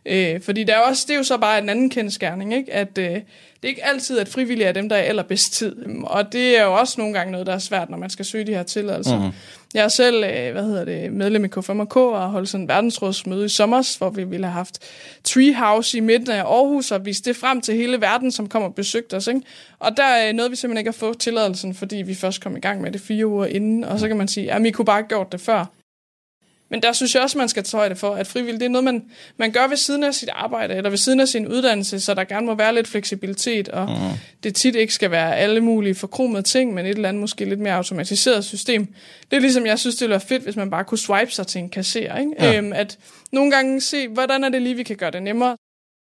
Øh, 0.06 0.40
fordi 0.40 0.64
der 0.64 0.74
er 0.74 0.78
også, 0.80 1.04
det 1.08 1.14
er 1.14 1.18
jo 1.18 1.24
så 1.24 1.38
bare 1.38 1.58
en 1.58 1.68
anden 1.68 1.90
kendskærning, 1.90 2.54
ikke? 2.54 2.72
at 2.72 2.98
øh, 2.98 3.20
det 3.62 3.68
er 3.68 3.70
ikke 3.70 3.84
altid, 3.84 4.18
at 4.18 4.28
frivillige 4.28 4.68
er 4.68 4.72
dem, 4.72 4.88
der 4.88 4.96
er 4.96 5.00
allerbedst 5.00 5.52
tid. 5.52 5.76
Og 6.04 6.32
det 6.32 6.58
er 6.58 6.64
jo 6.64 6.74
også 6.74 6.94
nogle 7.00 7.14
gange 7.14 7.32
noget, 7.32 7.46
der 7.46 7.52
er 7.52 7.58
svært, 7.58 7.90
når 7.90 7.98
man 7.98 8.10
skal 8.10 8.24
søge 8.24 8.44
de 8.44 8.54
her 8.54 8.62
tilladelser. 8.62 9.18
Mm-hmm. 9.18 9.32
Jeg 9.74 9.84
er 9.84 9.88
selv 9.88 10.24
øh, 10.24 10.52
hvad 10.52 10.62
hedder 10.62 10.84
det, 10.84 11.12
medlem 11.12 11.44
i 11.44 11.48
K5K 11.48 11.96
og 11.96 12.30
holdt 12.30 12.48
sådan 12.48 12.64
en 12.64 12.68
verdensrådsmøde 12.68 13.44
i 13.44 13.48
sommer, 13.48 13.98
hvor 13.98 14.10
vi 14.10 14.24
ville 14.24 14.46
have 14.46 14.54
haft 14.54 14.78
Treehouse 15.24 15.98
i 15.98 16.00
midten 16.00 16.30
af 16.30 16.44
Aarhus 16.44 16.90
og 16.90 17.04
vist 17.04 17.24
det 17.24 17.36
frem 17.36 17.60
til 17.60 17.74
hele 17.74 18.00
verden, 18.00 18.30
som 18.30 18.48
kommer 18.48 18.68
og 18.68 18.74
besøgte 18.74 19.14
os. 19.14 19.26
Ikke? 19.26 19.40
Og 19.78 19.96
der 19.96 20.04
er 20.04 20.32
noget, 20.32 20.50
vi 20.50 20.56
simpelthen 20.56 20.78
ikke 20.78 20.90
har 20.90 21.06
fået 21.06 21.18
tilladelsen, 21.18 21.74
fordi 21.74 21.96
vi 21.96 22.14
først 22.14 22.42
kom 22.42 22.56
i 22.56 22.60
gang 22.60 22.80
med 22.80 22.92
det 22.92 23.00
fire 23.00 23.26
uger 23.26 23.46
inden. 23.46 23.84
Og 23.84 23.98
så 23.98 24.08
kan 24.08 24.16
man 24.16 24.28
sige, 24.28 24.52
at 24.52 24.62
vi 24.62 24.70
kunne 24.70 24.84
bare 24.84 25.00
have 25.00 25.08
gjort 25.08 25.32
det 25.32 25.40
før. 25.40 25.66
Men 26.72 26.82
der 26.82 26.92
synes 26.92 27.14
jeg 27.14 27.22
også, 27.22 27.38
man 27.38 27.48
skal 27.48 27.64
tage 27.64 27.78
højde 27.78 27.96
for, 27.96 28.14
at 28.14 28.26
frivillig, 28.26 28.60
det 28.60 28.66
er 28.66 28.70
noget, 28.70 28.84
man, 28.84 29.04
man 29.36 29.52
gør 29.52 29.66
ved 29.66 29.76
siden 29.76 30.04
af 30.04 30.14
sit 30.14 30.28
arbejde, 30.32 30.74
eller 30.74 30.90
ved 30.90 30.98
siden 30.98 31.20
af 31.20 31.28
sin 31.28 31.48
uddannelse, 31.48 32.00
så 32.00 32.14
der 32.14 32.24
gerne 32.24 32.46
må 32.46 32.54
være 32.54 32.74
lidt 32.74 32.88
fleksibilitet, 32.88 33.68
og 33.68 33.88
mm. 33.88 34.18
det 34.42 34.54
tit 34.54 34.74
ikke 34.74 34.94
skal 34.94 35.10
være 35.10 35.36
alle 35.36 35.60
mulige 35.60 35.94
forkromede 35.94 36.42
ting, 36.42 36.74
men 36.74 36.86
et 36.86 36.90
eller 36.90 37.08
andet 37.08 37.20
måske 37.20 37.44
lidt 37.44 37.60
mere 37.60 37.74
automatiseret 37.74 38.44
system. 38.44 38.86
Det 39.30 39.36
er 39.36 39.40
ligesom, 39.40 39.66
jeg 39.66 39.78
synes, 39.78 39.96
det 39.96 40.00
ville 40.00 40.10
være 40.10 40.20
fedt, 40.20 40.42
hvis 40.42 40.56
man 40.56 40.70
bare 40.70 40.84
kunne 40.84 40.98
swipe 40.98 41.30
sig 41.30 41.46
til 41.46 41.58
en 41.58 41.68
kasser. 41.68 42.16
Ikke? 42.16 42.32
Ja. 42.38 42.58
Øhm, 42.58 42.72
at 42.72 42.98
nogle 43.32 43.50
gange 43.50 43.80
se, 43.80 44.08
hvordan 44.08 44.44
er 44.44 44.48
det 44.48 44.62
lige, 44.62 44.74
vi 44.74 44.82
kan 44.82 44.96
gøre 44.96 45.10
det 45.10 45.22
nemmere. 45.22 45.56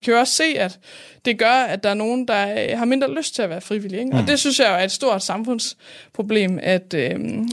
Vi 0.01 0.05
kan 0.05 0.15
jo 0.15 0.21
også 0.21 0.35
se, 0.35 0.59
at 0.59 0.79
det 1.25 1.39
gør, 1.39 1.53
at 1.53 1.83
der 1.83 1.91
er 1.91 1.95
nogen, 1.95 2.29
der 2.29 2.77
har 2.77 2.85
mindre 2.85 3.15
lyst 3.15 3.35
til 3.35 3.43
at 3.43 3.51
være 3.51 3.61
frivillige. 3.61 4.01
Ikke? 4.01 4.13
Mm. 4.13 4.19
Og 4.19 4.27
det 4.27 4.41
synes 4.41 4.61
jeg 4.61 4.81
er 4.81 4.85
et 4.85 4.93
stort 4.93 5.23
samfundsproblem, 5.23 6.59
at, 6.63 6.95
øhm, 6.95 7.49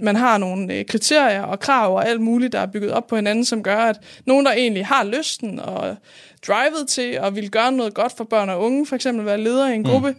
man 0.00 0.16
har 0.16 0.38
nogle 0.38 0.74
øh, 0.74 0.84
kriterier 0.84 1.42
og 1.42 1.60
krav 1.60 1.94
og 1.94 2.08
alt 2.08 2.20
muligt, 2.20 2.52
der 2.52 2.58
er 2.58 2.66
bygget 2.66 2.92
op 2.92 3.06
på 3.06 3.16
hinanden, 3.16 3.44
som 3.44 3.62
gør, 3.62 3.76
at 3.76 4.00
nogen, 4.24 4.46
der 4.46 4.52
egentlig 4.52 4.86
har 4.86 5.04
lysten 5.04 5.60
og 5.60 5.96
drivet 6.46 6.88
til 6.88 7.20
og 7.20 7.36
vil 7.36 7.50
gøre 7.50 7.72
noget 7.72 7.94
godt 7.94 8.12
for 8.16 8.24
børn 8.24 8.48
og 8.48 8.60
unge, 8.60 8.86
for 8.86 8.96
eksempel 8.96 9.26
være 9.26 9.40
leder 9.40 9.68
i 9.68 9.74
en 9.74 9.82
mm. 9.82 9.88
gruppe, 9.88 10.10
mm. 10.10 10.16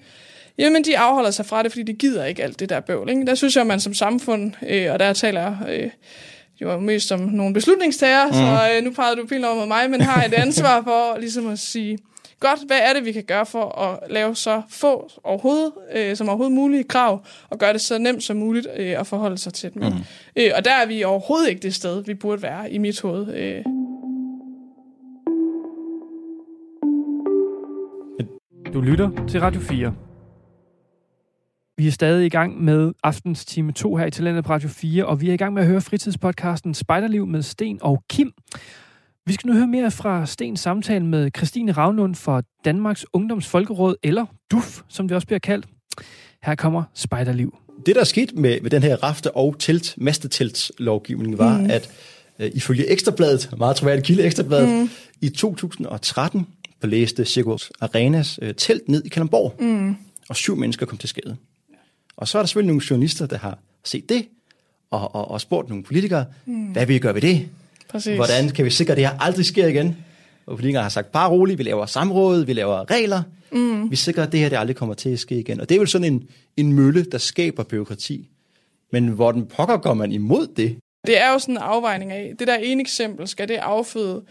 jamen 0.58 0.84
de 0.84 0.98
afholder 0.98 1.32
sig 1.32 1.46
fra 1.46 1.64
det, 1.64 1.72
fordi 1.72 1.84
de 1.84 1.94
gider 1.94 2.26
ikke 2.26 2.44
alt 2.44 2.60
det 2.60 2.70
der 2.70 2.80
bøvl. 2.80 3.10
Ikke? 3.10 3.26
Der 3.26 3.36
synes 3.36 3.56
jeg, 3.56 3.62
at 3.62 3.68
man 3.68 3.80
som 3.80 3.94
samfund, 3.94 4.52
øh, 4.68 4.94
og 4.94 5.00
der 5.00 5.14
taler 5.14 5.56
øh, 5.70 5.90
jo 6.62 6.80
mest 6.80 7.08
som 7.08 7.20
nogle 7.20 7.54
beslutningstager, 7.54 8.28
mm. 8.28 8.34
så 8.34 8.70
øh, 8.76 8.84
nu 8.84 8.92
peger 8.92 9.16
du 9.16 9.26
pilen 9.28 9.46
over 9.46 9.56
mod 9.56 9.68
mig, 9.68 9.90
men 9.90 10.02
har 10.02 10.24
et 10.24 10.34
ansvar 10.34 10.82
for 10.88 11.20
ligesom 11.20 11.48
at 11.48 11.60
sige, 11.60 11.98
godt, 12.40 12.60
hvad 12.68 12.80
er 12.82 12.94
det, 12.94 13.06
vi 13.06 13.12
kan 13.12 13.24
gøre 13.24 13.46
for 13.46 13.80
at 13.80 14.12
lave 14.12 14.36
så 14.36 14.62
få 14.70 15.10
overhovedet, 15.24 15.72
øh, 15.96 16.16
som 16.16 16.30
overhovedet 16.30 16.56
mulige 16.56 16.84
krav, 16.84 17.26
og 17.50 17.60
gøre 17.60 17.74
det 17.74 17.82
så 17.82 17.98
nemt 17.98 18.24
som 18.24 18.38
muligt 18.38 18.68
øh, 18.78 19.00
at 19.00 19.08
forholde 19.08 19.38
sig 19.38 19.54
til 19.54 19.74
dem. 19.74 19.84
Mm. 19.84 19.92
Øh, 20.36 20.52
og 20.56 20.66
der 20.66 20.74
er 20.74 20.86
vi 20.86 21.04
overhovedet 21.04 21.50
ikke 21.50 21.62
det 21.62 21.76
sted, 21.76 22.04
vi 22.04 22.14
burde 22.14 22.42
være 22.42 22.72
i 22.72 22.78
mit 22.78 23.02
hoved. 23.02 23.34
Øh. 23.34 23.64
Du 28.74 28.82
lytter 28.82 29.26
til 29.28 29.40
Radio 29.40 29.62
4. 29.62 29.94
Vi 31.78 31.88
er 31.88 31.92
stadig 31.92 32.26
i 32.26 32.30
gang 32.30 32.64
med 32.64 32.94
aftens 33.04 33.46
time 33.46 33.72
2 33.72 33.96
her 33.96 34.06
i 34.06 34.12
Talentet 34.12 34.46
på 34.46 34.54
Radio 34.54 34.70
4, 34.70 35.06
og 35.06 35.22
vi 35.22 35.30
er 35.30 35.34
i 35.34 35.38
gang 35.38 35.54
med 35.54 35.62
at 35.62 35.68
høre 35.68 35.82
fritidspodcasten 35.82 36.74
Spejderliv 36.74 37.28
med 37.28 37.42
Sten 37.42 37.80
og 37.82 38.04
Kim 38.10 38.32
Vi 39.28 39.34
skal 39.34 39.48
nu 39.48 39.54
høre 39.54 39.68
mere 39.68 39.92
fra 39.92 40.26
Stens 40.26 40.60
samtale 40.60 41.06
med 41.06 41.32
Christine 41.38 41.72
Ravnlund 41.72 42.16
fra 42.16 42.42
Danmarks 42.66 43.06
Ungdoms 43.14 43.48
Folkeråd, 43.48 43.96
eller 44.04 44.26
DUF, 44.52 44.82
som 44.88 45.08
det 45.08 45.16
også 45.16 45.28
bliver 45.28 45.40
kaldt. 45.40 45.66
Her 46.44 46.56
kommer 46.56 46.84
Spejderliv. 46.94 47.58
Det, 47.86 47.96
der 47.96 48.02
er 48.02 48.06
sket 48.06 48.36
med, 48.36 48.62
med 48.62 48.70
den 48.70 48.84
her 48.84 49.04
rafte- 49.04 49.32
og 49.32 49.56
telt, 49.60 49.94
masteteltslovgivning, 49.98 51.38
var, 51.38 51.58
mm. 51.58 51.70
at 51.70 51.90
uh, 52.40 52.46
ifølge 52.46 52.92
Ekstrabladet, 52.92 53.50
meget 53.58 53.76
troværdig 53.76 54.04
kilde 54.04 54.24
Ekstrabladet, 54.24 54.70
mm. 54.70 54.90
i 55.22 55.30
2013 55.30 56.48
blæste 56.82 57.26
Cirkus 57.26 57.72
Arenas 57.82 58.40
uh, 58.42 58.50
telt 58.58 58.90
ned 58.90 59.04
i 59.06 59.10
Kalamborg, 59.10 59.56
mm. 59.60 59.96
og 60.30 60.36
syv 60.36 60.56
mennesker 60.56 60.86
kom 60.86 60.98
til 60.98 61.10
skade. 61.10 61.38
Og 62.18 62.28
så 62.28 62.38
er 62.38 62.42
der 62.42 62.48
selvfølgelig 62.48 62.68
nogle 62.68 62.84
journalister, 62.90 63.26
der 63.26 63.38
har 63.38 63.58
set 63.84 64.10
det, 64.10 64.28
og, 64.92 65.16
og, 65.16 65.32
og 65.32 65.42
spurgt 65.42 65.70
nogle 65.70 65.84
politikere, 65.84 66.26
mm. 66.46 66.66
hvad 66.66 66.86
vil 66.86 66.96
I 66.96 67.00
gøre 67.00 67.14
ved 67.14 67.22
det? 67.22 67.50
Præcis. 67.90 68.16
Hvordan 68.16 68.50
kan 68.50 68.66
vi 68.66 68.70
sikre, 68.70 68.92
at 68.92 68.98
det 68.98 69.08
her 69.08 69.20
aldrig 69.20 69.46
sker 69.46 69.68
igen? 69.68 69.98
Og 70.46 70.56
politikere 70.56 70.84
har 70.84 70.90
sagt, 70.90 71.12
bare 71.12 71.30
roligt, 71.30 71.58
vi 71.58 71.64
laver 71.64 71.86
samråd, 71.86 72.46
vi 72.46 72.54
laver 72.54 72.92
regler, 72.92 73.24
mm. 73.52 73.92
vi 73.92 73.96
sikrer, 73.96 74.24
at 74.24 74.32
det 74.32 74.40
her 74.40 74.50
det 74.50 74.58
aldrig 74.58 74.76
kommer 74.76 74.96
til 74.96 75.10
at 75.10 75.20
ske 75.20 75.40
igen. 75.40 75.62
Og 75.62 75.70
det 75.70 75.76
er 75.76 75.80
vel 75.80 75.88
sådan 75.88 76.14
en, 76.14 76.28
en 76.58 76.74
mølle, 76.74 77.04
der 77.04 77.18
skaber 77.18 77.64
byråkrati. 77.64 78.30
Men 78.92 79.08
hvordan 79.08 79.46
pokker 79.46 79.78
går 79.78 79.94
man 79.94 80.12
imod 80.12 80.48
det? 80.48 80.78
Det 81.08 81.22
er 81.22 81.32
jo 81.32 81.40
sådan 81.40 81.56
en 81.56 81.62
afvejning 81.62 82.12
af, 82.12 82.34
det 82.40 82.48
der 82.48 82.56
ene 82.56 82.82
eksempel, 82.82 83.28
skal 83.28 83.48
det 83.48 83.56
afføde 83.56 84.24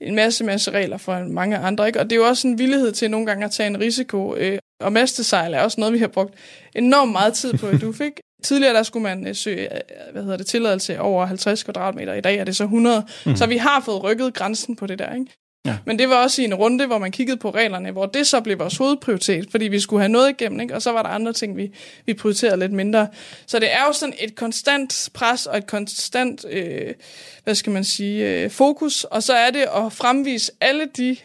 en 0.00 0.14
masse, 0.14 0.44
masse 0.44 0.70
regler 0.70 0.96
for 0.96 1.24
mange 1.28 1.58
andre. 1.58 1.86
Ikke? 1.86 2.00
Og 2.00 2.04
det 2.04 2.12
er 2.12 2.16
jo 2.16 2.26
også 2.26 2.48
en 2.48 2.58
villighed 2.58 2.92
til 2.92 3.10
nogle 3.10 3.26
gange 3.26 3.44
at 3.44 3.50
tage 3.50 3.66
en 3.66 3.80
risiko. 3.80 4.36
Øh, 4.36 4.58
og 4.80 4.92
mastesejl 4.92 5.54
er 5.54 5.60
også 5.60 5.80
noget, 5.80 5.94
vi 5.94 5.98
har 5.98 6.08
brugt 6.08 6.34
enormt 6.74 7.12
meget 7.12 7.34
tid 7.34 7.52
på 7.54 7.70
du 7.86 7.92
fik 7.92 8.12
Tidligere 8.44 8.74
der 8.74 8.82
skulle 8.82 9.02
man 9.02 9.26
øh, 9.26 9.34
søge 9.34 9.74
øh, 9.74 9.80
hvad 10.12 10.22
hedder 10.22 10.36
det, 10.36 10.46
tilladelse 10.46 11.00
over 11.00 11.26
50 11.26 11.62
kvadratmeter. 11.62 12.14
I 12.14 12.20
dag 12.20 12.36
er 12.36 12.44
det 12.44 12.56
så 12.56 12.64
100. 12.64 13.06
Mm. 13.26 13.36
Så 13.36 13.46
vi 13.46 13.56
har 13.56 13.82
fået 13.84 14.02
rykket 14.02 14.34
grænsen 14.34 14.76
på 14.76 14.86
det 14.86 14.98
der. 14.98 15.14
Ikke? 15.14 15.26
Ja. 15.66 15.76
Men 15.86 15.98
det 15.98 16.08
var 16.08 16.16
også 16.16 16.42
i 16.42 16.44
en 16.44 16.54
runde, 16.54 16.86
hvor 16.86 16.98
man 16.98 17.12
kiggede 17.12 17.36
på 17.36 17.50
reglerne, 17.50 17.90
hvor 17.90 18.06
det 18.06 18.26
så 18.26 18.40
blev 18.40 18.58
vores 18.58 18.76
hovedprioritet, 18.76 19.50
fordi 19.50 19.64
vi 19.64 19.80
skulle 19.80 20.00
have 20.00 20.12
noget 20.12 20.30
igennem, 20.30 20.60
ikke? 20.60 20.74
og 20.74 20.82
så 20.82 20.92
var 20.92 21.02
der 21.02 21.10
andre 21.10 21.32
ting, 21.32 21.56
vi, 21.56 21.70
vi 22.06 22.14
prioriterede 22.14 22.60
lidt 22.60 22.72
mindre. 22.72 23.08
Så 23.46 23.58
det 23.58 23.72
er 23.72 23.84
jo 23.86 23.92
sådan 23.92 24.14
et 24.18 24.34
konstant 24.34 25.08
pres 25.14 25.46
og 25.46 25.58
et 25.58 25.66
konstant, 25.66 26.44
øh, 26.50 26.94
hvad 27.44 27.54
skal 27.54 27.72
man 27.72 27.84
sige, 27.84 28.30
øh, 28.30 28.50
fokus, 28.50 29.04
og 29.04 29.22
så 29.22 29.32
er 29.32 29.50
det 29.50 29.60
at 29.76 29.92
fremvise 29.92 30.52
alle 30.60 30.86
de 30.96 31.16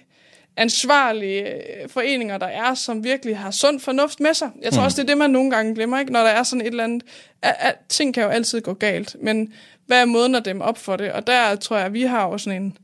ansvarlige 0.58 1.44
øh, 1.44 1.90
foreninger, 1.90 2.38
der 2.38 2.48
er, 2.48 2.74
som 2.74 3.04
virkelig 3.04 3.38
har 3.38 3.52
sund 3.52 3.80
fornuft 3.80 4.20
med 4.20 4.34
sig. 4.34 4.50
Jeg 4.62 4.74
tror 4.74 4.82
mm. 4.82 4.86
også, 4.86 4.96
det 4.96 5.04
er 5.04 5.08
det, 5.08 5.18
man 5.18 5.30
nogle 5.30 5.52
gange 5.52 5.76
glemmer, 5.76 6.00
ikke? 6.00 6.12
når 6.12 6.20
der 6.20 6.30
er 6.30 6.44
sådan 6.44 6.62
et 6.62 6.68
eller 6.68 6.84
andet. 6.84 7.04
At, 7.42 7.56
at, 7.60 7.76
ting 7.90 8.14
kan 8.14 8.24
jo 8.24 8.30
altid 8.30 8.62
gå 8.62 8.74
galt, 8.74 9.16
men 9.22 9.54
hvad 9.86 10.02
er 10.02 10.06
måden 10.06 10.36
at 10.36 10.46
dem 10.46 10.62
op 10.62 10.78
for 10.78 10.96
det? 10.96 11.12
Og 11.12 11.28
der 11.28 11.56
tror 11.56 11.78
jeg, 11.78 11.86
at 11.86 11.94
vi 11.94 12.02
har 12.02 12.26
også 12.26 12.44
sådan 12.44 12.62
en 12.62 12.78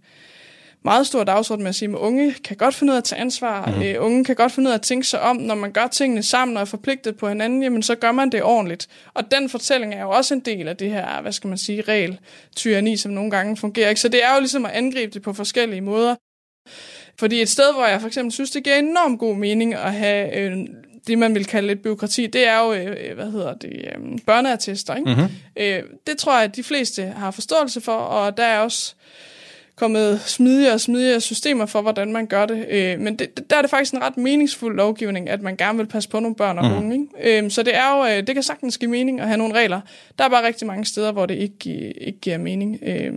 meget 0.86 1.08
stor 1.08 1.24
dagsorden 1.24 1.64
med 1.64 1.70
at 1.70 1.76
sige, 1.76 1.90
at 1.90 1.96
unge 1.96 2.34
kan 2.34 2.58
godt 2.58 2.76
finde 2.76 2.92
ud 2.92 2.96
af 2.96 2.98
at 2.98 3.04
tage 3.04 3.22
ansvar. 3.22 3.66
Mm. 3.66 3.82
Øh, 3.82 3.96
unge 4.00 4.26
kan 4.26 4.36
godt 4.36 4.52
finde 4.52 4.68
ud 4.68 4.72
af 4.72 4.78
at 4.78 4.82
tænke 4.82 5.08
sig 5.08 5.22
om, 5.22 5.36
når 5.36 5.56
man 5.56 5.72
gør 5.72 5.88
tingene 5.88 6.24
sammen 6.24 6.58
og 6.58 6.62
er 6.62 6.66
forpligtet 6.66 7.18
på 7.18 7.28
hinanden, 7.28 7.64
jamen 7.64 7.84
så 7.84 7.96
gør 7.96 8.12
man 8.12 8.30
det 8.30 8.44
ordentligt. 8.44 8.88
Og 9.14 9.32
den 9.32 9.50
fortælling 9.50 9.94
er 9.94 10.02
jo 10.02 10.10
også 10.10 10.34
en 10.34 10.40
del 10.40 10.68
af 10.68 10.78
det 10.78 10.90
her, 10.90 11.22
hvad 11.22 11.32
skal 11.32 11.48
man 11.48 11.58
sige, 11.58 11.82
regel 11.82 12.20
tyranni, 12.56 12.98
som 12.98 13.12
nogle 13.12 13.32
gange 13.32 13.58
fungerer. 13.58 13.90
Ikke? 13.90 14.02
Så 14.02 14.08
det 14.08 14.24
er 14.24 14.34
jo 14.34 14.40
ligesom 14.40 14.66
at 14.66 14.72
angribe 14.72 15.14
det 15.14 15.22
på 15.22 15.34
forskellige 15.34 15.82
måder. 15.82 16.16
Fordi 17.20 17.42
et 17.42 17.50
sted, 17.50 17.74
hvor 17.74 17.86
jeg 17.86 18.02
for 18.02 18.08
eksempel 18.08 18.32
synes, 18.32 18.52
det 18.52 18.64
giver 18.64 18.76
enormt 18.76 19.20
god 19.20 19.36
mening 19.36 19.74
at 19.74 19.94
have 19.94 20.38
øh, 20.38 20.58
det, 21.08 21.18
man 21.18 21.36
vil 21.36 21.46
kalde 21.46 21.72
et 21.72 21.82
byråkrati, 21.82 22.28
det 22.28 22.48
er 22.48 22.60
jo, 22.60 22.74
øh, 22.74 23.16
hvad 23.16 23.32
hedder 23.32 23.54
det, 23.54 23.72
øh, 23.72 24.20
børneattester. 24.26 24.96
Ikke? 24.96 25.10
Mm-hmm. 25.10 25.30
Øh, 25.58 25.84
det 26.08 26.18
tror 26.18 26.36
jeg, 26.36 26.44
at 26.44 26.56
de 26.56 26.64
fleste 26.64 27.04
har 27.06 27.32
forståelse 27.32 27.82
for, 27.82 27.92
og 27.92 28.38
der 28.38 28.44
er 28.44 28.60
også 28.60 28.94
kommet 29.76 30.22
smidigere 30.22 30.74
og 30.74 30.82
smidigere 30.82 31.22
systemer 31.22 31.66
for, 31.66 31.82
hvordan 31.82 32.14
man 32.14 32.28
gør 32.28 32.46
det. 32.46 32.66
Øh, 32.70 33.00
men 33.00 33.16
det, 33.16 33.50
der 33.50 33.56
er 33.56 33.62
det 33.62 33.70
faktisk 33.70 33.94
en 33.94 34.02
ret 34.02 34.18
meningsfuld 34.18 34.76
lovgivning, 34.76 35.30
at 35.30 35.42
man 35.42 35.56
gerne 35.56 35.78
vil 35.78 35.88
passe 35.88 36.10
på 36.10 36.20
nogle 36.20 36.36
børn 36.36 36.58
og 36.58 36.66
mm. 36.66 36.78
unge. 36.78 36.96
Ikke? 36.96 37.44
Øh, 37.44 37.52
så 37.52 37.64
det 37.64 37.76
er 37.76 37.98
jo, 37.98 38.06
øh, 38.06 38.28
det 38.28 38.36
kan 38.36 38.44
sagtens 38.44 38.78
give 38.78 38.92
mening 38.92 39.20
at 39.20 39.28
have 39.28 39.38
nogle 39.38 39.54
regler. 39.54 39.82
Der 40.18 40.26
er 40.26 40.30
bare 40.30 40.48
rigtig 40.48 40.68
mange 40.68 40.86
steder, 40.86 41.12
hvor 41.12 41.26
det 41.26 41.36
ikke, 41.36 41.94
ikke 42.02 42.20
giver 42.20 42.38
mening. 42.38 42.80
Øh, 42.84 43.14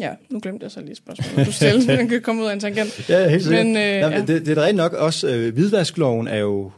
Ja, 0.00 0.10
nu 0.30 0.40
glemte 0.40 0.64
jeg 0.64 0.70
så 0.70 0.80
lige 0.80 0.94
spørgsmålet. 0.94 1.46
Du 1.46 1.52
stillede, 1.52 1.86
den 1.98 2.08
kan 2.08 2.22
komme 2.22 2.42
ud 2.42 2.46
af 2.46 2.52
en 2.52 2.60
tangent. 2.60 3.08
Ja, 3.08 3.28
helt 3.28 3.42
sikkert. 3.42 3.66
Men, 3.66 3.76
øh, 3.76 3.82
ja. 3.82 4.20
det, 4.20 4.28
det 4.28 4.48
er 4.48 4.54
da 4.54 4.60
rigtig 4.60 4.76
nok 4.76 4.92
også, 4.92 5.28
øh, 5.28 5.54
hvidvaskloven 5.54 6.28
er 6.28 6.38
jo 6.38 6.72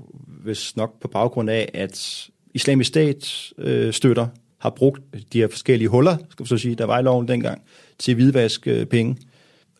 hvis 0.46 0.76
nok 0.76 1.00
på 1.00 1.08
baggrund 1.08 1.50
af, 1.50 1.70
at 1.74 2.28
islamisk 2.54 2.88
stat 2.88 3.52
øh, 3.58 3.92
støtter 3.92 4.26
har 4.58 4.70
brugt 4.70 5.02
de 5.32 5.38
her 5.38 5.48
forskellige 5.48 5.88
huller, 5.88 6.16
skal 6.30 6.44
vi 6.44 6.48
så 6.48 6.58
sige, 6.58 6.74
der 6.74 6.84
var 6.84 6.98
i 6.98 7.02
loven 7.02 7.28
dengang, 7.28 7.62
til 7.98 8.12
at 8.12 8.16
hvidvaske 8.16 8.70
øh, 8.70 8.86
penge, 8.86 9.16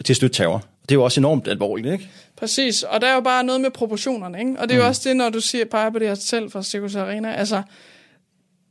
til 0.05 0.13
at 0.13 0.17
støtte 0.17 0.37
terror. 0.37 0.65
Det 0.83 0.91
er 0.91 0.95
jo 0.95 1.05
også 1.05 1.21
enormt 1.21 1.49
alvorligt, 1.49 1.93
ikke? 1.93 2.09
Præcis, 2.37 2.83
og 2.83 3.01
der 3.01 3.07
er 3.07 3.15
jo 3.15 3.21
bare 3.21 3.45
noget 3.45 3.61
med 3.61 3.71
proportionerne, 3.71 4.39
ikke? 4.39 4.55
Og 4.59 4.69
det 4.69 4.75
er 4.75 4.79
mm. 4.79 4.83
jo 4.83 4.89
også 4.89 5.09
det, 5.09 5.17
når 5.17 5.31
du 5.31 5.41
siger, 5.41 5.65
peger 5.65 5.91
på 5.91 5.99
det 5.99 6.09
her 6.09 6.15
selv 6.15 6.51
fra 6.51 6.63
Circus 6.63 6.95
Arena, 6.95 7.33
altså, 7.33 7.63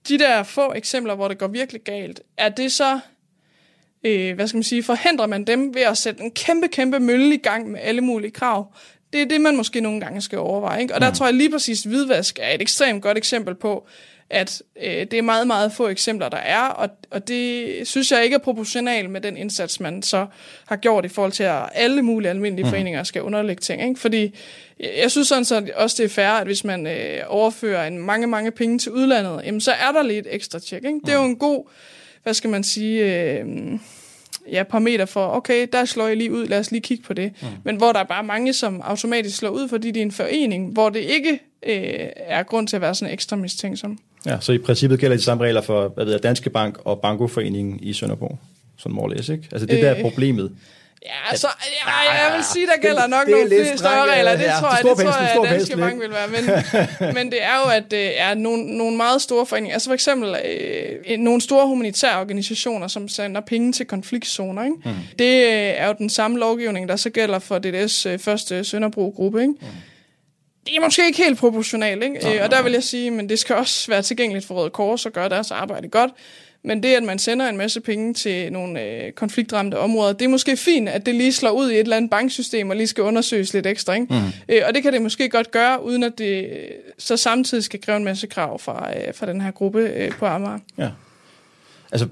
de 0.07 0.19
der 0.19 0.43
få 0.43 0.73
eksempler, 0.73 1.15
hvor 1.15 1.27
det 1.27 1.37
går 1.37 1.47
virkelig 1.47 1.81
galt, 1.81 2.21
er 2.37 2.49
det 2.49 2.71
så 2.71 2.99
øh, 4.05 4.35
hvad 4.35 4.47
skal 4.47 4.57
man 4.57 4.63
sige, 4.63 4.83
forhindrer 4.83 5.27
man 5.27 5.43
dem 5.43 5.75
ved 5.75 5.81
at 5.81 5.97
sætte 5.97 6.23
en 6.23 6.31
kæmpe, 6.31 6.67
kæmpe 6.67 6.99
mølle 6.99 7.35
i 7.35 7.37
gang 7.37 7.71
med 7.71 7.79
alle 7.83 8.01
mulige 8.01 8.31
krav. 8.31 8.73
Det 9.13 9.21
er 9.21 9.25
det, 9.25 9.41
man 9.41 9.55
måske 9.55 9.81
nogle 9.81 10.01
gange 10.01 10.21
skal 10.21 10.39
overveje. 10.39 10.81
Ikke? 10.81 10.95
Og 10.95 11.01
der 11.01 11.09
mm. 11.09 11.15
tror 11.15 11.25
jeg 11.25 11.35
lige 11.35 11.51
præcis, 11.51 11.85
at 11.85 11.89
hvidvask 11.89 12.39
er 12.41 12.55
et 12.55 12.61
ekstremt 12.61 13.01
godt 13.01 13.17
eksempel 13.17 13.55
på, 13.55 13.87
at 14.29 14.61
øh, 14.83 14.91
det 14.91 15.13
er 15.13 15.21
meget, 15.21 15.47
meget 15.47 15.71
få 15.71 15.87
eksempler, 15.87 16.29
der 16.29 16.37
er, 16.37 16.61
og, 16.61 16.89
og 17.11 17.27
det 17.27 17.87
synes 17.87 18.11
jeg 18.11 18.23
ikke 18.23 18.33
er 18.33 18.39
proportional 18.39 19.09
med 19.09 19.21
den 19.21 19.37
indsats, 19.37 19.79
man 19.79 20.03
så 20.03 20.25
har 20.67 20.75
gjort 20.75 21.05
i 21.05 21.07
forhold 21.07 21.31
til, 21.31 21.43
at 21.43 21.69
alle 21.73 22.01
mulige 22.01 22.29
almindelige 22.29 22.63
mm. 22.63 22.69
foreninger 22.69 23.03
skal 23.03 23.21
underlægge 23.21 23.61
ting. 23.61 23.83
Ikke? 23.87 23.99
Fordi 23.99 24.35
jeg 24.79 25.11
synes 25.11 25.27
sådan 25.27 25.45
så 25.45 25.67
også, 25.75 26.03
det 26.03 26.05
er 26.05 26.13
fair, 26.13 26.29
at 26.29 26.47
hvis 26.47 26.63
man 26.63 26.87
øh, 26.87 27.21
overfører 27.27 27.87
en 27.87 27.99
mange, 27.99 28.27
mange 28.27 28.51
penge 28.51 28.79
til 28.79 28.91
udlandet, 28.91 29.41
jamen, 29.45 29.61
så 29.61 29.71
er 29.71 29.91
der 29.91 30.03
lige 30.03 30.19
et 30.19 30.27
ekstra 30.29 30.59
tjek. 30.59 30.83
Ikke? 30.85 30.99
Det 31.05 31.09
er 31.09 31.17
jo 31.17 31.23
mm. 31.23 31.29
en 31.29 31.35
god, 31.35 31.69
hvad 32.25 32.33
skal 32.33 32.49
man 32.49 32.63
sige... 32.63 33.23
Øh, 33.39 33.45
ja, 34.51 34.63
parameter 34.63 35.05
for, 35.05 35.27
okay, 35.27 35.67
der 35.73 35.85
slår 35.85 36.07
jeg 36.07 36.17
lige 36.17 36.31
ud, 36.31 36.47
lad 36.47 36.59
os 36.59 36.71
lige 36.71 36.81
kigge 36.81 37.03
på 37.03 37.13
det. 37.13 37.31
Mm. 37.41 37.47
Men 37.63 37.75
hvor 37.75 37.91
der 37.91 37.99
er 37.99 38.03
bare 38.03 38.23
mange, 38.23 38.53
som 38.53 38.81
automatisk 38.81 39.37
slår 39.37 39.49
ud, 39.49 39.67
fordi 39.67 39.91
det 39.91 39.97
er 39.97 40.01
en 40.01 40.11
forening, 40.11 40.73
hvor 40.73 40.89
det 40.89 40.99
ikke 40.99 41.39
øh, 41.65 42.09
er 42.15 42.43
grund 42.43 42.67
til 42.67 42.75
at 42.75 42.81
være 42.81 42.95
sådan 42.95 43.13
ekstra 43.13 43.35
mistænksom. 43.35 43.99
Ja, 44.25 44.37
så 44.39 44.51
i 44.51 44.57
princippet 44.57 44.99
gælder 44.99 45.17
de 45.17 45.23
samme 45.23 45.43
regler 45.43 45.61
for 45.61 45.87
hvad 45.87 46.05
ved 46.05 46.13
jeg, 46.13 46.23
Danske 46.23 46.49
Bank 46.49 46.77
og 46.83 46.99
Bankoforeningen 47.01 47.79
i 47.79 47.93
Sønderborg, 47.93 48.39
sådan 48.77 48.95
måles, 48.95 49.29
ikke? 49.29 49.47
Altså 49.51 49.65
det 49.65 49.75
øh, 49.77 49.81
der 49.81 49.89
er 49.89 50.01
problemet. 50.01 50.51
Ja, 51.05 51.37
så, 51.37 51.47
ja, 51.87 52.23
jeg 52.23 52.35
vil 52.35 52.43
sige, 52.43 52.67
der 52.67 52.81
gælder 52.81 53.07
nok 53.07 53.25
det, 53.25 53.31
nogle 53.31 53.47
flere 53.47 53.77
større 53.77 54.11
regler. 54.11 54.35
Det 54.35 54.45
tror 54.59 54.69
jeg, 54.69 54.79
det 54.83 55.05
tror 55.05 55.21
jeg, 55.21 55.43
at 55.43 55.49
Danske 55.51 55.77
Bank 55.77 56.01
vil 56.01 56.11
være. 56.11 56.27
Men, 56.27 56.45
men 57.15 57.31
det 57.31 57.43
er 57.43 57.55
jo, 57.65 57.69
at 57.71 57.91
det 57.91 58.19
er 58.19 58.33
nogle, 58.33 58.77
nogle 58.77 58.97
meget 58.97 59.21
store 59.21 59.45
foreninger. 59.45 59.73
Altså 59.73 59.89
for 59.89 59.93
eksempel 59.93 60.35
øh, 61.07 61.17
nogle 61.19 61.41
store 61.41 61.67
humanitære 61.67 62.19
organisationer, 62.19 62.87
som 62.87 63.07
sender 63.07 63.41
penge 63.41 63.71
til 63.71 63.85
konfliktzoner. 63.85 64.63
Ikke? 64.63 64.75
Mm. 64.85 64.91
Det 65.19 65.43
øh, 65.43 65.73
er 65.77 65.87
jo 65.87 65.95
den 65.97 66.09
samme 66.09 66.39
lovgivning, 66.39 66.89
der 66.89 66.95
så 66.95 67.09
gælder 67.09 67.39
for 67.39 67.59
DDS 67.59 68.05
øh, 68.05 68.19
første 68.19 68.63
Sønderbro-gruppe. 68.63 69.41
Ikke? 69.41 69.53
Mm 69.61 69.67
det 70.65 70.75
er 70.75 70.81
måske 70.81 71.05
ikke 71.05 71.23
helt 71.23 71.39
proportionalt, 71.39 72.03
ikke? 72.03 72.15
Nej, 72.15 72.39
og 72.43 72.51
der 72.51 72.63
vil 72.63 72.71
jeg 72.71 72.83
sige, 72.83 73.11
men 73.11 73.29
det 73.29 73.39
skal 73.39 73.55
også 73.55 73.91
være 73.91 74.01
tilgængeligt 74.01 74.45
for 74.45 74.55
Røde 74.55 74.69
Kors 74.69 75.05
og 75.05 75.11
gøre 75.11 75.29
deres 75.29 75.51
arbejde 75.51 75.87
godt. 75.87 76.11
Men 76.65 76.83
det, 76.83 76.89
at 76.89 77.03
man 77.03 77.19
sender 77.19 77.49
en 77.49 77.57
masse 77.57 77.81
penge 77.81 78.13
til 78.13 78.51
nogle 78.51 78.81
øh, 78.81 79.11
konfliktramte 79.11 79.79
områder, 79.79 80.13
det 80.13 80.25
er 80.25 80.29
måske 80.29 80.57
fint, 80.57 80.89
at 80.89 81.05
det 81.05 81.15
lige 81.15 81.33
slår 81.33 81.51
ud 81.51 81.71
i 81.71 81.73
et 81.73 81.79
eller 81.79 81.97
andet 81.97 82.11
banksystem 82.11 82.69
og 82.69 82.75
lige 82.75 82.87
skal 82.87 83.03
undersøges 83.03 83.53
lidt 83.53 83.65
ekstra. 83.65 83.93
Ikke? 83.93 84.07
Mm. 84.09 84.15
Øh, 84.49 84.61
og 84.67 84.73
det 84.73 84.83
kan 84.83 84.93
det 84.93 85.01
måske 85.01 85.29
godt 85.29 85.51
gøre, 85.51 85.83
uden 85.85 86.03
at 86.03 86.17
det 86.17 86.47
så 86.97 87.17
samtidig 87.17 87.63
skal 87.63 87.81
kræve 87.81 87.97
en 87.97 88.03
masse 88.03 88.27
krav 88.27 88.59
fra, 88.59 88.93
øh, 88.97 89.13
fra 89.13 89.25
den 89.25 89.41
her 89.41 89.51
gruppe 89.51 89.79
øh, 89.79 90.11
på 90.11 90.25
Amager. 90.25 90.59
Ja. 90.77 90.89
Altså, 91.91 92.07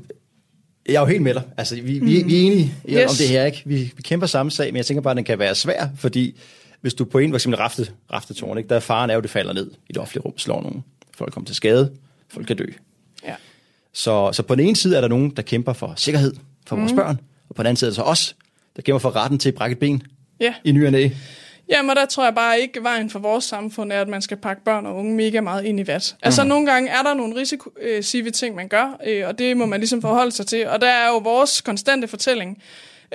jeg 0.85 0.95
er 0.95 0.99
jo 0.99 1.05
helt 1.05 1.21
med 1.21 1.33
dig. 1.33 1.43
Altså, 1.57 1.75
vi, 1.75 1.99
mm. 1.99 2.05
vi, 2.07 2.23
vi 2.23 2.35
er 2.35 2.47
enige 2.47 2.75
yes. 2.89 3.11
om 3.11 3.15
det 3.17 3.27
her, 3.27 3.45
ikke? 3.45 3.61
Vi, 3.65 3.93
vi 3.95 4.01
kæmper 4.01 4.27
samme 4.27 4.51
sag, 4.51 4.67
men 4.67 4.77
jeg 4.77 4.85
tænker 4.85 5.01
bare, 5.01 5.11
at 5.11 5.17
den 5.17 5.25
kan 5.25 5.39
være 5.39 5.55
svær, 5.55 5.87
fordi 5.97 6.39
hvis 6.81 6.93
du 6.93 7.05
på 7.05 7.17
en, 7.17 7.31
for 7.31 7.35
eksempel 7.35 7.57
rafte, 7.57 7.87
raftetårn, 8.13 8.57
ikke? 8.57 8.69
der 8.69 8.75
er 8.75 8.79
faren 8.79 9.09
er 9.09 9.15
jo, 9.15 9.21
det 9.21 9.29
falder 9.29 9.53
ned 9.53 9.71
i 9.89 9.93
det 9.93 9.97
offentlige 9.97 10.23
rum, 10.23 10.37
slår 10.37 10.61
nogen. 10.61 10.83
Folk 11.17 11.33
kommer 11.33 11.45
til 11.45 11.55
skade, 11.55 11.91
folk 12.29 12.47
kan 12.47 12.57
dø. 12.57 12.65
Så, 13.93 14.31
så 14.33 14.43
på 14.43 14.55
den 14.55 14.67
ene 14.67 14.75
side 14.75 14.97
er 14.97 15.01
der 15.01 15.07
nogen, 15.07 15.29
der 15.29 15.41
kæmper 15.41 15.73
for 15.73 15.93
sikkerhed 15.97 16.33
for 16.67 16.75
vores 16.75 16.91
mm. 16.91 16.97
børn, 16.97 17.19
og 17.49 17.55
på 17.55 17.63
den 17.63 17.67
anden 17.67 17.77
side 17.77 17.87
er 17.87 17.91
der 17.91 17.95
så 17.95 18.01
os, 18.01 18.35
der 18.75 18.81
kæmper 18.81 18.99
for 18.99 19.15
retten 19.15 19.39
til 19.39 19.49
at 19.49 19.55
brække 19.55 19.73
et 19.73 19.79
ben 19.79 20.03
ja. 20.39 20.53
i 20.63 20.71
ny 20.71 20.85
og 20.85 20.91
næ. 20.91 21.09
Jamen, 21.69 21.95
der 21.95 22.05
tror 22.05 22.23
jeg 22.23 22.35
bare 22.35 22.59
ikke, 22.59 22.83
vejen 22.83 23.09
for 23.09 23.19
vores 23.19 23.43
samfund 23.43 23.91
er, 23.91 24.01
at 24.01 24.07
man 24.07 24.21
skal 24.21 24.37
pakke 24.37 24.63
børn 24.63 24.85
og 24.85 24.95
unge 24.95 25.15
mega 25.15 25.41
meget 25.41 25.65
ind 25.65 25.79
i 25.79 25.87
vat. 25.87 26.15
Altså, 26.21 26.43
mm. 26.43 26.49
nogle 26.49 26.71
gange 26.71 26.89
er 26.89 27.01
der 27.03 27.13
nogle 27.13 27.35
risikosive 27.35 28.31
ting, 28.31 28.55
man 28.55 28.67
gør, 28.67 28.99
øh, 29.07 29.27
og 29.27 29.39
det 29.39 29.57
må 29.57 29.65
man 29.65 29.79
ligesom 29.79 30.01
forholde 30.01 30.31
sig 30.31 30.47
til. 30.47 30.67
Og 30.67 30.81
der 30.81 30.87
er 30.87 31.07
jo 31.07 31.17
vores 31.17 31.61
konstante 31.61 32.07
fortælling, 32.07 32.61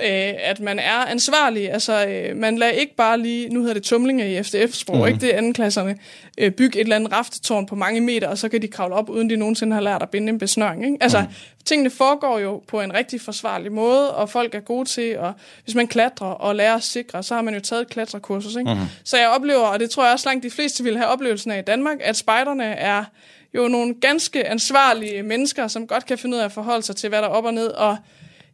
øh, 0.03 0.33
at 0.43 0.59
man 0.59 0.79
er 0.79 1.05
ansvarlig. 1.05 1.71
Altså, 1.71 2.05
øh, 2.07 2.37
man 2.37 2.57
lader 2.57 2.71
ikke 2.71 2.95
bare 2.95 3.19
lige, 3.19 3.49
nu 3.49 3.59
hedder 3.59 3.73
det 3.73 3.83
tumlinger 3.83 4.25
i 4.25 4.43
FDF-sprog, 4.43 4.97
mm. 4.97 5.07
ikke 5.07 5.19
det 5.19 5.29
anden 5.29 5.53
klasserne, 5.53 5.97
øh, 6.37 6.51
bygge 6.51 6.79
et 6.79 6.83
eller 6.83 6.95
andet 6.95 7.11
raftetårn 7.11 7.65
på 7.65 7.75
mange 7.75 8.01
meter, 8.01 8.27
og 8.27 8.37
så 8.37 8.49
kan 8.49 8.61
de 8.61 8.67
kravle 8.67 8.95
op, 8.95 9.09
uden 9.09 9.29
de 9.29 9.37
nogensinde 9.37 9.73
har 9.73 9.81
lært 9.81 10.01
at 10.01 10.09
binde 10.09 10.29
en 10.29 10.39
besnøring. 10.39 10.85
Ikke? 10.85 10.97
Altså, 11.01 11.21
mm. 11.21 11.27
tingene 11.65 11.89
foregår 11.89 12.39
jo 12.39 12.63
på 12.67 12.81
en 12.81 12.93
rigtig 12.93 13.21
forsvarlig 13.21 13.71
måde, 13.71 14.15
og 14.15 14.29
folk 14.29 14.55
er 14.55 14.59
gode 14.59 14.89
til, 14.89 15.17
og 15.17 15.33
hvis 15.63 15.75
man 15.75 15.87
klatrer 15.87 16.27
og 16.27 16.55
lærer 16.55 16.75
at 16.75 16.83
sikre, 16.83 17.23
så 17.23 17.35
har 17.35 17.41
man 17.41 17.53
jo 17.53 17.59
taget 17.59 17.81
et 17.81 17.89
klatrekursus. 17.89 18.55
Ikke? 18.55 18.73
Mm. 18.73 18.79
Så 19.03 19.17
jeg 19.17 19.29
oplever, 19.29 19.63
og 19.63 19.79
det 19.79 19.89
tror 19.89 20.03
jeg 20.03 20.13
også 20.13 20.29
langt 20.29 20.43
de 20.43 20.49
fleste 20.49 20.83
vil 20.83 20.97
have 20.97 21.07
oplevelsen 21.07 21.51
af 21.51 21.59
i 21.59 21.61
Danmark, 21.61 21.97
at 22.01 22.17
spejderne 22.17 22.65
er 22.65 23.03
jo 23.53 23.67
nogle 23.67 23.95
ganske 24.01 24.47
ansvarlige 24.47 25.23
mennesker, 25.23 25.67
som 25.67 25.87
godt 25.87 26.05
kan 26.05 26.17
finde 26.17 26.35
ud 26.35 26.41
af 26.41 26.45
at 26.45 26.51
forholde 26.51 26.83
sig 26.83 26.95
til, 26.95 27.09
hvad 27.09 27.19
der 27.19 27.27
er 27.27 27.31
op 27.31 27.45
og 27.45 27.53
ned, 27.53 27.67
og 27.67 27.97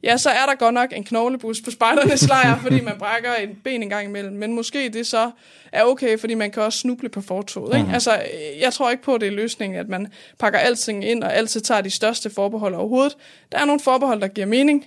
ja, 0.06 0.18
så 0.18 0.30
er 0.30 0.46
der 0.46 0.56
godt 0.56 0.74
nok 0.74 0.94
en 0.96 1.04
knoglebus 1.04 1.62
på 1.62 1.72
spejdernes 1.72 2.28
lejr, 2.28 2.60
fordi 2.60 2.82
man 2.82 2.94
brækker 3.00 3.34
en 3.34 3.50
ben 3.64 3.84
en 3.84 3.90
gang 3.90 4.08
imellem. 4.08 4.36
Men 4.36 4.54
måske 4.54 4.90
det 4.90 5.08
så 5.08 5.32
er 5.72 5.84
okay, 5.84 6.20
fordi 6.20 6.34
man 6.34 6.52
kan 6.52 6.64
også 6.64 6.80
snuble 6.80 7.10
på 7.10 7.22
fortoget. 7.22 7.76
Ikke? 7.76 7.88
Mm. 7.88 7.94
Altså, 7.94 8.22
jeg 8.62 8.74
tror 8.74 8.92
ikke 8.92 9.04
på, 9.04 9.16
at 9.16 9.22
det 9.22 9.28
er 9.28 9.32
løsningen, 9.32 9.80
at 9.80 9.90
man 9.90 10.08
pakker 10.40 10.60
alting 10.60 11.06
ind 11.06 11.24
og 11.24 11.36
altid 11.36 11.62
tager 11.62 11.82
de 11.82 11.90
største 11.90 12.30
forbehold 12.30 12.76
overhovedet. 12.76 13.18
Der 13.52 13.58
er 13.58 13.66
nogle 13.66 13.80
forbehold, 13.80 14.22
der 14.22 14.28
giver 14.28 14.48
mening. 14.48 14.86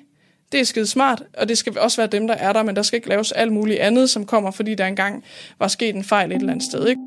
Det 0.52 0.60
er 0.60 0.64
skide 0.64 0.86
smart, 0.86 1.22
og 1.38 1.48
det 1.48 1.58
skal 1.58 1.78
også 1.78 1.96
være 1.96 2.06
dem, 2.06 2.26
der 2.26 2.34
er 2.34 2.52
der, 2.52 2.62
men 2.62 2.76
der 2.76 2.82
skal 2.82 2.96
ikke 2.96 3.08
laves 3.08 3.32
alt 3.32 3.52
muligt 3.52 3.80
andet, 3.80 4.10
som 4.10 4.26
kommer, 4.26 4.50
fordi 4.50 4.74
der 4.74 4.86
engang 4.86 5.24
var 5.58 5.68
sket 5.68 5.94
en 5.94 6.04
fejl 6.04 6.32
et 6.32 6.36
eller 6.36 6.52
andet 6.52 6.64
sted. 6.64 6.86
Ikke? 6.88 7.00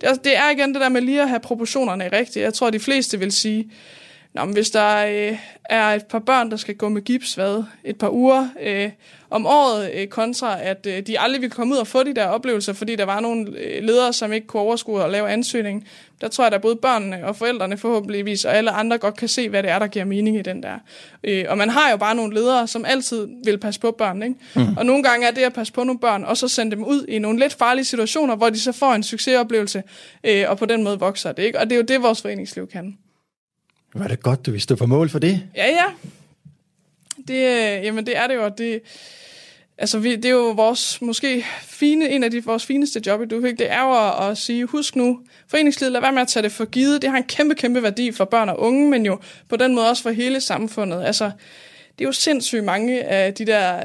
Det, 0.00 0.08
er, 0.08 0.14
det 0.14 0.36
er 0.36 0.50
igen 0.50 0.72
det 0.74 0.80
der 0.80 0.88
med 0.88 1.00
lige 1.00 1.22
at 1.22 1.28
have 1.28 1.40
proportionerne 1.40 2.08
rigtigt. 2.12 2.42
Jeg 2.44 2.54
tror, 2.54 2.70
de 2.70 2.80
fleste 2.80 3.18
vil 3.18 3.32
sige, 3.32 3.70
Nå, 4.34 4.44
men 4.44 4.54
hvis 4.54 4.70
der 4.70 5.06
øh, 5.06 5.38
er 5.64 5.86
et 5.86 6.06
par 6.06 6.18
børn, 6.18 6.50
der 6.50 6.56
skal 6.56 6.76
gå 6.76 6.88
med 6.88 7.02
gips 7.02 7.34
hvad, 7.34 7.64
et 7.84 7.98
par 7.98 8.10
uger 8.10 8.48
øh, 8.62 8.90
om 9.30 9.46
året, 9.46 9.90
øh, 9.94 10.06
kontra 10.06 10.62
at 10.62 10.86
øh, 10.86 11.00
de 11.06 11.20
aldrig 11.20 11.42
vil 11.42 11.50
komme 11.50 11.74
ud 11.74 11.78
og 11.78 11.86
få 11.86 12.02
de 12.02 12.14
der 12.14 12.26
oplevelser, 12.26 12.72
fordi 12.72 12.96
der 12.96 13.04
var 13.04 13.20
nogle 13.20 13.58
øh, 13.58 13.84
ledere, 13.84 14.12
som 14.12 14.32
ikke 14.32 14.46
kunne 14.46 14.62
overskue 14.62 15.04
at 15.04 15.10
lave 15.10 15.28
ansøgning. 15.28 15.88
Der 16.20 16.28
tror 16.28 16.44
jeg, 16.44 16.52
at 16.52 16.60
både 16.60 16.76
børnene 16.76 17.26
og 17.26 17.36
forældrene 17.36 17.76
forhåbentligvis, 17.76 18.44
og 18.44 18.56
alle 18.56 18.70
andre 18.70 18.98
godt 18.98 19.16
kan 19.16 19.28
se, 19.28 19.48
hvad 19.48 19.62
det 19.62 19.70
er, 19.70 19.78
der 19.78 19.86
giver 19.86 20.04
mening 20.04 20.36
i 20.36 20.42
den 20.42 20.62
der. 20.62 20.78
Øh, 21.24 21.44
og 21.48 21.58
man 21.58 21.70
har 21.70 21.90
jo 21.90 21.96
bare 21.96 22.14
nogle 22.14 22.34
ledere, 22.34 22.66
som 22.66 22.84
altid 22.84 23.28
vil 23.44 23.58
passe 23.58 23.80
på 23.80 23.90
børn. 23.90 24.22
Ikke? 24.22 24.34
Mm. 24.56 24.76
Og 24.76 24.86
nogle 24.86 25.02
gange 25.02 25.26
er 25.26 25.30
det 25.30 25.42
at 25.42 25.52
passe 25.52 25.72
på 25.72 25.84
nogle 25.84 25.98
børn, 25.98 26.24
og 26.24 26.36
så 26.36 26.48
sende 26.48 26.76
dem 26.76 26.84
ud 26.84 27.06
i 27.08 27.18
nogle 27.18 27.38
lidt 27.38 27.52
farlige 27.52 27.84
situationer, 27.84 28.36
hvor 28.36 28.50
de 28.50 28.60
så 28.60 28.72
får 28.72 28.92
en 28.92 29.02
succesoplevelse, 29.02 29.82
øh, 30.24 30.44
og 30.48 30.58
på 30.58 30.66
den 30.66 30.84
måde 30.84 30.98
vokser 30.98 31.32
det. 31.32 31.42
Ikke? 31.42 31.58
Og 31.58 31.64
det 31.64 31.72
er 31.72 31.76
jo 31.76 31.82
det, 31.82 32.02
vores 32.02 32.22
foreningsliv 32.22 32.66
kan. 32.66 32.96
Var 33.94 34.08
det 34.08 34.22
godt, 34.22 34.46
du 34.46 34.50
vil 34.50 34.60
stå 34.60 34.76
på 34.76 34.86
mål 34.86 35.08
for 35.08 35.18
det? 35.18 35.42
Ja, 35.56 35.66
ja. 35.66 35.84
Det, 37.28 37.34
øh, 37.34 37.84
jamen, 37.84 38.06
det 38.06 38.16
er 38.16 38.26
det 38.26 38.34
jo. 38.34 38.48
Det, 38.58 38.80
altså, 39.78 39.98
vi, 39.98 40.16
det 40.16 40.24
er 40.24 40.30
jo 40.30 40.50
vores, 40.50 41.02
måske 41.02 41.44
fine, 41.62 42.08
en 42.08 42.24
af 42.24 42.30
de, 42.30 42.44
vores 42.44 42.66
fineste 42.66 43.02
job 43.06 43.22
i 43.22 43.26
Dufik, 43.26 43.58
det 43.58 43.70
er 43.70 43.82
jo 43.82 44.08
at, 44.08 44.30
at 44.30 44.38
sige, 44.38 44.64
husk 44.64 44.96
nu, 44.96 45.20
foreningslivet, 45.48 45.92
lad 45.92 46.00
være 46.00 46.12
med 46.12 46.22
at 46.22 46.28
tage 46.28 46.42
det 46.42 46.52
for 46.52 46.64
givet. 46.64 47.02
Det 47.02 47.10
har 47.10 47.16
en 47.16 47.24
kæmpe, 47.24 47.54
kæmpe 47.54 47.82
værdi 47.82 48.12
for 48.12 48.24
børn 48.24 48.48
og 48.48 48.60
unge, 48.60 48.90
men 48.90 49.06
jo 49.06 49.20
på 49.48 49.56
den 49.56 49.74
måde 49.74 49.90
også 49.90 50.02
for 50.02 50.10
hele 50.10 50.40
samfundet. 50.40 51.04
Altså, 51.04 51.24
det 51.98 52.04
er 52.04 52.08
jo 52.08 52.12
sindssygt 52.12 52.64
mange 52.64 53.04
af 53.04 53.34
de 53.34 53.46
der 53.46 53.84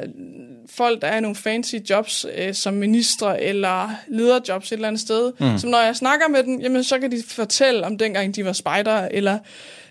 folk, 0.69 1.01
der 1.01 1.07
er 1.07 1.17
i 1.17 1.21
nogle 1.21 1.35
fancy 1.35 1.75
jobs 1.89 2.25
øh, 2.37 2.53
som 2.53 2.73
ministre 2.73 3.43
eller 3.43 3.89
lederjobs 4.07 4.71
et 4.71 4.75
eller 4.75 4.87
andet 4.87 5.01
sted, 5.01 5.31
mm. 5.39 5.57
som 5.57 5.69
når 5.69 5.79
jeg 5.79 5.95
snakker 5.95 6.27
med 6.27 6.43
dem, 6.43 6.59
jamen 6.59 6.83
så 6.83 6.99
kan 6.99 7.11
de 7.11 7.23
fortælle 7.27 7.85
om 7.85 7.97
dengang 7.97 8.35
de 8.35 8.45
var 8.45 8.53
spejder, 8.53 9.07
eller 9.11 9.39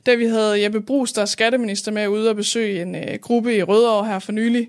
da 0.06 0.14
vi 0.14 0.26
havde 0.26 0.62
Jeppe 0.62 0.80
Brugs, 0.80 1.12
der 1.12 1.22
er 1.22 1.26
skatteminister, 1.26 1.92
med 1.92 2.08
ude 2.08 2.30
og 2.30 2.36
besøge 2.36 2.82
en 2.82 2.94
øh, 2.94 3.18
gruppe 3.20 3.56
i 3.56 3.62
Rødovre 3.62 4.06
her 4.06 4.18
for 4.18 4.32
nylig, 4.32 4.68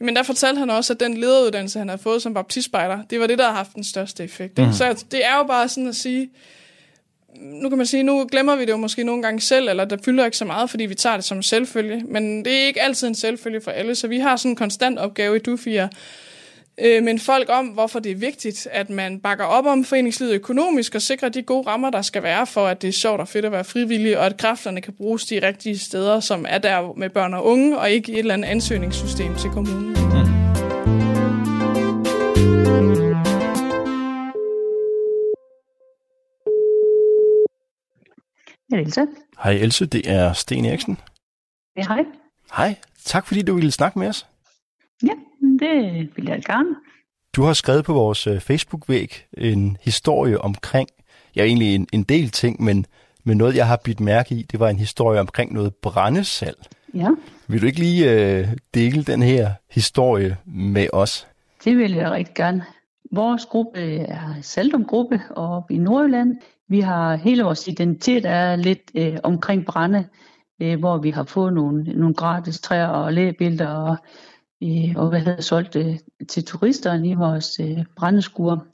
men 0.00 0.16
der 0.16 0.22
fortalte 0.22 0.58
han 0.58 0.70
også, 0.70 0.92
at 0.92 1.00
den 1.00 1.16
lederuddannelse, 1.16 1.78
han 1.78 1.88
havde 1.88 2.02
fået 2.02 2.22
som 2.22 2.34
baptistspejder, 2.34 2.98
det 3.10 3.20
var 3.20 3.26
det, 3.26 3.38
der 3.38 3.44
har 3.44 3.54
haft 3.54 3.74
den 3.74 3.84
største 3.84 4.24
effekt. 4.24 4.58
Mm. 4.58 4.72
Så 4.72 5.04
det 5.10 5.24
er 5.24 5.36
jo 5.36 5.42
bare 5.42 5.68
sådan 5.68 5.88
at 5.88 5.96
sige, 5.96 6.30
nu 7.40 7.68
kan 7.68 7.78
man 7.78 7.86
sige, 7.86 8.02
nu 8.02 8.26
glemmer 8.30 8.56
vi 8.56 8.64
det 8.64 8.70
jo 8.70 8.76
måske 8.76 9.04
nogle 9.04 9.22
gange 9.22 9.40
selv, 9.40 9.68
eller 9.68 9.84
der 9.84 9.96
fylder 10.04 10.24
ikke 10.24 10.36
så 10.36 10.44
meget, 10.44 10.70
fordi 10.70 10.86
vi 10.86 10.94
tager 10.94 11.16
det 11.16 11.24
som 11.24 11.42
selvfølge. 11.42 12.02
Men 12.08 12.44
det 12.44 12.62
er 12.62 12.66
ikke 12.66 12.82
altid 12.82 13.08
en 13.08 13.14
selvfølge 13.14 13.60
for 13.60 13.70
alle, 13.70 13.94
så 13.94 14.08
vi 14.08 14.18
har 14.18 14.36
sådan 14.36 14.52
en 14.52 14.56
konstant 14.56 14.98
opgave 14.98 15.36
i 15.36 15.38
DUFIA 15.38 15.88
øh, 16.78 17.02
men 17.02 17.18
folk 17.18 17.48
om, 17.52 17.66
hvorfor 17.66 17.98
det 17.98 18.12
er 18.12 18.16
vigtigt, 18.16 18.68
at 18.72 18.90
man 18.90 19.20
bakker 19.20 19.44
op 19.44 19.66
om 19.66 19.84
foreningslivet 19.84 20.32
økonomisk 20.32 20.94
og 20.94 21.02
sikrer 21.02 21.28
de 21.28 21.42
gode 21.42 21.68
rammer, 21.68 21.90
der 21.90 22.02
skal 22.02 22.22
være 22.22 22.46
for, 22.46 22.66
at 22.66 22.82
det 22.82 22.88
er 22.88 22.92
sjovt 22.92 23.20
og 23.20 23.28
fedt 23.28 23.44
at 23.44 23.52
være 23.52 23.64
frivillig, 23.64 24.18
og 24.18 24.26
at 24.26 24.36
kræfterne 24.36 24.80
kan 24.80 24.92
bruges 24.92 25.24
de 25.24 25.46
rigtige 25.46 25.78
steder, 25.78 26.20
som 26.20 26.46
er 26.48 26.58
der 26.58 26.92
med 26.96 27.10
børn 27.10 27.34
og 27.34 27.46
unge, 27.46 27.78
og 27.78 27.90
ikke 27.90 28.12
i 28.12 28.14
et 28.14 28.18
eller 28.18 28.34
andet 28.34 28.48
ansøgningssystem 28.48 29.34
til 29.34 29.50
kommunen. 29.50 29.88
Mm. 29.88 30.26
Hej 38.70 38.80
Else. 38.80 39.06
Hej 39.44 39.52
Else, 39.52 39.86
det 39.86 40.10
er 40.10 40.32
Sten 40.32 40.64
Eriksen. 40.64 40.98
Ja, 41.76 41.82
hej. 41.88 42.04
Hej, 42.56 42.74
tak 43.04 43.26
fordi 43.26 43.42
du 43.42 43.54
ville 43.54 43.70
snakke 43.70 43.98
med 43.98 44.08
os. 44.08 44.26
Ja, 45.02 45.12
det 45.60 46.10
vil 46.16 46.24
jeg 46.24 46.42
gerne. 46.42 46.76
Du 47.36 47.42
har 47.42 47.52
skrevet 47.52 47.84
på 47.84 47.92
vores 47.92 48.26
øh, 48.26 48.40
Facebook-væg 48.40 49.26
en 49.38 49.76
historie 49.82 50.40
omkring, 50.40 50.88
ja 51.36 51.44
egentlig 51.44 51.74
en, 51.74 51.86
en 51.92 52.02
del 52.02 52.30
ting, 52.30 52.62
men, 52.62 52.86
men 53.24 53.36
noget 53.38 53.56
jeg 53.56 53.66
har 53.66 53.76
bidt 53.84 54.00
mærke 54.00 54.34
i, 54.34 54.42
det 54.42 54.60
var 54.60 54.68
en 54.68 54.78
historie 54.78 55.20
omkring 55.20 55.52
noget 55.52 55.74
brændesal. 55.74 56.54
Ja. 56.94 57.08
Vil 57.48 57.62
du 57.62 57.66
ikke 57.66 57.78
lige 57.78 58.12
øh, 58.12 58.48
dele 58.74 59.02
den 59.04 59.22
her 59.22 59.50
historie 59.70 60.36
med 60.44 60.88
os? 60.92 61.26
Det 61.64 61.76
vil 61.76 61.92
jeg 61.92 62.10
rigtig 62.10 62.34
gerne. 62.34 62.64
Vores 63.12 63.46
gruppe 63.46 63.80
er 63.98 64.34
Saldum-gruppe 64.42 65.20
oppe 65.30 65.74
i 65.74 65.78
Nordjylland. 65.78 66.36
Vi 66.68 66.80
har 66.80 67.16
hele 67.16 67.42
vores 67.42 67.68
identitet 67.68 68.24
er 68.24 68.56
lidt 68.56 68.90
øh, 68.94 69.18
omkring 69.22 69.66
brænde, 69.66 70.08
øh, 70.62 70.78
hvor 70.78 70.98
vi 70.98 71.10
har 71.10 71.24
fået 71.24 71.52
nogle, 71.52 71.82
nogle 71.82 72.14
gratis 72.14 72.60
træer 72.60 72.86
og 72.86 73.12
lægebilder 73.12 73.68
og 73.68 73.96
øh, 74.62 74.92
og 74.96 75.08
hvad 75.08 75.20
hedder 75.20 75.42
solgt 75.42 75.76
øh, 75.76 75.98
til 76.28 76.44
turisterne 76.44 77.08
i 77.08 77.14
vores 77.14 77.60
øh, 77.60 77.84
brændeskur. 77.96 78.66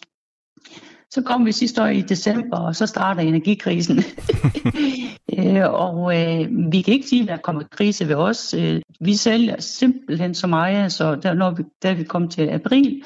Så 1.10 1.22
kom 1.22 1.46
vi 1.46 1.52
sidste 1.52 1.82
år 1.82 1.86
i 1.86 2.00
december, 2.00 2.58
og 2.58 2.76
så 2.76 2.86
starter 2.86 3.20
energikrisen. 3.20 3.98
øh, 5.38 5.72
og 5.72 6.20
øh, 6.20 6.72
vi 6.72 6.82
kan 6.82 6.94
ikke 6.94 7.08
sige, 7.08 7.22
at 7.22 7.28
der 7.28 7.36
kommer 7.36 7.62
krise 7.70 8.08
ved 8.08 8.14
os. 8.14 8.54
Øh, 8.54 8.82
vi 9.00 9.14
sælger 9.14 9.60
simpelthen 9.60 10.34
så 10.34 10.46
meget, 10.46 10.92
så 10.92 11.14
der, 11.14 11.34
når 11.34 11.50
vi, 11.50 11.62
da 11.82 11.92
vi 11.92 12.04
kom 12.04 12.28
til 12.28 12.48
april, 12.48 13.02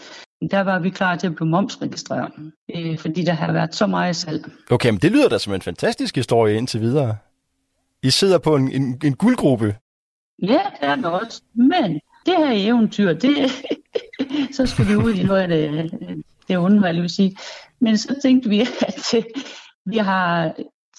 der 0.50 0.60
var 0.60 0.78
vi 0.78 0.90
klar 0.90 1.16
til 1.16 1.26
at 1.26 1.34
blive 1.34 1.48
momsregistreret, 1.48 2.32
øh, 2.74 2.98
fordi 2.98 3.24
der 3.24 3.32
har 3.32 3.52
været 3.52 3.74
så 3.74 3.86
meget 3.86 4.16
salg. 4.16 4.44
Okay, 4.70 4.90
men 4.90 4.98
det 4.98 5.12
lyder 5.12 5.28
da 5.28 5.38
som 5.38 5.54
en 5.54 5.62
fantastisk 5.62 6.16
historie 6.16 6.56
indtil 6.56 6.80
videre. 6.80 7.16
I 8.02 8.10
sidder 8.10 8.38
på 8.38 8.56
en, 8.56 8.72
en, 8.72 9.00
en 9.04 9.14
guldgruppe. 9.14 9.76
Ja, 10.42 10.60
det 10.80 10.88
er 10.88 10.96
det 10.96 11.06
også. 11.06 11.42
Men 11.54 12.00
det 12.26 12.34
her 12.36 12.50
eventyr, 12.52 13.12
det, 13.12 13.50
så 14.56 14.66
skal 14.66 14.88
vi 14.88 14.96
ud 14.96 15.14
i 15.14 15.22
noget 15.22 15.40
af 15.40 15.48
det, 15.48 15.92
det 16.48 16.58
onde, 16.58 16.78
hvad 16.78 16.94
jeg 16.94 17.02
vil 17.02 17.10
sige. 17.10 17.36
Men 17.80 17.98
så 17.98 18.18
tænkte 18.22 18.48
vi, 18.48 18.60
at 18.88 19.14
øh, 19.14 19.22
vi 19.86 19.96
har 19.96 20.54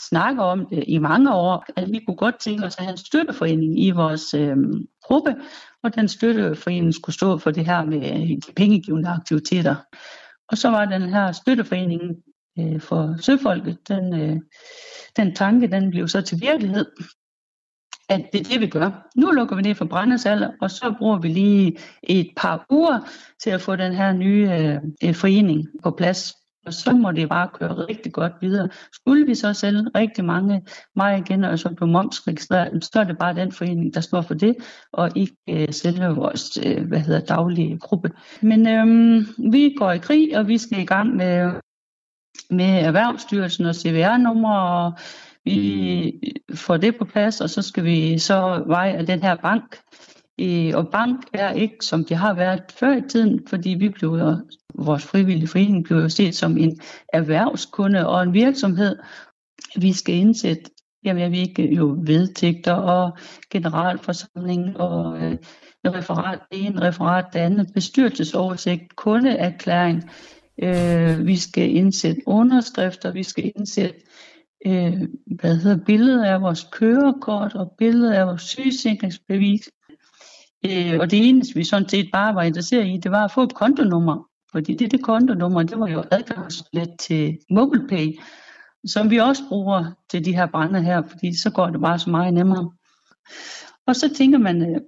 snakket 0.09 0.43
om 0.43 0.65
det 0.69 0.83
i 0.87 0.97
mange 0.97 1.33
år, 1.33 1.65
at 1.75 1.91
vi 1.91 1.99
kunne 1.99 2.17
godt 2.17 2.39
tænke 2.39 2.65
os 2.65 2.75
at 2.77 2.83
have 2.83 2.91
en 2.91 2.97
støtteforening 2.97 3.83
i 3.83 3.91
vores 3.91 4.33
øh, 4.33 4.57
gruppe, 5.03 5.35
og 5.83 5.95
den 5.95 6.07
støtteforening 6.07 6.93
skulle 6.93 7.15
stå 7.15 7.37
for 7.37 7.51
det 7.51 7.65
her 7.65 7.85
med 7.85 7.97
øh, 7.97 8.29
de 8.29 8.53
pengegivende 8.55 9.09
aktiviteter. 9.09 9.75
Og 10.49 10.57
så 10.57 10.69
var 10.69 10.85
den 10.85 11.01
her 11.01 11.31
støtteforening 11.31 12.01
øh, 12.59 12.81
for 12.81 13.15
søfolket, 13.21 13.87
den, 13.87 14.21
øh, 14.21 14.37
den 15.17 15.35
tanke, 15.35 15.67
den 15.67 15.89
blev 15.89 16.07
så 16.07 16.21
til 16.21 16.41
virkelighed 16.41 16.85
at 18.09 18.29
det 18.33 18.39
er 18.39 18.43
det, 18.43 18.61
vi 18.61 18.67
gør. 18.67 19.09
Nu 19.15 19.31
lukker 19.31 19.55
vi 19.55 19.61
ned 19.61 19.75
for 19.75 19.85
brændesalder, 19.85 20.51
og 20.61 20.71
så 20.71 20.95
bruger 20.97 21.19
vi 21.19 21.27
lige 21.27 21.77
et 22.03 22.29
par 22.37 22.65
uger 22.69 22.99
til 23.43 23.49
at 23.49 23.61
få 23.61 23.75
den 23.75 23.93
her 23.93 24.13
nye 24.13 24.49
øh, 24.51 24.75
øh 25.03 25.15
forening 25.15 25.67
på 25.83 25.91
plads. 25.91 26.33
Og 26.67 26.73
så 26.73 26.91
må 26.91 27.11
det 27.11 27.29
bare 27.29 27.49
køre 27.53 27.73
rigtig 27.73 28.13
godt 28.13 28.33
videre. 28.41 28.69
Skulle 28.93 29.25
vi 29.25 29.35
så 29.35 29.53
sælge 29.53 29.85
rigtig 29.95 30.25
mange 30.25 30.61
mig 30.95 31.17
igen, 31.17 31.43
og 31.43 31.59
så 31.59 31.69
blive 31.69 31.91
momsregistreret, 31.91 32.85
så 32.85 32.99
er 32.99 33.03
det 33.03 33.17
bare 33.17 33.35
den 33.35 33.51
forening, 33.51 33.93
der 33.93 34.01
står 34.01 34.21
for 34.21 34.33
det, 34.33 34.55
og 34.93 35.11
ikke 35.15 35.35
øh, 35.49 35.67
selve 35.71 36.15
vores 36.15 36.57
øh, 36.65 36.87
hvad 36.87 36.99
hedder, 36.99 37.19
daglige 37.19 37.77
gruppe. 37.77 38.11
Men 38.41 38.67
øh, 38.67 39.25
vi 39.51 39.75
går 39.77 39.91
i 39.91 39.97
krig, 39.97 40.37
og 40.37 40.47
vi 40.47 40.57
skal 40.57 40.79
i 40.79 40.85
gang 40.85 41.15
med, 41.15 41.51
med 42.49 42.65
Erhvervsstyrelsen 42.65 43.65
og 43.65 43.75
CVR-numre 43.75 44.59
og 44.59 44.93
vi 45.45 46.13
får 46.55 46.77
det 46.77 46.97
på 46.97 47.05
plads, 47.05 47.41
og 47.41 47.49
så 47.49 47.61
skal 47.61 47.83
vi 47.83 48.19
så 48.19 48.63
veje 48.67 49.05
den 49.05 49.21
her 49.21 49.35
bank. 49.35 49.77
Og 50.73 50.87
bank 50.91 51.25
er 51.33 51.51
ikke, 51.51 51.75
som 51.81 52.05
det 52.05 52.17
har 52.17 52.33
været 52.33 52.61
før 52.79 52.97
i 52.97 53.01
tiden, 53.09 53.47
fordi 53.47 53.69
vi 53.69 53.89
blev 53.89 54.09
jo, 54.09 54.37
vores 54.75 55.05
frivillige 55.05 55.47
forening 55.47 55.85
blev 55.85 55.97
jo 55.97 56.09
set 56.09 56.35
som 56.35 56.57
en 56.57 56.79
erhvervskunde 57.13 58.07
og 58.07 58.23
en 58.23 58.33
virksomhed. 58.33 58.95
Vi 59.75 59.93
skal 59.93 60.15
indsætte 60.15 60.71
jamen 61.07 61.23
jeg 61.23 61.31
ved 61.31 61.39
ikke, 61.39 61.73
jo 61.73 61.97
vedtægter 62.01 62.73
og 62.73 63.17
generalforsamling 63.51 64.77
og 64.77 65.23
øh, 65.23 65.37
referat 65.85 66.39
det 66.51 66.65
ene, 66.65 66.81
referat 66.81 67.25
det 67.33 67.39
andet, 67.39 67.67
bestyrelsesoversigt, 67.73 68.95
kundeerklæring, 68.95 70.09
øh, 70.63 71.27
vi 71.27 71.35
skal 71.35 71.75
indsætte 71.75 72.21
underskrifter, 72.25 73.11
vi 73.11 73.23
skal 73.23 73.51
indsætte 73.55 73.99
øh, 74.65 75.01
hvad 75.39 75.57
hedder, 75.57 75.85
billeder 75.85 76.25
af 76.25 76.41
vores 76.41 76.67
kørekort 76.71 77.55
og 77.55 77.75
billeder 77.77 78.19
af 78.19 78.27
vores 78.27 78.41
sygesikringsbevis. 78.41 79.69
Øh, 80.65 80.99
og 80.99 81.11
det 81.11 81.29
eneste, 81.29 81.55
vi 81.55 81.63
sådan 81.63 81.89
set 81.89 82.09
bare 82.13 82.35
var 82.35 82.41
interesseret 82.41 82.87
i, 82.87 82.99
det 83.03 83.11
var 83.11 83.25
at 83.25 83.31
få 83.31 83.43
et 83.43 83.53
kontonummer. 83.53 84.27
Fordi 84.51 84.75
det, 84.75 84.91
det 84.91 85.03
kontonummer, 85.03 85.63
det 85.63 85.79
var 85.79 85.87
jo 85.87 86.03
adgangslet 86.11 86.89
til 86.99 87.37
MobilePay, 87.49 88.19
som 88.85 89.09
vi 89.09 89.17
også 89.17 89.43
bruger 89.49 89.85
til 90.09 90.25
de 90.25 90.35
her 90.35 90.45
brænde 90.45 90.83
her, 90.83 91.01
fordi 91.09 91.39
så 91.41 91.49
går 91.49 91.67
det 91.69 91.81
bare 91.81 91.99
så 91.99 92.09
meget 92.09 92.33
nemmere. 92.33 92.71
Og 93.87 93.95
så 93.95 94.13
tænker 94.15 94.37
man 94.37 94.75
øh, 94.75 94.81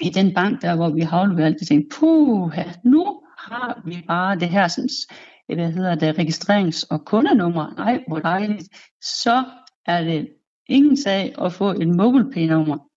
i 0.00 0.10
den 0.10 0.34
bank 0.34 0.62
der, 0.62 0.76
hvor 0.76 0.90
vi 0.90 1.00
har 1.00 1.18
afleveret 1.18 1.46
alt, 1.46 1.68
tænkte, 1.68 1.96
puh, 1.98 2.52
nu 2.84 3.20
har 3.38 3.82
vi 3.84 4.04
bare 4.06 4.38
det 4.38 4.48
her 4.48 4.68
sådan, 4.68 4.88
øh, 5.48 5.56
hvad 5.56 5.72
hedder 5.72 5.94
det, 5.94 6.18
registrerings- 6.18 6.86
og 6.90 7.04
kundenummer. 7.04 7.74
Nej, 7.76 8.04
hvor 8.08 8.18
dejligt. 8.18 8.68
Så 9.02 9.44
er 9.86 10.04
det 10.04 10.28
ingen 10.68 10.96
sag 10.96 11.34
at 11.42 11.52
få 11.52 11.70
et 11.70 11.88
MobilePay-nummer. 11.88 12.87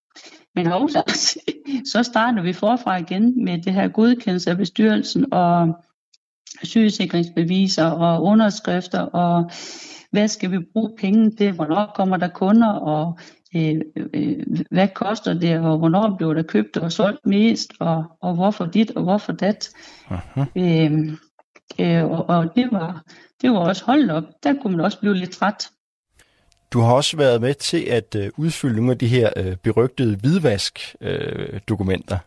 Men 0.54 0.66
også, 0.66 1.02
så 1.92 2.02
starter 2.02 2.42
vi 2.42 2.52
forfra 2.52 2.96
igen 2.96 3.44
med 3.44 3.62
det 3.62 3.72
her 3.72 3.88
godkendelse 3.88 4.50
af 4.50 4.56
bestyrelsen 4.56 5.32
og 5.32 5.76
sygesikringsbeviser 6.62 7.86
og 7.86 8.22
underskrifter 8.22 9.00
og 9.00 9.50
hvad 10.10 10.28
skal 10.28 10.50
vi 10.50 10.58
bruge 10.72 10.90
penge 10.98 11.30
til, 11.30 11.52
hvornår 11.52 11.92
kommer 11.94 12.16
der 12.16 12.28
kunder 12.28 12.72
og 12.72 13.18
øh, 13.56 13.80
øh, 14.14 14.46
hvad 14.70 14.88
koster 14.94 15.34
det 15.34 15.58
og 15.58 15.78
hvornår 15.78 16.14
bliver 16.16 16.34
der 16.34 16.42
købt 16.42 16.76
og 16.76 16.92
solgt 16.92 17.26
mest 17.26 17.72
og, 17.80 18.04
og 18.20 18.34
hvorfor 18.34 18.66
dit 18.66 18.90
og 18.90 19.02
hvorfor 19.02 19.32
dat. 19.32 19.70
Øh, 20.56 20.92
øh, 21.80 22.04
og, 22.04 22.28
og 22.28 22.56
det 22.56 22.68
var, 22.72 23.02
det 23.42 23.50
var 23.50 23.58
også 23.58 23.84
holdt 23.84 24.10
op. 24.10 24.24
Der 24.42 24.54
kunne 24.62 24.76
man 24.76 24.84
også 24.84 25.00
blive 25.00 25.14
lidt 25.14 25.30
træt. 25.30 25.70
Du 26.72 26.80
har 26.80 26.94
også 26.94 27.16
været 27.16 27.40
med 27.40 27.54
til 27.54 27.80
at 27.80 28.16
øh, 28.18 28.30
udfylde 28.36 28.76
nogle 28.76 28.90
af 28.90 28.98
de 28.98 29.06
her 29.06 29.30
øh, 29.36 29.56
berygtede 29.56 30.16
hvidvask-dokumenter. 30.16 32.18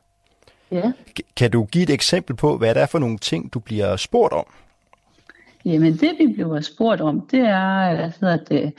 Øh, 0.71 0.77
ja. 0.77 0.91
Kan 1.37 1.51
du 1.51 1.65
give 1.65 1.83
et 1.83 1.89
eksempel 1.89 2.35
på, 2.35 2.57
hvad 2.57 2.75
det 2.75 2.81
er 2.81 2.85
for 2.85 2.99
nogle 2.99 3.17
ting, 3.17 3.53
du 3.53 3.59
bliver 3.59 3.95
spurgt 3.95 4.33
om? 4.33 4.45
Jamen 5.65 5.97
det, 5.97 6.11
vi 6.19 6.27
bliver 6.33 6.61
spurgt 6.61 7.01
om, 7.01 7.27
det 7.31 7.39
er, 7.39 7.95
hvad 7.95 8.11
hedder 8.21 8.37
det, 8.37 8.73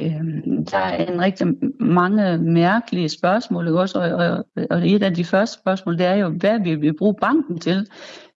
øh, 0.00 0.24
der 0.70 0.78
er 0.78 1.12
en 1.12 1.20
rigtig 1.20 1.46
mange 1.80 2.38
mærkelige 2.38 3.08
spørgsmål, 3.08 3.68
også, 3.68 3.98
og, 3.98 4.10
og, 4.10 4.46
og 4.70 4.88
et 4.88 5.02
af 5.02 5.14
de 5.14 5.24
første 5.24 5.60
spørgsmål, 5.60 5.98
det 5.98 6.06
er 6.06 6.14
jo, 6.14 6.28
hvad 6.28 6.60
vil 6.60 6.80
vi 6.80 6.92
bruge 6.92 7.14
banken 7.20 7.60
til? 7.60 7.86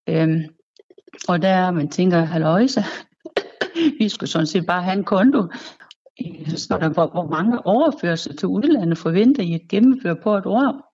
Øh, 0.09 0.41
og 1.29 1.43
der 1.43 1.71
man 1.71 1.89
tænker, 1.89 2.19
halløjse, 2.19 2.85
vi 4.01 4.09
skulle 4.09 4.31
sådan 4.31 4.47
set 4.47 4.67
bare 4.67 4.83
have 4.83 4.99
en 4.99 5.05
konto. 5.05 5.43
Så 6.49 6.57
står 6.57 6.79
der, 6.79 6.89
hvor, 6.89 7.07
hvor 7.07 7.27
mange 7.27 7.67
overførsler 7.67 8.35
til 8.35 8.49
udlandet 8.49 8.99
forventer 8.99 9.43
I 9.43 9.55
at 9.55 9.69
gennemføre 9.69 10.17
på 10.17 10.37
et 10.37 10.47
år? 10.47 10.93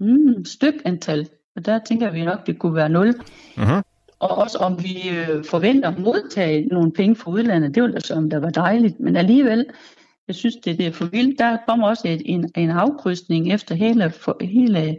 Mm, 0.00 0.44
styk 0.44 0.74
antal. 0.84 1.28
Og 1.56 1.66
der 1.66 1.78
tænker 1.78 2.10
vi 2.10 2.24
nok, 2.24 2.46
det 2.46 2.58
kunne 2.58 2.74
være 2.74 2.88
0. 2.88 3.14
Uh-huh. 3.56 3.82
Og 4.18 4.30
også 4.30 4.58
om 4.58 4.82
vi 4.82 5.08
øh, 5.08 5.44
forventer 5.44 5.88
at 5.88 5.98
modtage 5.98 6.66
nogle 6.66 6.92
penge 6.92 7.16
fra 7.16 7.30
udlandet. 7.30 7.74
Det 7.74 7.82
ville 7.82 7.96
altså, 7.96 8.14
om 8.14 8.30
der 8.30 8.38
var 8.38 8.50
dejligt. 8.50 9.00
Men 9.00 9.16
alligevel, 9.16 9.66
jeg 10.28 10.34
synes, 10.34 10.56
det, 10.56 10.78
det 10.78 10.86
er 10.86 10.92
for 10.92 11.04
vildt. 11.04 11.38
Der 11.38 11.58
kommer 11.68 11.88
også 11.88 12.08
et, 12.08 12.22
en, 12.24 12.50
en 12.56 12.70
afkrydsning 12.70 13.52
efter 13.52 13.74
hele, 13.74 14.10
for, 14.10 14.36
hele 14.40 14.96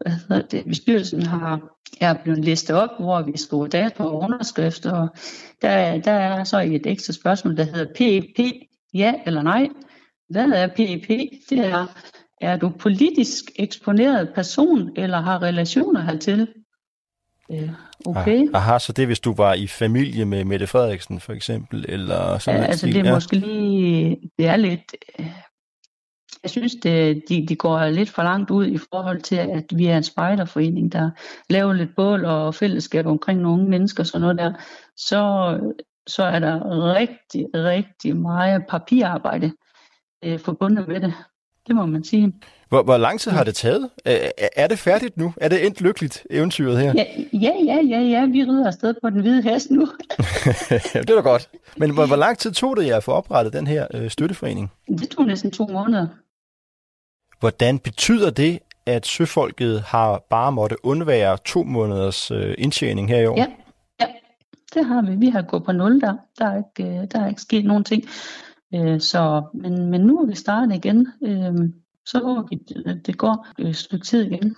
hvad 0.00 0.12
hedder 0.12 0.42
det, 0.42 0.64
bestyrelsen 0.64 1.22
har 1.22 1.60
er 2.00 2.14
blevet 2.24 2.44
listet 2.44 2.76
op, 2.76 2.90
hvor 3.00 3.22
vi 3.22 3.36
skriver 3.36 3.66
data 3.66 4.02
og 4.02 4.22
underskrifter. 4.22 4.92
Og 4.92 5.08
der, 5.62 6.00
der 6.00 6.12
er 6.12 6.44
så 6.44 6.60
et 6.60 6.86
ekstra 6.86 7.12
spørgsmål, 7.12 7.56
der 7.56 7.64
hedder 7.64 7.92
PEP, 7.94 8.46
ja 8.94 9.14
eller 9.26 9.42
nej. 9.42 9.68
Hvad 10.30 10.50
er 10.50 10.66
PEP? 10.66 11.08
Det 11.50 11.58
er, 11.58 11.86
er 12.40 12.56
du 12.56 12.68
politisk 12.68 13.44
eksponeret 13.56 14.32
person, 14.34 14.90
eller 14.96 15.20
har 15.20 15.42
relationer 15.42 16.00
hertil? 16.00 16.48
Okay. 18.06 18.48
Aha, 18.54 18.78
så 18.78 18.92
det 18.92 19.02
er, 19.02 19.06
hvis 19.06 19.20
du 19.20 19.34
var 19.34 19.54
i 19.54 19.66
familie 19.66 20.24
med 20.24 20.44
Mette 20.44 20.66
Frederiksen, 20.66 21.20
for 21.20 21.32
eksempel, 21.32 21.84
eller 21.88 22.38
sådan 22.38 22.60
ja, 22.60 22.66
altså 22.66 22.86
det 22.86 22.96
er 22.96 23.04
ja. 23.04 23.14
måske 23.14 23.36
lige, 23.36 24.16
det 24.38 24.46
er 24.46 24.56
lidt, 24.56 24.96
jeg 26.42 26.50
synes, 26.50 26.74
det, 26.82 27.22
de, 27.28 27.46
de 27.46 27.56
går 27.56 27.88
lidt 27.88 28.10
for 28.10 28.22
langt 28.22 28.50
ud 28.50 28.66
i 28.66 28.78
forhold 28.78 29.20
til, 29.20 29.36
at 29.36 29.64
vi 29.74 29.86
er 29.86 29.96
en 29.96 30.02
spejderforening, 30.02 30.92
der 30.92 31.10
laver 31.50 31.72
lidt 31.72 31.90
bål 31.96 32.24
og 32.24 32.54
fællesskab 32.54 33.06
omkring 33.06 33.40
nogle 33.40 33.68
mennesker, 33.68 34.02
sådan 34.02 34.20
noget 34.20 34.38
der, 34.38 34.52
så, 34.96 35.58
så 36.06 36.22
er 36.22 36.38
der 36.38 36.60
rigtig, 36.94 37.46
rigtig 37.54 38.16
meget 38.16 38.66
papirarbejde 38.68 39.52
øh, 40.24 40.38
forbundet 40.38 40.88
med 40.88 41.00
det. 41.00 41.14
Det 41.66 41.76
må 41.76 41.86
man 41.86 42.04
sige. 42.04 42.32
Hvor, 42.68 42.82
hvor 42.82 42.96
lang 42.96 43.20
tid 43.20 43.30
har 43.30 43.44
det 43.44 43.54
taget? 43.54 43.90
Er, 44.56 44.66
det 44.66 44.78
færdigt 44.78 45.16
nu? 45.16 45.34
Er 45.36 45.48
det 45.48 45.66
endt 45.66 45.80
lykkeligt, 45.80 46.26
eventyret 46.30 46.78
her? 46.78 46.92
Ja, 46.96 47.04
ja, 47.32 47.52
ja, 47.64 47.80
ja, 47.88 48.00
ja. 48.00 48.26
vi 48.26 48.44
rider 48.44 48.66
afsted 48.66 48.94
på 49.02 49.10
den 49.10 49.20
hvide 49.20 49.42
hest 49.42 49.70
nu. 49.70 49.80
det 50.92 51.10
er 51.10 51.14
da 51.14 51.20
godt. 51.20 51.48
Men 51.76 51.90
hvor, 51.90 52.06
hvor 52.06 52.16
lang 52.16 52.38
tid 52.38 52.52
tog 52.52 52.76
det 52.76 52.86
jer 52.86 52.96
at 52.96 53.04
få 53.04 53.12
oprettet 53.12 53.52
den 53.52 53.66
her 53.66 53.86
øh, 53.94 54.10
støtteforening? 54.10 54.72
Det 54.88 55.08
tog 55.08 55.26
næsten 55.26 55.50
to 55.50 55.66
måneder. 55.66 56.06
Hvordan 57.40 57.78
betyder 57.78 58.30
det, 58.30 58.58
at 58.86 59.06
søfolket 59.06 59.82
har 59.82 60.22
bare 60.30 60.52
måtte 60.52 60.84
undvære 60.84 61.38
to 61.44 61.62
måneders 61.62 62.30
øh, 62.30 62.54
indtjening 62.58 63.08
her 63.08 63.18
i 63.18 63.26
år? 63.26 63.38
Ja, 63.38 63.46
det 64.74 64.84
har 64.84 65.02
vi. 65.02 65.16
Vi 65.16 65.28
har 65.28 65.42
gået 65.42 65.64
på 65.64 65.72
nul 65.72 66.00
der. 66.00 66.16
Der 66.38 66.46
er 66.46 66.56
ikke, 66.56 66.90
øh, 66.90 67.06
der 67.12 67.20
er 67.20 67.28
ikke 67.28 67.42
sket 67.42 67.64
nogen 67.64 67.84
ting. 67.84 68.04
Øh, 68.74 69.00
så, 69.00 69.42
men, 69.54 69.86
men 69.86 70.00
nu 70.00 70.18
er 70.18 70.26
vi 70.26 70.34
startet 70.34 70.74
igen. 70.74 71.08
Øh, 71.22 71.68
så 72.06 72.18
håber 72.18 72.42
vi, 72.50 72.60
at 72.86 73.06
det 73.06 73.18
går 73.18 73.46
et 73.58 73.76
stykke 73.76 74.06
tid 74.06 74.30
igen. 74.30 74.56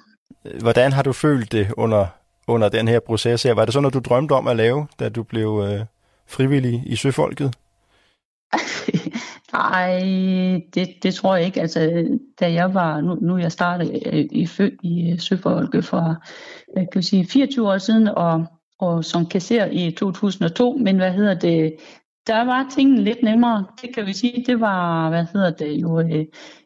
Hvordan 0.61 0.93
har 0.93 1.03
du 1.03 1.13
følt 1.13 1.53
det 1.53 1.73
under, 1.77 2.07
under 2.49 2.69
den 2.69 2.89
her 2.89 3.01
proces 3.01 3.43
her? 3.43 3.55
Var 3.55 3.65
det 3.65 3.75
sådan 3.75 3.83
noget, 3.83 3.95
du 3.95 3.99
drømte 3.99 4.33
om 4.33 4.47
at 4.47 4.57
lave, 4.57 4.87
da 4.99 5.09
du 5.09 5.23
blev 5.23 5.65
øh, 5.69 5.87
frivillig 6.27 6.83
i 6.87 6.97
Søfolket? 6.97 7.55
Nej, 9.53 10.01
det, 10.75 10.89
det 11.03 11.15
tror 11.15 11.37
jeg 11.37 11.47
ikke. 11.47 11.61
Altså, 11.61 12.09
da 12.41 12.53
jeg 12.53 12.75
var, 12.75 13.01
nu, 13.01 13.15
nu 13.15 13.39
jeg 13.39 13.53
startede 13.53 14.01
i, 14.33 14.49
i 14.83 15.19
Søfolket 15.19 15.85
for 15.85 16.17
jeg 16.77 16.87
kan 16.93 17.03
sige, 17.03 17.27
24 17.27 17.69
år 17.69 17.79
siden, 17.79 18.09
og, 18.09 18.47
og 18.87 19.05
som 19.05 19.27
kasser 19.27 19.67
i 19.67 19.91
2002, 19.91 20.73
men 20.73 20.97
hvad 20.97 21.13
hedder 21.13 21.35
det, 21.35 21.77
der 22.27 22.45
var 22.45 22.67
tingene 22.75 23.03
lidt 23.03 23.23
nemmere. 23.23 23.65
Det 23.83 23.95
kan 23.95 24.07
vi 24.07 24.13
sige, 24.13 24.45
det 24.47 24.61
var, 24.61 25.09
hvad 25.09 25.27
hedder 25.33 25.51
det 25.51 25.73
jo, 25.73 25.99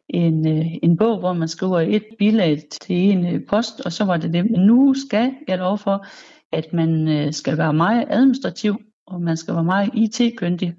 en, 0.08 0.46
en 0.82 0.96
bog, 0.96 1.18
hvor 1.18 1.32
man 1.32 1.48
skriver 1.48 1.80
et 1.80 2.04
bilag 2.18 2.62
til 2.80 2.96
en 2.96 3.46
post, 3.48 3.80
og 3.80 3.92
så 3.92 4.04
var 4.04 4.16
det 4.16 4.32
det. 4.32 4.50
Men 4.50 4.60
nu 4.60 4.94
skal 4.94 5.32
jeg 5.48 5.58
lov 5.58 5.78
for, 5.78 6.06
at 6.52 6.72
man 6.72 7.32
skal 7.32 7.58
være 7.58 7.72
meget 7.72 8.04
administrativ, 8.10 8.76
og 9.06 9.20
man 9.20 9.36
skal 9.36 9.54
være 9.54 9.64
meget 9.64 9.90
IT-kyndig. 9.94 10.74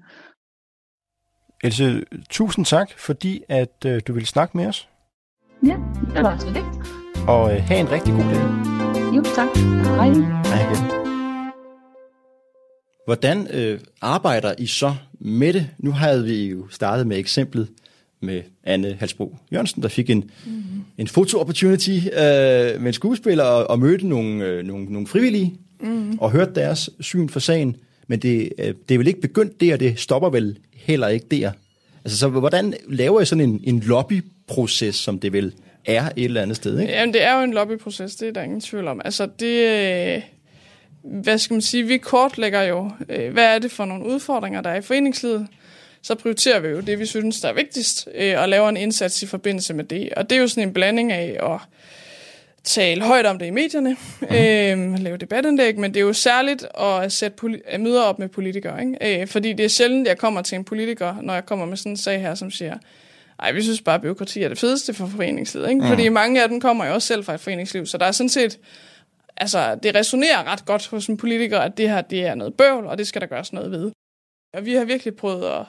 Else, 1.64 2.04
tusind 2.30 2.64
tak, 2.64 2.90
fordi 2.98 3.42
at 3.48 3.84
øh, 3.86 4.00
du 4.06 4.12
ville 4.12 4.26
snakke 4.26 4.56
med 4.56 4.66
os. 4.66 4.88
Ja, 5.66 5.76
det 6.14 6.22
var 6.22 6.38
så 6.38 6.48
det. 6.48 6.64
Og 7.28 7.54
øh, 7.54 7.62
have 7.62 7.80
en 7.80 7.90
rigtig 7.90 8.12
god 8.14 8.24
dag. 8.24 9.16
Jo, 9.16 9.22
tak. 9.22 9.48
Hej. 9.96 10.08
Hej 10.44 10.70
igen. 10.70 10.99
Hvordan 13.10 13.46
øh, 13.46 13.78
arbejder 14.00 14.54
I 14.58 14.66
så 14.66 14.94
med 15.18 15.52
det? 15.52 15.68
Nu 15.78 15.90
havde 15.90 16.24
vi 16.24 16.44
jo 16.44 16.68
startet 16.70 17.06
med 17.06 17.18
eksemplet 17.18 17.68
med 18.20 18.42
Anne 18.64 18.96
Halsbro 19.00 19.36
Jørgensen, 19.52 19.82
der 19.82 19.88
fik 19.88 20.10
en, 20.10 20.30
mm-hmm. 20.46 20.84
en 20.98 21.08
foto-opportunity 21.08 21.90
øh, 21.90 22.80
med 22.80 22.86
en 22.86 22.92
skuespiller 22.92 23.44
og, 23.44 23.70
og 23.70 23.78
mødte 23.78 24.06
nogle, 24.06 24.44
øh, 24.44 24.64
nogle, 24.64 24.84
nogle 24.84 25.06
frivillige 25.06 25.54
mm-hmm. 25.80 26.18
og 26.18 26.30
hørte 26.30 26.54
deres 26.54 26.90
syn 27.00 27.28
for 27.28 27.40
sagen. 27.40 27.76
Men 28.06 28.18
det, 28.18 28.52
øh, 28.58 28.74
det 28.88 28.94
er 28.94 28.98
vel 28.98 29.06
ikke 29.06 29.20
begyndt 29.20 29.60
der, 29.60 29.76
det 29.76 29.98
stopper 29.98 30.30
vel 30.30 30.58
heller 30.74 31.08
ikke 31.08 31.26
der. 31.30 31.52
Altså, 32.04 32.18
så 32.18 32.28
hvordan 32.28 32.74
laver 32.88 33.20
I 33.20 33.24
sådan 33.24 33.44
en, 33.44 33.60
en 33.64 33.80
lobbyproces, 33.80 34.94
som 34.94 35.18
det 35.18 35.32
vel 35.32 35.52
er 35.84 36.04
et 36.16 36.24
eller 36.24 36.42
andet 36.42 36.56
sted, 36.56 36.80
ikke? 36.80 36.92
Jamen, 36.92 37.14
det 37.14 37.22
er 37.22 37.38
jo 37.38 37.44
en 37.44 37.52
lobbyproces, 37.52 38.16
det 38.16 38.28
er 38.28 38.32
der 38.32 38.42
ingen 38.42 38.60
tvivl 38.60 38.88
om. 38.88 39.00
Altså, 39.04 39.28
det... 39.40 40.22
Øh, 41.06 41.22
hvad 41.22 41.38
skal 41.38 41.54
man 41.54 41.62
sige? 41.62 41.86
Vi 41.86 41.98
kortlægger 41.98 42.62
jo, 42.62 42.90
øh, 43.08 43.32
hvad 43.32 43.44
er 43.44 43.58
det 43.58 43.72
for 43.72 43.84
nogle 43.84 44.06
udfordringer, 44.06 44.60
der 44.60 44.70
er 44.70 44.76
i 44.76 44.82
foreningslivet. 44.82 45.46
Så 46.02 46.14
prioriterer 46.14 46.60
vi 46.60 46.68
jo 46.68 46.80
det, 46.80 46.98
vi 46.98 47.06
synes, 47.06 47.40
der 47.40 47.48
er 47.48 47.52
vigtigst, 47.52 48.08
og 48.36 48.48
laver 48.48 48.68
en 48.68 48.76
indsats 48.76 49.22
i 49.22 49.26
forbindelse 49.26 49.74
med 49.74 49.84
det. 49.84 50.12
Og 50.16 50.30
det 50.30 50.36
er 50.36 50.40
jo 50.40 50.48
sådan 50.48 50.68
en 50.68 50.72
blanding 50.72 51.12
af 51.12 51.38
at 51.42 51.60
tale 52.64 53.02
højt 53.02 53.26
om 53.26 53.38
det 53.38 53.46
i 53.46 53.50
medierne, 53.50 53.96
mm. 54.20 54.26
øh, 54.26 54.98
lave 54.98 55.16
debatindlæg, 55.16 55.78
men 55.78 55.94
det 55.94 56.00
er 56.00 56.04
jo 56.04 56.12
særligt 56.12 56.66
at 56.80 57.12
sætte 57.12 57.36
poli- 57.44 57.78
møder 57.78 58.02
op 58.02 58.18
med 58.18 58.28
politikere. 58.28 58.80
Ikke? 58.80 59.20
Øh, 59.20 59.26
fordi 59.26 59.52
det 59.52 59.64
er 59.64 59.68
sjældent, 59.68 60.08
jeg 60.08 60.18
kommer 60.18 60.42
til 60.42 60.56
en 60.56 60.64
politiker, 60.64 61.14
når 61.22 61.34
jeg 61.34 61.46
kommer 61.46 61.66
med 61.66 61.76
sådan 61.76 61.92
en 61.92 61.96
sag 61.96 62.20
her, 62.20 62.34
som 62.34 62.50
siger, 62.50 62.78
ej, 63.38 63.52
vi 63.52 63.62
synes 63.62 63.80
bare, 63.80 63.94
at 63.94 64.02
byråkrati 64.02 64.42
er 64.42 64.48
det 64.48 64.58
fedeste 64.58 64.94
for 64.94 65.06
foreningslivet. 65.06 65.68
Ikke? 65.68 65.80
Mm. 65.80 65.88
Fordi 65.88 66.08
mange 66.08 66.42
af 66.42 66.48
dem 66.48 66.60
kommer 66.60 66.86
jo 66.86 66.94
også 66.94 67.08
selv 67.08 67.24
fra 67.24 67.34
et 67.34 67.40
foreningsliv, 67.40 67.86
så 67.86 67.98
der 67.98 68.06
er 68.06 68.12
sådan 68.12 68.28
set, 68.28 68.58
altså 69.40 69.74
det 69.74 69.94
resonerer 69.94 70.44
ret 70.44 70.64
godt 70.64 70.88
hos 70.88 71.06
en 71.06 71.16
politiker, 71.16 71.58
at 71.58 71.76
det 71.76 71.88
her 71.88 72.00
det 72.00 72.26
er 72.26 72.34
noget 72.34 72.56
bøvl, 72.56 72.86
og 72.86 72.98
det 72.98 73.06
skal 73.06 73.20
der 73.20 73.26
gøres 73.26 73.52
noget 73.52 73.70
ved. 73.70 73.92
Og 74.54 74.66
vi 74.66 74.74
har 74.74 74.84
virkelig 74.84 75.16
prøvet 75.16 75.44
at 75.44 75.66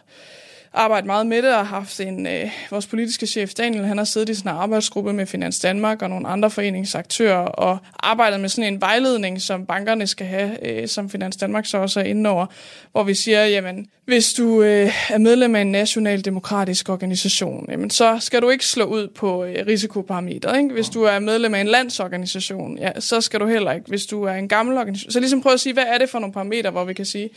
arbejdet 0.73 1.05
meget 1.05 1.27
med 1.27 1.41
det 1.41 1.55
og 1.55 1.67
haft 1.67 1.99
en, 1.99 2.27
øh, 2.27 2.51
vores 2.69 2.87
politiske 2.87 3.27
chef 3.27 3.53
Daniel, 3.53 3.85
han 3.85 3.97
har 3.97 4.05
siddet 4.05 4.29
i 4.29 4.35
sådan 4.35 4.51
en 4.51 4.57
arbejdsgruppe 4.57 5.13
med 5.13 5.25
Finans 5.25 5.59
Danmark 5.59 6.01
og 6.01 6.09
nogle 6.09 6.27
andre 6.27 6.49
foreningsaktører 6.49 7.37
og 7.37 7.77
arbejdet 7.99 8.39
med 8.39 8.49
sådan 8.49 8.73
en 8.73 8.81
vejledning, 8.81 9.41
som 9.41 9.65
bankerne 9.65 10.07
skal 10.07 10.27
have, 10.27 10.67
øh, 10.67 10.87
som 10.87 11.09
Finans 11.09 11.37
Danmark 11.37 11.65
så 11.65 11.77
også 11.77 11.99
er 11.99 12.03
inde 12.03 12.29
over, 12.29 12.45
hvor 12.91 13.03
vi 13.03 13.13
siger, 13.13 13.45
jamen, 13.45 13.87
hvis 14.05 14.33
du 14.33 14.63
øh, 14.63 14.93
er 15.09 15.17
medlem 15.17 15.55
af 15.55 15.61
en 15.61 15.71
national 15.71 16.25
demokratisk 16.25 16.89
organisation, 16.89 17.65
jamen, 17.71 17.89
så 17.89 18.17
skal 18.19 18.41
du 18.41 18.49
ikke 18.49 18.65
slå 18.65 18.85
ud 18.85 19.07
på 19.07 19.43
øh, 19.43 19.67
risikoparameter. 19.67 20.55
Ikke? 20.55 20.73
Hvis 20.73 20.89
du 20.89 21.03
er 21.03 21.19
medlem 21.19 21.53
af 21.53 21.61
en 21.61 21.67
landsorganisation, 21.67 22.77
ja, 22.77 22.99
så 22.99 23.21
skal 23.21 23.39
du 23.39 23.47
heller 23.47 23.71
ikke. 23.71 23.87
Hvis 23.87 24.05
du 24.05 24.23
er 24.23 24.33
en 24.33 24.47
gammel 24.47 24.77
organisation, 24.77 25.11
så 25.11 25.19
ligesom 25.19 25.41
prøv 25.41 25.53
at 25.53 25.59
sige, 25.59 25.73
hvad 25.73 25.85
er 25.87 25.97
det 25.97 26.09
for 26.09 26.19
nogle 26.19 26.33
parametre, 26.33 26.69
hvor 26.69 26.83
vi 26.83 26.93
kan 26.93 27.05
sige, 27.05 27.29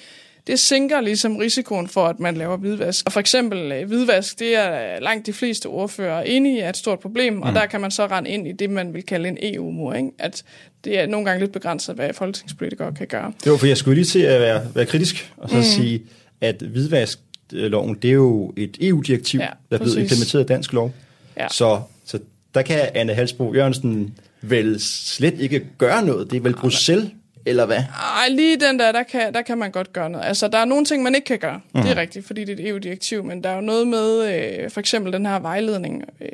det 0.47 0.59
sænker 0.59 1.01
ligesom 1.01 1.37
risikoen 1.37 1.89
for, 1.89 2.07
at 2.07 2.21
man 2.21 2.37
laver 2.37 2.57
hvidvask. 2.57 3.07
Og 3.07 3.13
for 3.13 3.21
eksempel 3.21 3.73
øh, 3.73 3.89
hvidvask, 3.89 4.39
det 4.39 4.57
er 4.57 5.01
langt 5.01 5.27
de 5.27 5.33
fleste 5.33 5.67
ordfører 5.67 6.23
enige 6.23 6.57
i 6.57 6.61
er 6.61 6.69
et 6.69 6.77
stort 6.77 7.01
problem, 7.01 7.43
og 7.43 7.49
mm. 7.49 7.55
der 7.55 7.67
kan 7.67 7.81
man 7.81 7.91
så 7.91 8.07
rende 8.07 8.31
ind 8.31 8.49
i 8.49 8.53
det, 8.53 8.71
man 8.71 8.95
vil 8.95 9.03
kalde 9.03 9.29
en 9.29 9.39
EU-mur. 9.43 9.95
Ikke? 9.95 10.11
At 10.19 10.45
det 10.85 10.99
er 10.99 11.07
nogle 11.07 11.27
gange 11.27 11.41
lidt 11.41 11.53
begrænset, 11.53 11.95
hvad 11.95 12.13
folketingspolitikere 12.13 12.93
kan 12.93 13.07
gøre. 13.07 13.33
Det 13.45 13.53
var, 13.53 13.59
for 13.59 13.67
jeg 13.67 13.77
skulle 13.77 13.95
lige 13.95 14.05
til 14.05 14.19
at 14.19 14.41
være, 14.41 14.63
være 14.75 14.87
kritisk 14.87 15.33
og 15.37 15.51
så 15.51 15.57
mm. 15.57 15.63
sige, 15.63 16.03
at 16.41 16.57
hvidvaskloven, 16.57 17.95
det 17.95 18.09
er 18.09 18.15
jo 18.15 18.53
et 18.57 18.77
EU-direktiv, 18.81 19.41
ja, 19.41 19.47
der 19.71 19.77
er 19.77 19.79
blevet 19.79 19.99
implementeret 19.99 20.43
i 20.43 20.47
dansk 20.47 20.73
lov. 20.73 20.95
Ja. 21.37 21.49
Så, 21.49 21.81
så 22.05 22.19
der 22.55 22.63
kan 22.63 22.89
Anne 22.95 23.15
Halsbro 23.15 23.55
Jørgensen 23.55 24.15
vel 24.43 24.81
slet 24.81 25.41
ikke 25.41 25.67
gøre 25.79 26.05
noget. 26.05 26.31
Det 26.31 26.37
er 26.37 26.41
vel 26.41 26.55
Bruxelles, 26.55 27.11
eller 27.47 27.67
hvad? 27.67 27.83
Ej, 28.17 28.29
lige 28.29 28.57
den 28.57 28.79
der, 28.79 28.93
der 28.93 29.03
kan, 29.03 29.35
der 29.35 29.43
kan 29.43 29.59
man 29.59 29.71
godt 29.71 29.93
gøre 29.93 30.11
noget. 30.11 30.27
Altså, 30.27 30.49
der 30.49 30.59
er 30.59 30.65
nogle 30.65 30.85
ting, 30.85 31.03
man 31.03 31.15
ikke 31.15 31.25
kan 31.25 31.39
gøre. 31.39 31.61
Mm. 31.75 31.81
Det 31.81 31.91
er 31.91 31.95
mhm. 31.95 32.01
rigtigt, 32.01 32.27
fordi 32.27 32.45
det 32.45 32.61
er 32.61 32.65
et 32.65 32.69
EU-direktiv, 32.69 33.25
men 33.25 33.45
der 33.45 33.51
er 33.51 33.55
jo 33.55 33.61
noget 33.61 33.87
med, 33.87 34.35
øh, 34.35 34.71
for 34.71 34.81
eksempel 34.81 35.13
den 35.13 35.27
her 35.27 35.39
vejledning, 35.39 36.05
øh, 36.21 36.29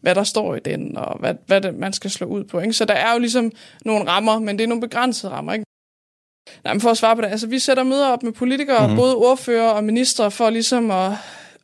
hvad 0.00 0.14
der 0.14 0.24
står 0.24 0.54
i 0.54 0.60
den, 0.64 0.96
og 0.96 1.18
hvad, 1.18 1.34
hvad 1.46 1.60
det, 1.60 1.74
man 1.74 1.92
skal 1.92 2.10
slå 2.10 2.26
ud 2.26 2.44
på. 2.44 2.60
Ikke? 2.60 2.72
Så 2.72 2.84
der 2.84 2.94
er 2.94 3.12
jo 3.12 3.18
ligesom 3.18 3.52
nogle 3.84 4.08
rammer, 4.08 4.38
men 4.38 4.58
det 4.58 4.64
er 4.64 4.68
nogle 4.68 4.80
begrænsede 4.80 5.32
rammer. 5.32 5.52
Ikke? 5.52 5.64
Nej, 6.64 6.74
men 6.74 6.80
for 6.80 6.90
at 6.90 6.96
svare 6.96 7.16
på 7.16 7.22
det, 7.22 7.28
altså 7.28 7.46
vi 7.46 7.58
sætter 7.58 7.82
møder 7.82 8.08
op 8.08 8.22
med 8.22 8.32
politikere, 8.32 8.88
mm. 8.88 8.96
både 8.96 9.16
ordfører 9.16 9.68
og 9.68 9.84
ministre, 9.84 10.30
for 10.30 10.50
ligesom 10.50 10.90
at 10.90 11.12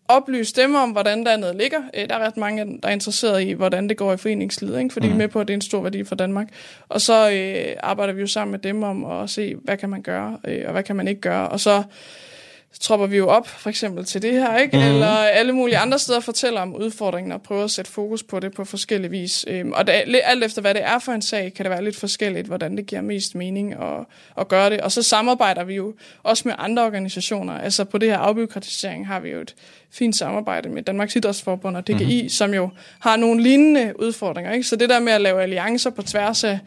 oplyse 0.09 0.63
dem 0.63 0.75
om, 0.75 0.91
hvordan 0.91 1.25
landet 1.25 1.57
ligger. 1.57 1.79
Øh, 1.95 2.09
der 2.09 2.15
er 2.15 2.27
ret 2.27 2.37
mange, 2.37 2.79
der 2.83 2.89
er 2.89 2.93
interesseret 2.93 3.43
i, 3.43 3.53
hvordan 3.53 3.89
det 3.89 3.97
går 3.97 4.13
i 4.13 4.17
foreningslivet, 4.17 4.79
ikke? 4.79 4.93
fordi 4.93 5.07
mm. 5.07 5.13
vi 5.13 5.15
er 5.15 5.19
med 5.19 5.29
på, 5.29 5.41
at 5.41 5.49
det 5.49 5.55
er 5.55 5.57
en 5.57 5.63
stor 5.63 5.83
værdi 5.83 6.05
for 6.05 6.15
Danmark. 6.15 6.49
Og 6.89 7.01
så 7.01 7.31
øh, 7.31 7.77
arbejder 7.83 8.13
vi 8.13 8.21
jo 8.21 8.27
sammen 8.27 8.51
med 8.51 8.59
dem 8.59 8.83
om 8.83 9.05
at 9.05 9.31
se, 9.31 9.55
hvad 9.55 9.77
kan 9.77 9.89
man 9.89 10.03
gøre, 10.03 10.39
øh, 10.45 10.63
og 10.67 10.73
hvad 10.73 10.83
kan 10.83 10.97
man 10.97 11.09
ikke 11.09 11.21
gøre. 11.21 11.49
Og 11.49 11.61
så 11.61 11.83
tropper 12.81 13.07
vi 13.07 13.17
jo 13.17 13.29
op, 13.29 13.49
for 13.49 13.71
eksempel 13.71 14.05
til 14.05 14.23
det 14.23 14.33
her, 14.33 14.59
ikke? 14.59 14.77
Mm. 14.77 14.83
eller 14.83 15.07
alle 15.07 15.53
mulige 15.53 15.79
andre 15.79 15.99
steder 15.99 16.21
fortæller 16.21 16.61
om 16.61 16.77
udfordringen 16.77 17.33
og 17.33 17.43
prøver 17.43 17.65
at 17.65 17.71
sætte 17.71 17.91
fokus 17.91 18.23
på 18.23 18.41
det 18.41 18.55
på 18.55 18.65
forskellige 18.65 19.11
vis. 19.11 19.45
Øhm, 19.49 19.73
og 19.73 19.87
det, 19.87 20.21
alt 20.25 20.45
efter 20.45 20.61
hvad 20.63 20.75
det 20.75 20.83
er 20.85 20.99
for 20.99 21.13
en 21.13 21.23
sag, 21.23 21.55
kan 21.55 21.65
det 21.65 21.71
være 21.71 21.85
lidt 21.85 21.97
forskelligt, 21.97 22.47
hvordan 22.47 22.77
det 22.77 22.87
giver 22.87 23.03
mest 23.03 23.35
mening 23.35 23.73
at, 23.73 24.05
at 24.39 24.49
gøre 24.49 24.71
det. 24.71 24.81
Og 24.81 24.93
så 24.93 25.03
samarbejder 25.03 25.65
vi 25.65 25.75
jo 25.75 25.95
også 26.23 26.43
med 26.49 26.55
andre 26.59 26.83
organisationer. 26.83 27.53
Altså 27.53 27.85
på 27.85 27.99
det 27.99 28.09
her 28.09 28.19
afbyråkratisering 28.19 29.07
har 29.07 29.21
vi 29.21 29.31
jo 29.31 29.41
et 29.41 29.55
fint 29.91 30.17
samarbejde 30.17 30.69
med 30.69 30.83
Danmarks 30.83 31.17
Idrætsforbund 31.17 31.77
og 31.77 31.87
DGI, 31.87 32.23
mm. 32.23 32.29
som 32.29 32.55
jo 32.55 32.71
har 32.99 33.17
nogle 33.17 33.43
lignende 33.43 33.93
udfordringer. 33.99 34.53
Ikke? 34.53 34.65
Så 34.65 34.77
det 34.77 34.89
der 34.89 35.01
med 35.01 35.13
at 35.13 35.21
lave 35.21 35.43
alliancer 35.43 35.91
på 35.91 36.03
tværs 36.03 36.45
af 36.45 36.59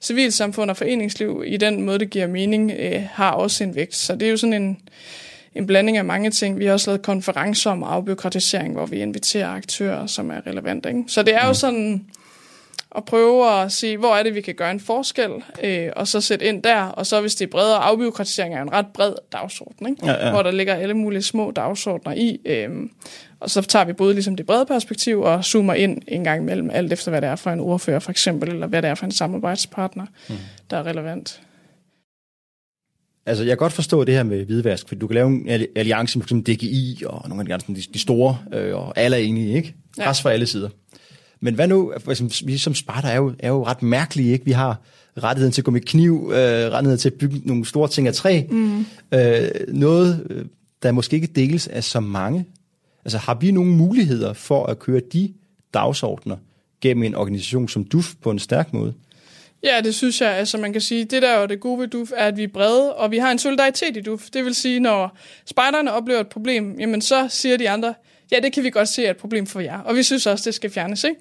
civilsamfund 0.00 0.70
og 0.70 0.76
foreningsliv 0.76 1.42
i 1.46 1.56
den 1.56 1.82
måde, 1.82 1.98
det 1.98 2.10
giver 2.10 2.26
mening, 2.26 2.72
øh, 2.78 3.02
har 3.12 3.30
også 3.30 3.64
en 3.64 3.74
vægt. 3.74 3.96
Så 3.96 4.14
det 4.16 4.26
er 4.26 4.30
jo 4.30 4.36
sådan 4.36 4.62
en 4.62 4.78
en 5.54 5.66
blanding 5.66 5.96
af 5.96 6.04
mange 6.04 6.30
ting. 6.30 6.58
Vi 6.58 6.66
har 6.66 6.72
også 6.72 6.90
lavet 6.90 7.02
konferencer 7.02 7.70
om 7.70 7.82
afbyråkratisering, 7.82 8.74
hvor 8.74 8.86
vi 8.86 9.00
inviterer 9.00 9.48
aktører, 9.48 10.06
som 10.06 10.30
er 10.30 10.46
relevante. 10.46 10.88
Ikke? 10.88 11.04
Så 11.06 11.22
det 11.22 11.34
er 11.34 11.42
jo 11.44 11.48
mm. 11.48 11.54
sådan 11.54 12.04
at 12.96 13.04
prøve 13.04 13.62
at 13.62 13.72
se, 13.72 13.96
hvor 13.96 14.14
er 14.14 14.22
det, 14.22 14.34
vi 14.34 14.40
kan 14.40 14.54
gøre 14.54 14.70
en 14.70 14.80
forskel, 14.80 15.30
øh, 15.62 15.88
og 15.96 16.08
så 16.08 16.20
sætte 16.20 16.46
ind 16.46 16.62
der. 16.62 16.82
Og 16.82 17.06
så 17.06 17.20
hvis 17.20 17.34
det 17.34 17.46
er 17.46 17.50
bredere, 17.50 17.78
afbyråkratisering 17.78 18.54
er 18.54 18.62
en 18.62 18.72
ret 18.72 18.86
bred 18.94 19.12
dagsorden, 19.32 19.88
ikke? 19.88 20.06
Ja, 20.06 20.26
ja. 20.26 20.30
hvor 20.30 20.42
der 20.42 20.50
ligger 20.50 20.74
alle 20.74 20.94
mulige 20.94 21.22
små 21.22 21.50
dagsordner 21.50 22.12
i. 22.12 22.40
Øh, 22.44 22.70
og 23.40 23.50
så 23.50 23.62
tager 23.62 23.84
vi 23.84 23.92
både 23.92 24.14
ligesom 24.14 24.36
det 24.36 24.46
brede 24.46 24.66
perspektiv 24.66 25.20
og 25.20 25.44
zoomer 25.44 25.74
ind 25.74 26.02
en 26.08 26.24
gang 26.24 26.42
imellem, 26.42 26.70
alt 26.72 26.92
efter 26.92 27.10
hvad 27.10 27.20
det 27.20 27.28
er 27.28 27.36
for 27.36 27.50
en 27.50 27.60
ordfører 27.60 27.98
for 27.98 28.10
eksempel, 28.10 28.48
eller 28.48 28.66
hvad 28.66 28.82
det 28.82 28.90
er 28.90 28.94
for 28.94 29.04
en 29.04 29.12
samarbejdspartner, 29.12 30.06
mm. 30.28 30.34
der 30.70 30.76
er 30.76 30.86
relevant 30.86 31.40
altså 33.26 33.44
jeg 33.44 33.50
kan 33.50 33.56
godt 33.56 33.72
forstå 33.72 34.04
det 34.04 34.14
her 34.14 34.22
med 34.22 34.44
hvidvask, 34.44 34.88
for 34.88 34.94
du 34.94 35.06
kan 35.06 35.14
lave 35.14 35.28
en 35.28 35.66
alliance 35.76 36.18
med 36.18 36.26
f.eks. 36.26 36.58
DGI 36.58 37.02
og 37.06 37.28
nogle 37.28 37.52
af 37.52 37.60
de, 37.60 37.74
de 37.94 37.98
store, 37.98 38.38
øh, 38.52 38.76
og 38.76 38.98
alle 38.98 39.16
er 39.16 39.20
enige, 39.20 39.56
ikke? 39.56 39.74
Pres 39.96 40.24
ja. 40.24 40.28
fra 40.28 40.32
alle 40.32 40.46
sider. 40.46 40.68
Men 41.40 41.54
hvad 41.54 41.68
nu, 41.68 41.92
for 41.98 42.44
vi 42.46 42.58
som 42.58 42.74
Sparta 42.74 43.08
er 43.08 43.16
jo, 43.16 43.32
er 43.38 43.48
jo 43.48 43.66
ret 43.66 43.82
mærkelige, 43.82 44.32
ikke? 44.32 44.44
Vi 44.44 44.52
har 44.52 44.80
rettigheden 45.22 45.52
til 45.52 45.60
at 45.60 45.64
gå 45.64 45.70
med 45.70 45.80
kniv, 45.80 46.30
øh, 46.32 46.38
rettigheden 46.38 46.98
til 46.98 47.08
at 47.08 47.14
bygge 47.14 47.40
nogle 47.44 47.64
store 47.64 47.88
ting 47.88 48.08
af 48.08 48.14
træ. 48.14 48.42
Mm. 48.50 48.86
Øh, 49.14 49.48
noget, 49.68 50.26
øh, 50.30 50.44
der 50.82 50.92
måske 50.92 51.14
ikke 51.14 51.26
deles 51.26 51.68
af 51.68 51.84
så 51.84 52.00
mange. 52.00 52.44
Altså 53.04 53.18
har 53.18 53.34
vi 53.34 53.50
nogle 53.50 53.70
muligheder 53.70 54.32
for 54.32 54.66
at 54.66 54.78
køre 54.78 55.00
de 55.12 55.32
dagsordner 55.74 56.36
gennem 56.80 57.02
en 57.02 57.14
organisation 57.14 57.68
som 57.68 57.84
DUF 57.84 58.14
på 58.22 58.30
en 58.30 58.38
stærk 58.38 58.72
måde? 58.72 58.94
Ja, 59.62 59.80
det 59.84 59.94
synes 59.94 60.20
jeg. 60.20 60.30
Altså 60.30 60.58
man 60.58 60.72
kan 60.72 60.80
sige, 60.80 61.04
det 61.04 61.22
der 61.22 61.28
er 61.28 61.46
det 61.46 61.60
gode 61.60 61.80
ved 61.80 61.88
DUF, 61.88 62.12
er, 62.14 62.26
at 62.26 62.36
vi 62.36 62.42
er 62.42 62.48
brede, 62.48 62.94
og 62.94 63.10
vi 63.10 63.18
har 63.18 63.30
en 63.30 63.38
solidaritet 63.38 63.96
i 63.96 64.00
DUF. 64.00 64.30
Det 64.30 64.44
vil 64.44 64.54
sige, 64.54 64.80
når 64.80 65.16
spejderne 65.46 65.92
oplever 65.92 66.20
et 66.20 66.28
problem, 66.28 66.76
jamen 66.78 67.00
så 67.00 67.26
siger 67.28 67.56
de 67.56 67.70
andre, 67.70 67.94
ja, 68.32 68.40
det 68.40 68.52
kan 68.52 68.62
vi 68.62 68.70
godt 68.70 68.88
se 68.88 69.06
er 69.06 69.10
et 69.10 69.16
problem 69.16 69.46
for 69.46 69.60
jer, 69.60 69.78
og 69.78 69.96
vi 69.96 70.02
synes 70.02 70.26
også, 70.26 70.44
det 70.44 70.54
skal 70.54 70.70
fjernes, 70.70 71.04
ikke? 71.04 71.20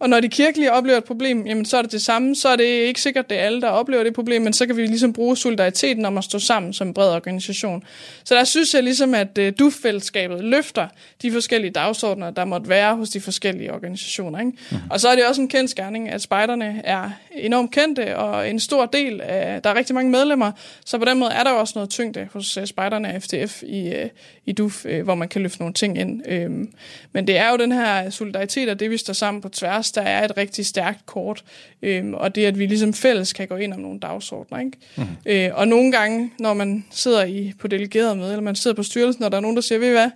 Og 0.00 0.08
når 0.08 0.20
de 0.20 0.28
kirkelige 0.28 0.72
oplever 0.72 0.98
et 0.98 1.04
problem, 1.04 1.46
jamen 1.46 1.64
så 1.64 1.76
er 1.76 1.82
det 1.82 1.92
det 1.92 2.02
samme. 2.02 2.36
Så 2.36 2.48
er 2.48 2.56
det 2.56 2.64
ikke 2.64 3.00
sikkert, 3.00 3.30
det 3.30 3.38
er 3.38 3.42
alle, 3.42 3.60
der 3.60 3.68
oplever 3.68 4.04
det 4.04 4.14
problem, 4.14 4.42
men 4.42 4.52
så 4.52 4.66
kan 4.66 4.76
vi 4.76 4.86
ligesom 4.86 5.12
bruge 5.12 5.36
solidariteten 5.36 6.04
om 6.04 6.18
at 6.18 6.24
stå 6.24 6.38
sammen 6.38 6.72
som 6.72 6.86
en 6.86 6.94
bred 6.94 7.10
organisation. 7.10 7.84
Så 8.24 8.34
der 8.34 8.44
synes 8.44 8.74
jeg 8.74 8.82
ligesom, 8.82 9.14
at 9.14 9.38
uh, 9.38 9.48
DUF-fællesskabet 9.58 10.44
løfter 10.44 10.88
de 11.22 11.32
forskellige 11.32 11.70
dagsordner, 11.70 12.30
der 12.30 12.44
måtte 12.44 12.68
være 12.68 12.96
hos 12.96 13.08
de 13.08 13.20
forskellige 13.20 13.72
organisationer. 13.72 14.38
Ikke? 14.38 14.52
Mm. 14.70 14.76
Og 14.90 15.00
så 15.00 15.08
er 15.08 15.14
det 15.14 15.26
også 15.26 15.40
en 15.40 15.48
kendt 15.48 15.70
skærning, 15.70 16.08
at 16.08 16.22
spejderne 16.22 16.80
er 16.84 17.10
enormt 17.32 17.70
kendte, 17.70 18.16
og 18.16 18.50
en 18.50 18.60
stor 18.60 18.86
del 18.86 19.20
af, 19.20 19.62
der 19.62 19.70
er 19.70 19.74
rigtig 19.74 19.94
mange 19.94 20.10
medlemmer, 20.10 20.52
så 20.84 20.98
på 20.98 21.04
den 21.04 21.18
måde 21.18 21.30
er 21.30 21.44
der 21.44 21.50
også 21.50 21.72
noget 21.76 21.90
tyngde 21.90 22.28
hos 22.32 22.56
uh, 22.56 22.64
spejderne 22.64 23.12
af 23.12 23.22
FDF 23.22 23.62
i, 23.62 23.88
uh, 23.88 24.08
i 24.46 24.52
DUF, 24.52 24.84
uh, 24.84 25.00
hvor 25.00 25.14
man 25.14 25.28
kan 25.28 25.42
løfte 25.42 25.58
nogle 25.58 25.74
ting 25.74 25.98
ind. 25.98 26.22
Uh, 26.48 26.66
men 27.12 27.26
det 27.26 27.36
er 27.36 27.50
jo 27.50 27.56
den 27.56 27.72
her 27.72 28.10
solidaritet 28.10 28.68
og 28.68 28.80
det, 28.80 28.90
vi 28.90 28.96
står 28.96 29.12
sammen 29.12 29.40
på 29.40 29.48
tværs 29.48 29.92
der 29.92 30.02
er 30.02 30.24
et 30.24 30.36
rigtig 30.36 30.66
stærkt 30.66 31.06
kort, 31.06 31.44
øhm, 31.82 32.14
og 32.14 32.34
det, 32.34 32.44
at 32.44 32.58
vi 32.58 32.66
ligesom 32.66 32.94
fælles 32.94 33.32
kan 33.32 33.48
gå 33.48 33.56
ind 33.56 33.72
om 33.72 33.80
nogle 33.80 34.00
dagsordner. 34.00 34.58
Ikke? 34.58 34.72
Mm. 34.96 35.04
Øh, 35.26 35.50
og 35.54 35.68
nogle 35.68 35.92
gange, 35.92 36.30
når 36.38 36.54
man 36.54 36.84
sidder 36.90 37.24
i, 37.24 37.52
på 37.58 37.68
delegeret 37.68 38.18
med, 38.18 38.30
eller 38.30 38.42
man 38.42 38.56
sidder 38.56 38.76
på 38.76 38.82
styrelsen, 38.82 39.24
og 39.24 39.30
der 39.30 39.36
er 39.36 39.42
nogen, 39.42 39.56
der 39.56 39.62
siger, 39.62 39.78
ved 39.78 39.90
hvad, 39.90 40.10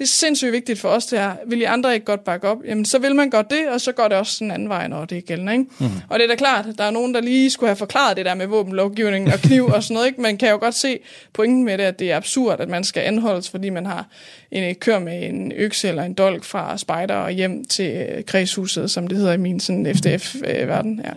det 0.00 0.06
er 0.06 0.08
sindssygt 0.08 0.52
vigtigt 0.52 0.78
for 0.78 0.88
os, 0.88 1.06
det 1.06 1.18
her. 1.18 1.36
Vil 1.46 1.60
I 1.60 1.64
andre 1.64 1.94
ikke 1.94 2.06
godt 2.06 2.24
bakke 2.24 2.48
op? 2.48 2.58
Jamen, 2.64 2.84
så 2.84 2.98
vil 2.98 3.14
man 3.14 3.30
godt 3.30 3.50
det, 3.50 3.68
og 3.68 3.80
så 3.80 3.92
går 3.92 4.08
det 4.08 4.16
også 4.16 4.36
den 4.40 4.50
anden 4.50 4.68
vej, 4.68 4.88
når 4.88 5.04
det 5.04 5.18
er 5.18 5.22
gældende. 5.22 5.52
Ikke? 5.52 5.64
Mm. 5.78 5.86
Og 6.08 6.18
det 6.18 6.24
er 6.24 6.28
da 6.28 6.34
klart, 6.34 6.66
der 6.78 6.84
er 6.84 6.90
nogen, 6.90 7.14
der 7.14 7.20
lige 7.20 7.50
skulle 7.50 7.68
have 7.68 7.76
forklaret 7.76 8.16
det 8.16 8.26
der 8.26 8.34
med 8.34 8.46
våbenlovgivning 8.46 9.32
og 9.32 9.38
kniv 9.38 9.66
og 9.66 9.82
sådan 9.82 9.94
noget. 9.94 10.06
Ikke? 10.06 10.20
Man 10.20 10.36
kan 10.36 10.50
jo 10.50 10.58
godt 10.58 10.74
se 10.74 10.98
pointen 11.32 11.64
med 11.64 11.78
det, 11.78 11.84
at 11.84 11.98
det 11.98 12.12
er 12.12 12.16
absurd, 12.16 12.60
at 12.60 12.68
man 12.68 12.84
skal 12.84 13.00
anholdes, 13.00 13.50
fordi 13.50 13.70
man 13.70 13.86
har 13.86 14.08
en 14.50 14.74
kør 14.74 14.98
med 14.98 15.28
en 15.28 15.52
økse 15.52 15.88
eller 15.88 16.02
en 16.02 16.14
dolk 16.14 16.44
fra 16.44 16.78
spejder 16.78 17.14
og 17.14 17.30
hjem 17.30 17.64
til 17.64 18.06
øh, 18.10 18.24
kredshuset, 18.24 18.90
som 18.90 19.06
det 19.06 19.18
hedder 19.18 19.32
i 19.32 19.38
min 19.38 19.60
sådan 19.60 19.94
FDF-verden. 19.96 21.00
Ja. 21.04 21.12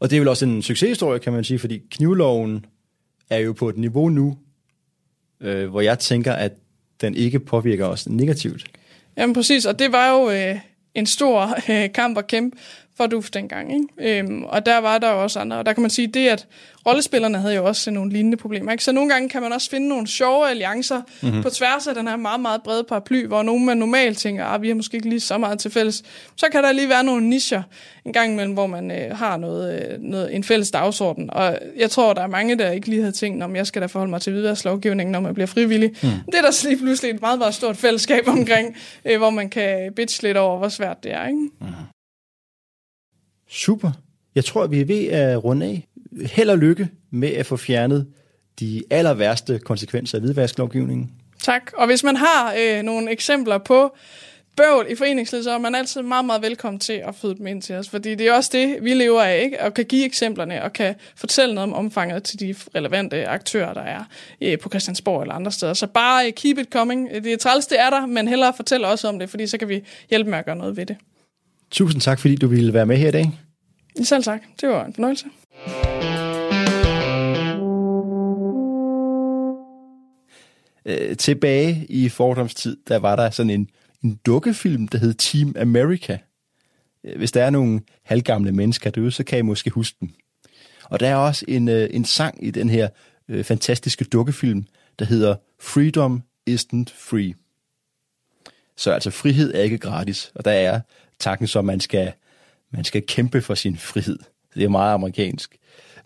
Og 0.00 0.10
det 0.10 0.16
er 0.16 0.20
vel 0.20 0.28
også 0.28 0.44
en 0.44 0.62
succeshistorie, 0.62 1.18
kan 1.18 1.32
man 1.32 1.44
sige, 1.44 1.58
fordi 1.58 1.82
knivloven 1.90 2.64
er 3.30 3.38
jo 3.38 3.52
på 3.52 3.68
et 3.68 3.76
niveau 3.76 4.08
nu, 4.08 4.36
øh, 5.40 5.68
hvor 5.68 5.80
jeg 5.80 5.98
tænker, 5.98 6.32
at 6.32 6.52
den 7.00 7.14
ikke 7.14 7.40
påvirker 7.40 7.86
os 7.86 8.08
negativt. 8.08 8.64
Jamen 9.16 9.34
præcis, 9.34 9.66
og 9.66 9.78
det 9.78 9.92
var 9.92 10.10
jo 10.10 10.30
øh, 10.30 10.56
en 10.94 11.06
stor 11.06 11.56
øh, 11.70 11.92
kamp 11.92 12.18
at 12.18 12.26
kæmpe, 12.26 12.56
for 13.00 13.06
DUF 13.06 13.30
dengang. 13.30 13.72
Ikke? 13.74 14.18
Øhm, 14.18 14.42
og 14.42 14.66
der 14.66 14.78
var 14.78 14.98
der 14.98 15.10
jo 15.10 15.22
også 15.22 15.40
andre. 15.40 15.56
Og 15.56 15.66
der 15.66 15.72
kan 15.72 15.80
man 15.80 15.90
sige, 15.90 16.06
det 16.06 16.28
at 16.28 16.46
rollespillerne 16.86 17.38
havde 17.38 17.54
jo 17.54 17.64
også 17.64 17.90
nogle 17.90 18.12
lignende 18.12 18.36
problemer. 18.36 18.72
Ikke? 18.72 18.84
Så 18.84 18.92
nogle 18.92 19.10
gange 19.10 19.28
kan 19.28 19.42
man 19.42 19.52
også 19.52 19.70
finde 19.70 19.88
nogle 19.88 20.06
sjove 20.06 20.50
alliancer 20.50 21.00
mm-hmm. 21.22 21.42
på 21.42 21.50
tværs 21.50 21.86
af 21.86 21.94
den 21.94 22.08
her 22.08 22.16
meget, 22.16 22.40
meget 22.40 22.62
brede 22.62 22.84
paraply, 22.84 23.26
hvor 23.26 23.42
nogen 23.42 23.66
man 23.66 23.76
normalt 23.76 24.18
tænker, 24.18 24.44
at 24.44 24.54
ah, 24.54 24.62
vi 24.62 24.68
har 24.68 24.74
måske 24.74 24.94
ikke 24.94 25.08
lige 25.08 25.20
så 25.20 25.38
meget 25.38 25.58
til 25.58 25.70
fælles. 25.70 26.02
Så 26.36 26.46
kan 26.52 26.64
der 26.64 26.72
lige 26.72 26.88
være 26.88 27.04
nogle 27.04 27.28
nischer 27.28 27.62
en 28.04 28.12
gang 28.12 28.32
imellem, 28.32 28.54
hvor 28.54 28.66
man 28.66 28.90
øh, 28.90 29.16
har 29.16 29.36
noget, 29.36 29.90
øh, 29.92 29.98
noget, 30.00 30.34
en 30.34 30.44
fælles 30.44 30.70
dagsorden. 30.70 31.30
Og 31.30 31.58
jeg 31.76 31.90
tror, 31.90 32.12
der 32.12 32.22
er 32.22 32.26
mange, 32.26 32.58
der 32.58 32.70
ikke 32.70 32.88
lige 32.88 33.00
havde 33.00 33.12
tænkt, 33.12 33.42
om 33.42 33.56
jeg 33.56 33.66
skal 33.66 33.82
da 33.82 33.86
forholde 33.86 34.10
mig 34.10 34.20
til 34.20 34.34
videre 34.34 34.56
når 35.04 35.20
man 35.20 35.34
bliver 35.34 35.46
frivillig. 35.46 35.90
Mm. 36.02 36.08
Det 36.26 36.34
er 36.34 36.42
der 36.42 36.50
så 36.50 36.68
lige 36.68 36.78
pludselig 36.78 37.10
et 37.10 37.20
meget, 37.20 37.38
meget 37.38 37.54
stort 37.54 37.76
fællesskab 37.76 38.28
omkring, 38.28 38.76
øh, 39.04 39.18
hvor 39.18 39.30
man 39.30 39.50
kan 39.50 39.92
bitch 39.96 40.22
lidt 40.22 40.36
over, 40.36 40.58
hvor 40.58 40.68
svært 40.68 41.04
det 41.04 41.12
er. 41.12 41.26
Ikke? 41.26 41.38
Mm. 41.60 41.66
Super. 43.50 43.90
Jeg 44.34 44.44
tror, 44.44 44.66
vi 44.66 44.80
er 44.80 44.84
ved 44.84 45.06
at 45.06 45.44
runde 45.44 45.66
af. 45.66 45.86
Held 46.26 46.50
og 46.50 46.58
lykke 46.58 46.88
med 47.10 47.28
at 47.28 47.46
få 47.46 47.56
fjernet 47.56 48.06
de 48.60 48.82
aller 48.90 49.14
værste 49.14 49.58
konsekvenser 49.58 50.18
af 50.18 50.22
hvidvasklovgivningen. 50.22 51.10
Tak. 51.42 51.72
Og 51.76 51.86
hvis 51.86 52.04
man 52.04 52.16
har 52.16 52.54
øh, 52.58 52.82
nogle 52.82 53.10
eksempler 53.10 53.58
på 53.58 53.96
bøvl 54.56 54.86
i 54.90 54.94
foreningslivet, 54.94 55.44
så 55.44 55.50
er 55.50 55.58
man 55.58 55.74
altid 55.74 56.02
meget, 56.02 56.24
meget 56.24 56.42
velkommen 56.42 56.80
til 56.80 56.92
at 56.92 57.14
føde 57.14 57.36
dem 57.36 57.46
ind 57.46 57.62
til 57.62 57.74
os. 57.74 57.88
Fordi 57.88 58.14
det 58.14 58.28
er 58.28 58.32
også 58.32 58.50
det, 58.52 58.78
vi 58.82 58.94
lever 58.94 59.22
af, 59.22 59.42
ikke? 59.44 59.60
Og 59.60 59.74
kan 59.74 59.84
give 59.84 60.04
eksemplerne, 60.04 60.62
og 60.62 60.72
kan 60.72 60.94
fortælle 61.16 61.54
noget 61.54 61.70
om 61.70 61.74
omfanget 61.74 62.22
til 62.22 62.40
de 62.40 62.54
relevante 62.74 63.26
aktører, 63.26 63.74
der 63.74 63.82
er 63.82 64.04
øh, 64.40 64.58
på 64.58 64.68
Christiansborg 64.68 65.22
eller 65.22 65.34
andre 65.34 65.52
steder. 65.52 65.74
Så 65.74 65.86
bare 65.86 66.26
øh, 66.26 66.32
keep 66.32 66.58
it 66.58 66.68
coming. 66.72 67.10
Det 67.24 67.32
er 67.32 67.36
træls, 67.36 67.66
det 67.66 67.80
er 67.80 67.90
der, 67.90 68.06
men 68.06 68.28
hellere 68.28 68.52
fortælle 68.56 68.86
os 68.86 69.04
om 69.04 69.18
det, 69.18 69.30
fordi 69.30 69.46
så 69.46 69.58
kan 69.58 69.68
vi 69.68 69.82
hjælpe 70.10 70.30
med 70.30 70.38
at 70.38 70.44
gøre 70.44 70.56
noget 70.56 70.76
ved 70.76 70.86
det. 70.86 70.96
Tusind 71.70 72.00
tak, 72.00 72.18
fordi 72.18 72.36
du 72.36 72.48
ville 72.48 72.72
være 72.72 72.86
med 72.86 72.96
her 72.96 73.08
i 73.08 73.10
dag. 73.10 73.40
Selv 74.02 74.24
tak. 74.24 74.40
Det 74.60 74.68
var 74.68 74.84
en 74.84 74.94
fornøjelse. 74.94 75.26
Øh, 80.84 81.16
tilbage 81.16 81.86
i 81.88 82.08
fordomstid, 82.08 82.76
der 82.88 82.96
var 82.96 83.16
der 83.16 83.30
sådan 83.30 83.50
en, 83.50 83.68
en 84.04 84.20
dukkefilm, 84.26 84.88
der 84.88 84.98
hed 84.98 85.14
Team 85.14 85.54
America. 85.58 86.18
Øh, 87.04 87.18
hvis 87.18 87.32
der 87.32 87.44
er 87.44 87.50
nogle 87.50 87.80
halvgamle 88.02 88.52
mennesker 88.52 88.90
derude, 88.90 89.10
så 89.10 89.24
kan 89.24 89.38
I 89.38 89.42
måske 89.42 89.70
huske 89.70 89.96
den. 90.00 90.14
Og 90.84 91.00
der 91.00 91.08
er 91.08 91.16
også 91.16 91.44
en, 91.48 91.68
øh, 91.68 91.88
en 91.92 92.04
sang 92.04 92.46
i 92.46 92.50
den 92.50 92.70
her 92.70 92.88
øh, 93.28 93.44
fantastiske 93.44 94.04
dukkefilm, 94.04 94.64
der 94.98 95.04
hedder 95.04 95.36
Freedom 95.60 96.22
Isn't 96.50 96.84
Free. 96.94 97.34
Så 98.76 98.90
altså 98.90 99.10
frihed 99.10 99.54
er 99.54 99.62
ikke 99.62 99.78
gratis, 99.78 100.32
og 100.34 100.44
der 100.44 100.50
er 100.50 100.80
tanken 101.20 101.46
som, 101.46 101.64
man 101.64 101.80
skal, 101.80 102.12
man 102.70 102.84
skal 102.84 103.02
kæmpe 103.06 103.42
for 103.42 103.54
sin 103.54 103.76
frihed. 103.76 104.18
Det 104.54 104.64
er 104.64 104.68
meget 104.68 104.94
amerikansk. 104.94 105.56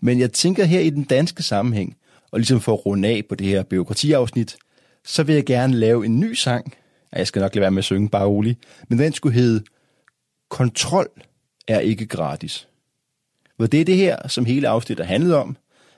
Men 0.01 0.19
jeg 0.19 0.33
tænker 0.33 0.63
her 0.63 0.79
i 0.79 0.89
den 0.89 1.03
danske 1.03 1.43
sammenhæng, 1.43 1.97
og 2.31 2.39
ligesom 2.39 2.61
for 2.61 2.73
at 2.73 2.85
runde 2.85 3.07
af 3.07 3.23
på 3.29 3.35
det 3.35 3.47
her 3.47 3.63
byråkratiafsnit, 3.63 4.57
så 5.05 5.23
vil 5.23 5.35
jeg 5.35 5.45
gerne 5.45 5.73
lave 5.73 6.05
en 6.05 6.19
ny 6.19 6.33
sang. 6.33 6.73
Jeg 7.13 7.27
skal 7.27 7.39
nok 7.39 7.55
lade 7.55 7.61
være 7.61 7.71
med 7.71 7.77
at 7.77 7.83
synge, 7.83 8.09
bare 8.09 8.25
rolig. 8.25 8.57
Men 8.89 8.99
den 8.99 9.13
skulle 9.13 9.35
hedde 9.35 9.63
Kontrol 10.49 11.07
er 11.67 11.79
ikke 11.79 12.05
gratis. 12.05 12.67
Hvor 13.57 13.65
det 13.65 13.81
er 13.81 13.85
det 13.85 13.97
her, 13.97 14.27
som 14.27 14.45
hele 14.45 14.67
afsnittet 14.67 15.05
handlede 15.05 15.41
om, 15.41 15.57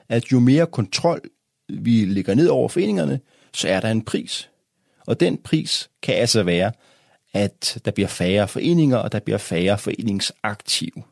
at 0.09 0.31
jo 0.31 0.39
mere 0.39 0.65
kontrol 0.67 1.21
vi 1.69 2.05
lægger 2.05 2.35
ned 2.35 2.47
over 2.47 2.69
foreningerne, 2.69 3.19
så 3.53 3.67
er 3.67 3.79
der 3.79 3.91
en 3.91 4.01
pris. 4.01 4.49
Og 5.07 5.19
den 5.19 5.37
pris 5.37 5.89
kan 6.01 6.15
altså 6.15 6.43
være, 6.43 6.71
at 7.33 7.81
der 7.85 7.91
bliver 7.91 8.07
færre 8.07 8.47
foreninger, 8.47 8.97
og 8.97 9.11
der 9.11 9.19
bliver 9.19 9.37
færre 9.37 9.77
foreningsaktive. 9.77 11.03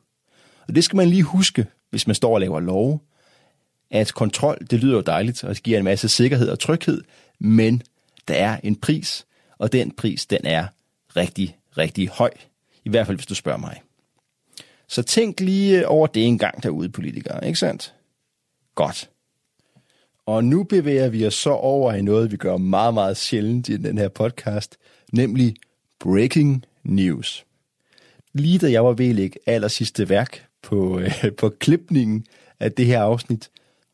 Og 0.67 0.75
det 0.75 0.83
skal 0.83 0.97
man 0.97 1.09
lige 1.09 1.23
huske, 1.23 1.65
hvis 1.89 2.07
man 2.07 2.15
står 2.15 2.33
og 2.33 2.39
laver 2.39 2.59
lov, 2.59 3.01
at 3.91 4.13
kontrol, 4.13 4.67
det 4.71 4.79
lyder 4.79 4.95
jo 4.95 5.01
dejligt, 5.01 5.43
og 5.43 5.55
det 5.55 5.63
giver 5.63 5.77
en 5.77 5.83
masse 5.83 6.09
sikkerhed 6.09 6.49
og 6.49 6.59
tryghed, 6.59 7.03
men 7.39 7.81
der 8.27 8.33
er 8.33 8.59
en 8.63 8.75
pris, 8.75 9.25
og 9.57 9.71
den 9.71 9.91
pris, 9.91 10.25
den 10.25 10.39
er 10.43 10.67
rigtig, 11.15 11.57
rigtig 11.77 12.09
høj. 12.09 12.31
I 12.85 12.89
hvert 12.89 13.05
fald, 13.05 13.17
hvis 13.17 13.25
du 13.25 13.35
spørger 13.35 13.59
mig. 13.59 13.81
Så 14.87 15.03
tænk 15.03 15.39
lige 15.39 15.79
øh, 15.79 15.83
over 15.87 16.07
det 16.07 16.25
en 16.25 16.37
gang 16.37 16.63
derude, 16.63 16.89
politikere, 16.89 17.47
ikke 17.47 17.59
sandt? 17.59 17.93
Godt. 18.75 19.09
Og 20.25 20.43
nu 20.43 20.63
bevæger 20.63 21.09
vi 21.09 21.27
os 21.27 21.33
så 21.33 21.49
over 21.49 21.93
i 21.93 22.01
noget, 22.01 22.31
vi 22.31 22.37
gør 22.37 22.57
meget, 22.57 22.93
meget 22.93 23.17
sjældent 23.17 23.69
i 23.69 23.77
den 23.77 23.97
her 23.97 24.07
podcast, 24.07 24.77
nemlig 25.13 25.55
breaking 25.99 26.65
news. 26.83 27.45
Lige 28.33 28.59
da 28.59 28.71
jeg 28.71 28.85
var 28.85 28.93
ved 28.93 29.09
at 29.09 29.15
lægge 29.15 29.39
aller 29.45 29.67
sidste 29.67 30.09
værk 30.09 30.45
på, 30.63 30.99
øh, 30.99 31.31
på 31.39 31.49
klipningen 31.49 32.25
af 32.59 32.71
det 32.71 32.85
her 32.85 33.01
afsnit, 33.01 33.49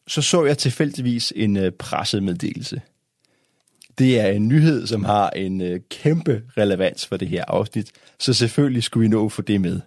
så 0.07 0.21
så 0.21 0.45
jeg 0.45 0.57
tilfældigvis 0.57 1.33
en 1.35 1.57
øh, 1.57 1.71
pressemeddelelse. 1.71 2.81
Det 3.97 4.19
er 4.19 4.27
en 4.27 4.47
nyhed, 4.47 4.87
som 4.87 5.03
har 5.03 5.29
en 5.29 5.61
øh, 5.61 5.79
kæmpe 5.89 6.43
relevans 6.57 7.05
for 7.05 7.17
det 7.17 7.27
her 7.27 7.45
afsnit, 7.47 7.91
så 8.19 8.33
selvfølgelig 8.33 8.83
skulle 8.83 9.01
vi 9.01 9.07
nå 9.07 9.29
for 9.29 9.41
det 9.41 9.61
med. 9.61 9.81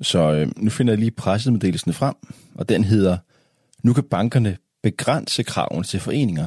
Så 0.00 0.32
øh, 0.32 0.48
nu 0.56 0.70
finder 0.70 0.92
jeg 0.92 0.98
lige 0.98 1.10
pressemeddelelsen 1.10 1.92
frem, 1.92 2.14
og 2.54 2.68
den 2.68 2.84
hedder, 2.84 3.18
nu 3.82 3.92
kan 3.92 4.04
bankerne 4.04 4.56
begrænse 4.82 5.42
kravene 5.42 5.84
til 5.84 6.00
foreninger. 6.00 6.46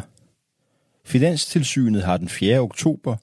Finanstilsynet 1.05 2.03
har 2.03 2.17
den 2.17 2.29
4. 2.29 2.59
oktober 2.59 3.15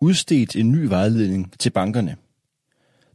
udstedt 0.00 0.56
en 0.56 0.72
ny 0.72 0.84
vejledning 0.84 1.52
til 1.58 1.70
bankerne. 1.70 2.16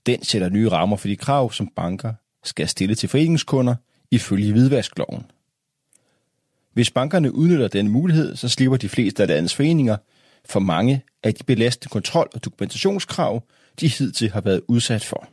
Den 0.06 0.24
sætter 0.24 0.50
nye 0.50 0.70
rammer 0.70 0.98
for 0.98 1.08
de 1.08 1.16
krav, 1.16 1.52
som 1.52 1.72
banker 1.76 2.14
skal 2.44 2.68
stille 2.68 2.96
til 2.96 3.10
foreningskunder 3.10 3.76
ifølge 4.12 4.52
hvidvaskloven. 4.52 5.24
Hvis 6.74 6.92
bankerne 6.92 7.36
udnytter 7.36 7.68
den 7.68 7.88
mulighed, 7.88 8.36
så 8.36 8.50
slipper 8.50 8.78
de 8.78 8.90
fleste 8.90 9.24
af 9.24 9.30
landets 9.30 9.56
foreninger 9.56 9.98
for 10.46 10.60
mange 10.60 11.04
af 11.24 11.34
de 11.34 11.44
belastende 11.44 11.92
kontrol- 11.92 12.30
og 12.34 12.46
dokumentationskrav, 12.46 13.44
de 13.80 13.88
hidtil 13.88 14.32
har 14.32 14.42
været 14.42 14.62
udsat 14.68 15.04
for. 15.04 15.28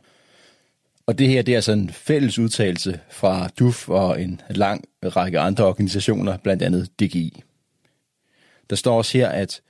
Og 1.05 1.17
det 1.19 1.27
her 1.27 1.41
det 1.41 1.55
er 1.55 1.61
sådan 1.61 1.83
en 1.83 1.89
fælles 1.89 2.39
udtalelse 2.39 2.99
fra 3.09 3.47
DUF 3.59 3.89
og 3.89 4.21
en 4.21 4.41
lang 4.49 4.83
række 5.03 5.39
andre 5.39 5.65
organisationer, 5.65 6.37
blandt 6.37 6.63
andet 6.63 6.89
DGI. 6.99 7.43
Der 8.69 8.75
står 8.75 8.97
også 8.97 9.17
her, 9.17 9.29
at 9.29 9.61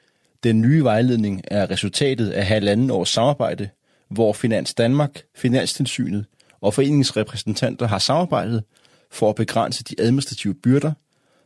den 0.44 0.62
nye 0.62 0.84
vejledning 0.84 1.42
er 1.48 1.70
resultatet 1.70 2.30
af 2.30 2.46
halvanden 2.46 2.92
års 2.92 3.10
samarbejde, 3.10 3.70
hvor 4.10 4.34
Finans 4.34 4.74
Danmark, 4.74 5.22
Finanstilsynet 5.36 6.26
og 6.62 6.74
foreningsrepræsentanter 6.74 7.88
har 7.88 8.00
samarbejdet 8.00 8.64
for 9.12 9.30
at 9.30 9.36
begrænse 9.36 9.84
de 9.84 9.96
administrative 10.00 10.54
byrder, 10.54 10.92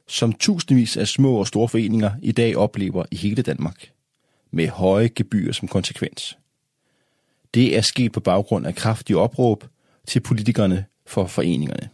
som 0.07 0.33
tusindvis 0.33 0.97
af 0.97 1.07
små 1.07 1.35
og 1.35 1.47
store 1.47 1.69
foreninger 1.69 2.11
i 2.21 2.31
dag 2.31 2.57
oplever 2.57 3.05
i 3.11 3.15
hele 3.15 3.41
Danmark, 3.41 3.91
med 4.51 4.67
høje 4.67 5.07
gebyrer 5.07 5.53
som 5.53 5.67
konsekvens. 5.67 6.37
Det 7.53 7.77
er 7.77 7.81
sket 7.81 8.11
på 8.11 8.19
baggrund 8.19 8.67
af 8.67 8.75
kraftige 8.75 9.17
opråb 9.17 9.65
til 10.07 10.19
politikerne 10.19 10.85
for 11.05 11.27
foreningerne. 11.27 11.89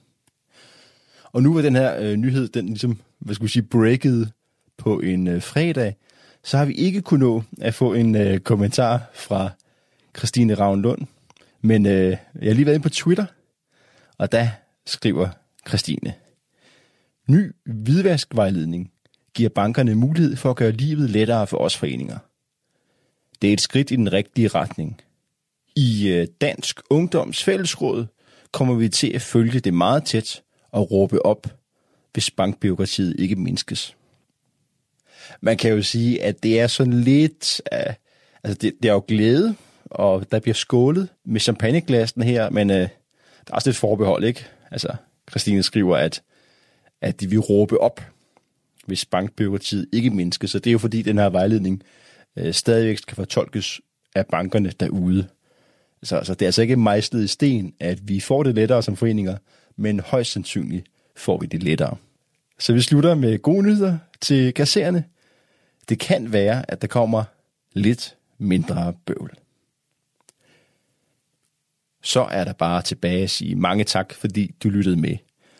Og 1.31 1.43
nu 1.43 1.57
er 1.57 1.61
den 1.61 1.75
her 1.75 1.97
øh, 1.99 2.15
nyhed, 2.15 2.47
den 2.47 2.67
ligesom, 2.67 2.99
hvad 3.19 3.35
skal 3.35 3.45
vi 3.45 3.51
sige, 3.51 3.63
breaket 3.63 4.31
på 4.77 4.99
en 4.99 5.27
øh, 5.27 5.41
fredag, 5.41 5.95
så 6.43 6.57
har 6.57 6.65
vi 6.65 6.73
ikke 6.73 7.01
kunnet 7.01 7.19
nå 7.19 7.43
at 7.61 7.73
få 7.73 7.93
en 7.93 8.15
øh, 8.15 8.39
kommentar 8.39 9.01
fra 9.13 9.49
Christine 10.17 10.53
Ravn 10.53 10.81
Lund. 10.81 11.01
Men 11.61 11.85
øh, 11.85 12.17
jeg 12.41 12.49
har 12.49 12.53
lige 12.53 12.65
været 12.65 12.75
inde 12.75 12.83
på 12.83 12.89
Twitter, 12.89 13.25
og 14.17 14.31
der 14.31 14.47
skriver 14.85 15.29
Christine. 15.67 16.13
Ny 17.27 17.55
hvidvaskvejledning 17.65 18.91
giver 19.33 19.49
bankerne 19.49 19.95
mulighed 19.95 20.35
for 20.35 20.49
at 20.49 20.55
gøre 20.55 20.71
livet 20.71 21.09
lettere 21.09 21.47
for 21.47 21.57
os 21.57 21.77
foreninger. 21.77 22.17
Det 23.41 23.49
er 23.49 23.53
et 23.53 23.61
skridt 23.61 23.91
i 23.91 23.95
den 23.95 24.13
rigtige 24.13 24.47
retning. 24.47 25.01
I 25.75 26.07
øh, 26.09 26.27
Dansk 26.41 26.81
Ungdoms 26.89 27.43
Fællesråd 27.43 28.05
kommer 28.51 28.75
vi 28.75 28.89
til 28.89 29.07
at 29.15 29.21
følge 29.21 29.59
det 29.59 29.73
meget 29.73 30.03
tæt 30.03 30.41
og 30.71 30.91
råbe 30.91 31.25
op, 31.25 31.47
hvis 32.13 32.31
bankbyråkratiet 32.31 33.15
ikke 33.19 33.35
mindskes 33.35 33.95
man 35.41 35.57
kan 35.57 35.71
jo 35.71 35.81
sige, 35.81 36.23
at 36.23 36.43
det 36.43 36.59
er 36.59 36.67
sådan 36.67 36.93
lidt... 36.93 37.61
Uh, 37.71 37.93
altså, 38.43 38.57
det, 38.61 38.73
det 38.83 38.89
er 38.89 38.93
jo 38.93 39.03
glæde, 39.07 39.55
og 39.85 40.31
der 40.31 40.39
bliver 40.39 40.55
skålet 40.55 41.07
med 41.25 41.39
champagneglasen 41.39 42.21
her, 42.21 42.49
men 42.49 42.69
uh, 42.69 42.75
der 42.75 42.87
er 43.47 43.53
også 43.53 43.69
lidt 43.69 43.77
forbehold, 43.77 44.23
ikke? 44.23 44.45
Altså, 44.71 44.95
Christine 45.29 45.63
skriver, 45.63 45.97
at, 45.97 46.21
at 47.01 47.21
de 47.21 47.29
vil 47.29 47.39
råbe 47.39 47.81
op, 47.81 48.01
hvis 48.85 49.05
bankbyråkratiet 49.05 49.87
ikke 49.93 50.09
mindskes. 50.09 50.51
Så 50.51 50.59
det 50.59 50.69
er 50.69 50.71
jo 50.71 50.77
fordi, 50.77 51.01
den 51.01 51.17
her 51.17 51.29
vejledning 51.29 51.83
uh, 52.41 52.51
stadigvæk 52.51 52.97
skal 52.97 53.15
fortolkes 53.15 53.81
af 54.15 54.25
bankerne 54.25 54.71
derude. 54.79 55.27
Så, 56.03 56.21
så 56.23 56.33
det 56.33 56.41
er 56.41 56.47
altså 56.47 56.61
ikke 56.61 56.75
mejslet 56.75 57.23
i 57.23 57.27
sten, 57.27 57.73
at 57.79 58.07
vi 58.07 58.19
får 58.19 58.43
det 58.43 58.55
lettere 58.55 58.83
som 58.83 58.95
foreninger, 58.95 59.37
men 59.77 59.99
højst 59.99 60.31
sandsynligt 60.31 60.85
får 61.15 61.37
vi 61.37 61.45
det 61.45 61.63
lettere. 61.63 61.95
Så 62.59 62.73
vi 62.73 62.81
slutter 62.81 63.15
med 63.15 63.39
gode 63.39 63.63
nyheder 63.63 63.97
til 64.21 64.53
kassererne. 64.53 65.03
Det 65.89 65.99
kan 65.99 66.33
være, 66.33 66.71
at 66.71 66.81
der 66.81 66.87
kommer 66.87 67.23
lidt 67.73 68.15
mindre 68.37 68.93
bøvl. 69.05 69.31
så 72.03 72.21
er 72.21 72.43
der 72.43 72.53
bare 72.53 72.81
tilbage 72.81 73.23
at 73.23 73.29
sige 73.29 73.55
mange 73.55 73.83
tak, 73.83 74.13
fordi 74.13 74.55
du 74.63 74.69
lyttede 74.69 74.95
med. 74.95 75.17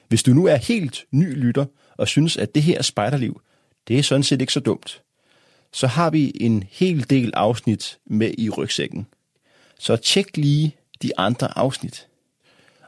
Hvis 0.07 0.23
du 0.23 0.33
nu 0.33 0.45
er 0.45 0.55
helt 0.55 1.05
ny 1.11 1.35
lytter 1.35 1.65
og 1.97 2.07
synes, 2.07 2.37
at 2.37 2.55
det 2.55 2.63
her 2.63 2.81
spejderliv, 2.81 3.41
det 3.87 3.99
er 3.99 4.03
sådan 4.03 4.23
set 4.23 4.41
ikke 4.41 4.53
så 4.53 4.59
dumt, 4.59 5.01
så 5.73 5.87
har 5.87 6.09
vi 6.09 6.31
en 6.35 6.63
hel 6.71 7.09
del 7.09 7.31
afsnit 7.33 7.99
med 8.05 8.33
i 8.37 8.49
rygsækken. 8.49 9.07
Så 9.79 9.95
tjek 9.95 10.37
lige 10.37 10.75
de 11.01 11.11
andre 11.17 11.57
afsnit. 11.57 12.07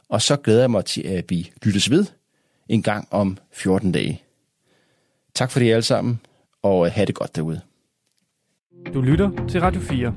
Og 0.08 0.22
så 0.22 0.36
glæder 0.36 0.60
jeg 0.60 0.70
mig 0.70 0.84
til, 0.84 1.02
at 1.02 1.30
vi 1.30 1.52
lyttes 1.62 1.90
ved 1.90 2.06
en 2.68 2.82
gang 2.82 3.08
om 3.10 3.38
14 3.52 3.92
dage. 3.92 4.22
Tak 5.34 5.50
for 5.50 5.58
det 5.58 5.72
alle 5.72 5.82
sammen, 5.82 6.20
og 6.64 6.86
øh, 6.86 6.92
have 6.92 7.06
det 7.06 7.14
godt 7.14 7.36
derude. 7.36 7.60
Du 8.94 9.00
lytter 9.00 9.46
til 9.48 9.60
Radio 9.60 9.80
4. 9.80 10.14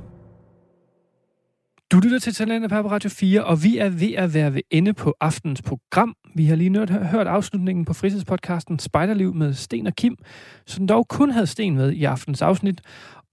Du 1.91 1.99
lytter 1.99 2.19
til 2.19 2.33
Talentet 2.33 2.71
på 2.71 2.89
Radio 2.89 3.09
4, 3.09 3.43
og 3.43 3.63
vi 3.63 3.77
er 3.77 3.89
ved 3.89 4.13
at 4.13 4.33
være 4.33 4.53
ved 4.53 4.61
ende 4.71 4.93
på 4.93 5.15
aftens 5.21 5.61
program. 5.61 6.15
Vi 6.35 6.45
har 6.45 6.55
lige 6.55 6.69
nødt 6.69 6.89
hørt 6.89 7.27
afslutningen 7.27 7.85
på 7.85 7.93
fritidspodcasten 7.93 8.79
Spejderliv 8.79 9.33
med 9.33 9.53
Sten 9.53 9.87
og 9.87 9.93
Kim, 9.95 10.17
som 10.65 10.87
dog 10.87 11.07
kun 11.07 11.31
havde 11.31 11.47
Sten 11.47 11.75
med 11.75 11.91
i 11.91 12.03
aftens 12.03 12.41
afsnit. 12.41 12.81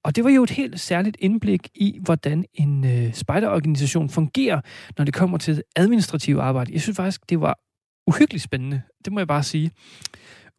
Og 0.05 0.17
det 0.17 0.25
var 0.25 0.31
jo 0.31 0.43
et 0.43 0.51
helt 0.51 0.81
særligt 0.81 1.17
indblik 1.21 1.69
i, 1.75 1.99
hvordan 2.03 2.45
en 2.55 2.85
øh, 2.87 3.13
spejderorganisation 3.13 4.09
fungerer, 4.09 4.61
når 4.99 5.05
det 5.05 5.15
kommer 5.15 5.39
til 5.39 5.63
administrativt 5.77 6.41
arbejde. 6.41 6.73
Jeg 6.73 6.81
synes 6.81 6.97
faktisk, 6.97 7.31
det 7.31 7.41
var 7.41 7.59
uhyggeligt 8.07 8.45
spændende. 8.45 8.83
Det 9.05 9.13
må 9.13 9.21
jeg 9.21 9.29
bare 9.29 9.43
sige. 9.43 9.71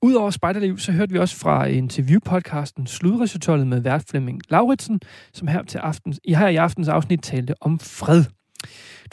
Udover 0.06 0.30
Spejderliv, 0.30 0.78
så 0.78 0.92
hørte 0.92 1.14
vi 1.14 1.20
også 1.20 1.36
fra 1.36 1.66
interviewpodcasten 1.66 2.88
Sludresultatet 2.88 3.68
med 3.68 3.80
vært 3.80 4.04
Flemming 4.10 4.42
Lauritsen, 4.50 5.00
som 5.34 5.48
her, 5.48 5.64
til 5.64 5.78
aftens, 5.78 6.20
her 6.28 6.48
i 6.48 6.56
aftens 6.56 6.88
afsnit 6.88 7.22
talte 7.24 7.54
om 7.62 7.80
fred. 7.80 8.24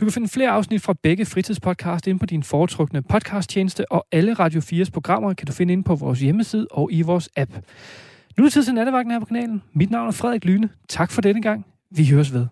Du 0.00 0.04
kan 0.04 0.12
finde 0.12 0.28
flere 0.28 0.50
afsnit 0.50 0.82
fra 0.82 0.94
begge 1.02 1.26
fritidspodcast 1.26 2.06
inde 2.06 2.18
på 2.18 2.26
din 2.26 2.42
foretrukne 2.42 3.02
podcasttjeneste, 3.02 3.92
og 3.92 4.06
alle 4.12 4.34
Radio 4.34 4.60
4's 4.60 4.90
programmer 4.90 5.34
kan 5.34 5.46
du 5.46 5.52
finde 5.52 5.72
inde 5.72 5.84
på 5.84 5.94
vores 5.94 6.20
hjemmeside 6.20 6.66
og 6.70 6.92
i 6.92 7.02
vores 7.02 7.28
app. 7.36 7.52
Nu 8.36 8.44
er 8.44 8.46
det 8.46 8.52
tid 8.52 8.64
til 8.64 8.74
nattevagten 8.74 9.12
her 9.12 9.18
på 9.18 9.26
kanalen. 9.26 9.62
Mit 9.74 9.90
navn 9.90 10.08
er 10.08 10.12
Frederik 10.12 10.44
Lyne. 10.44 10.68
Tak 10.88 11.10
for 11.10 11.20
denne 11.20 11.42
gang. 11.42 11.66
Vi 11.90 12.06
høres 12.06 12.32
ved. 12.32 12.46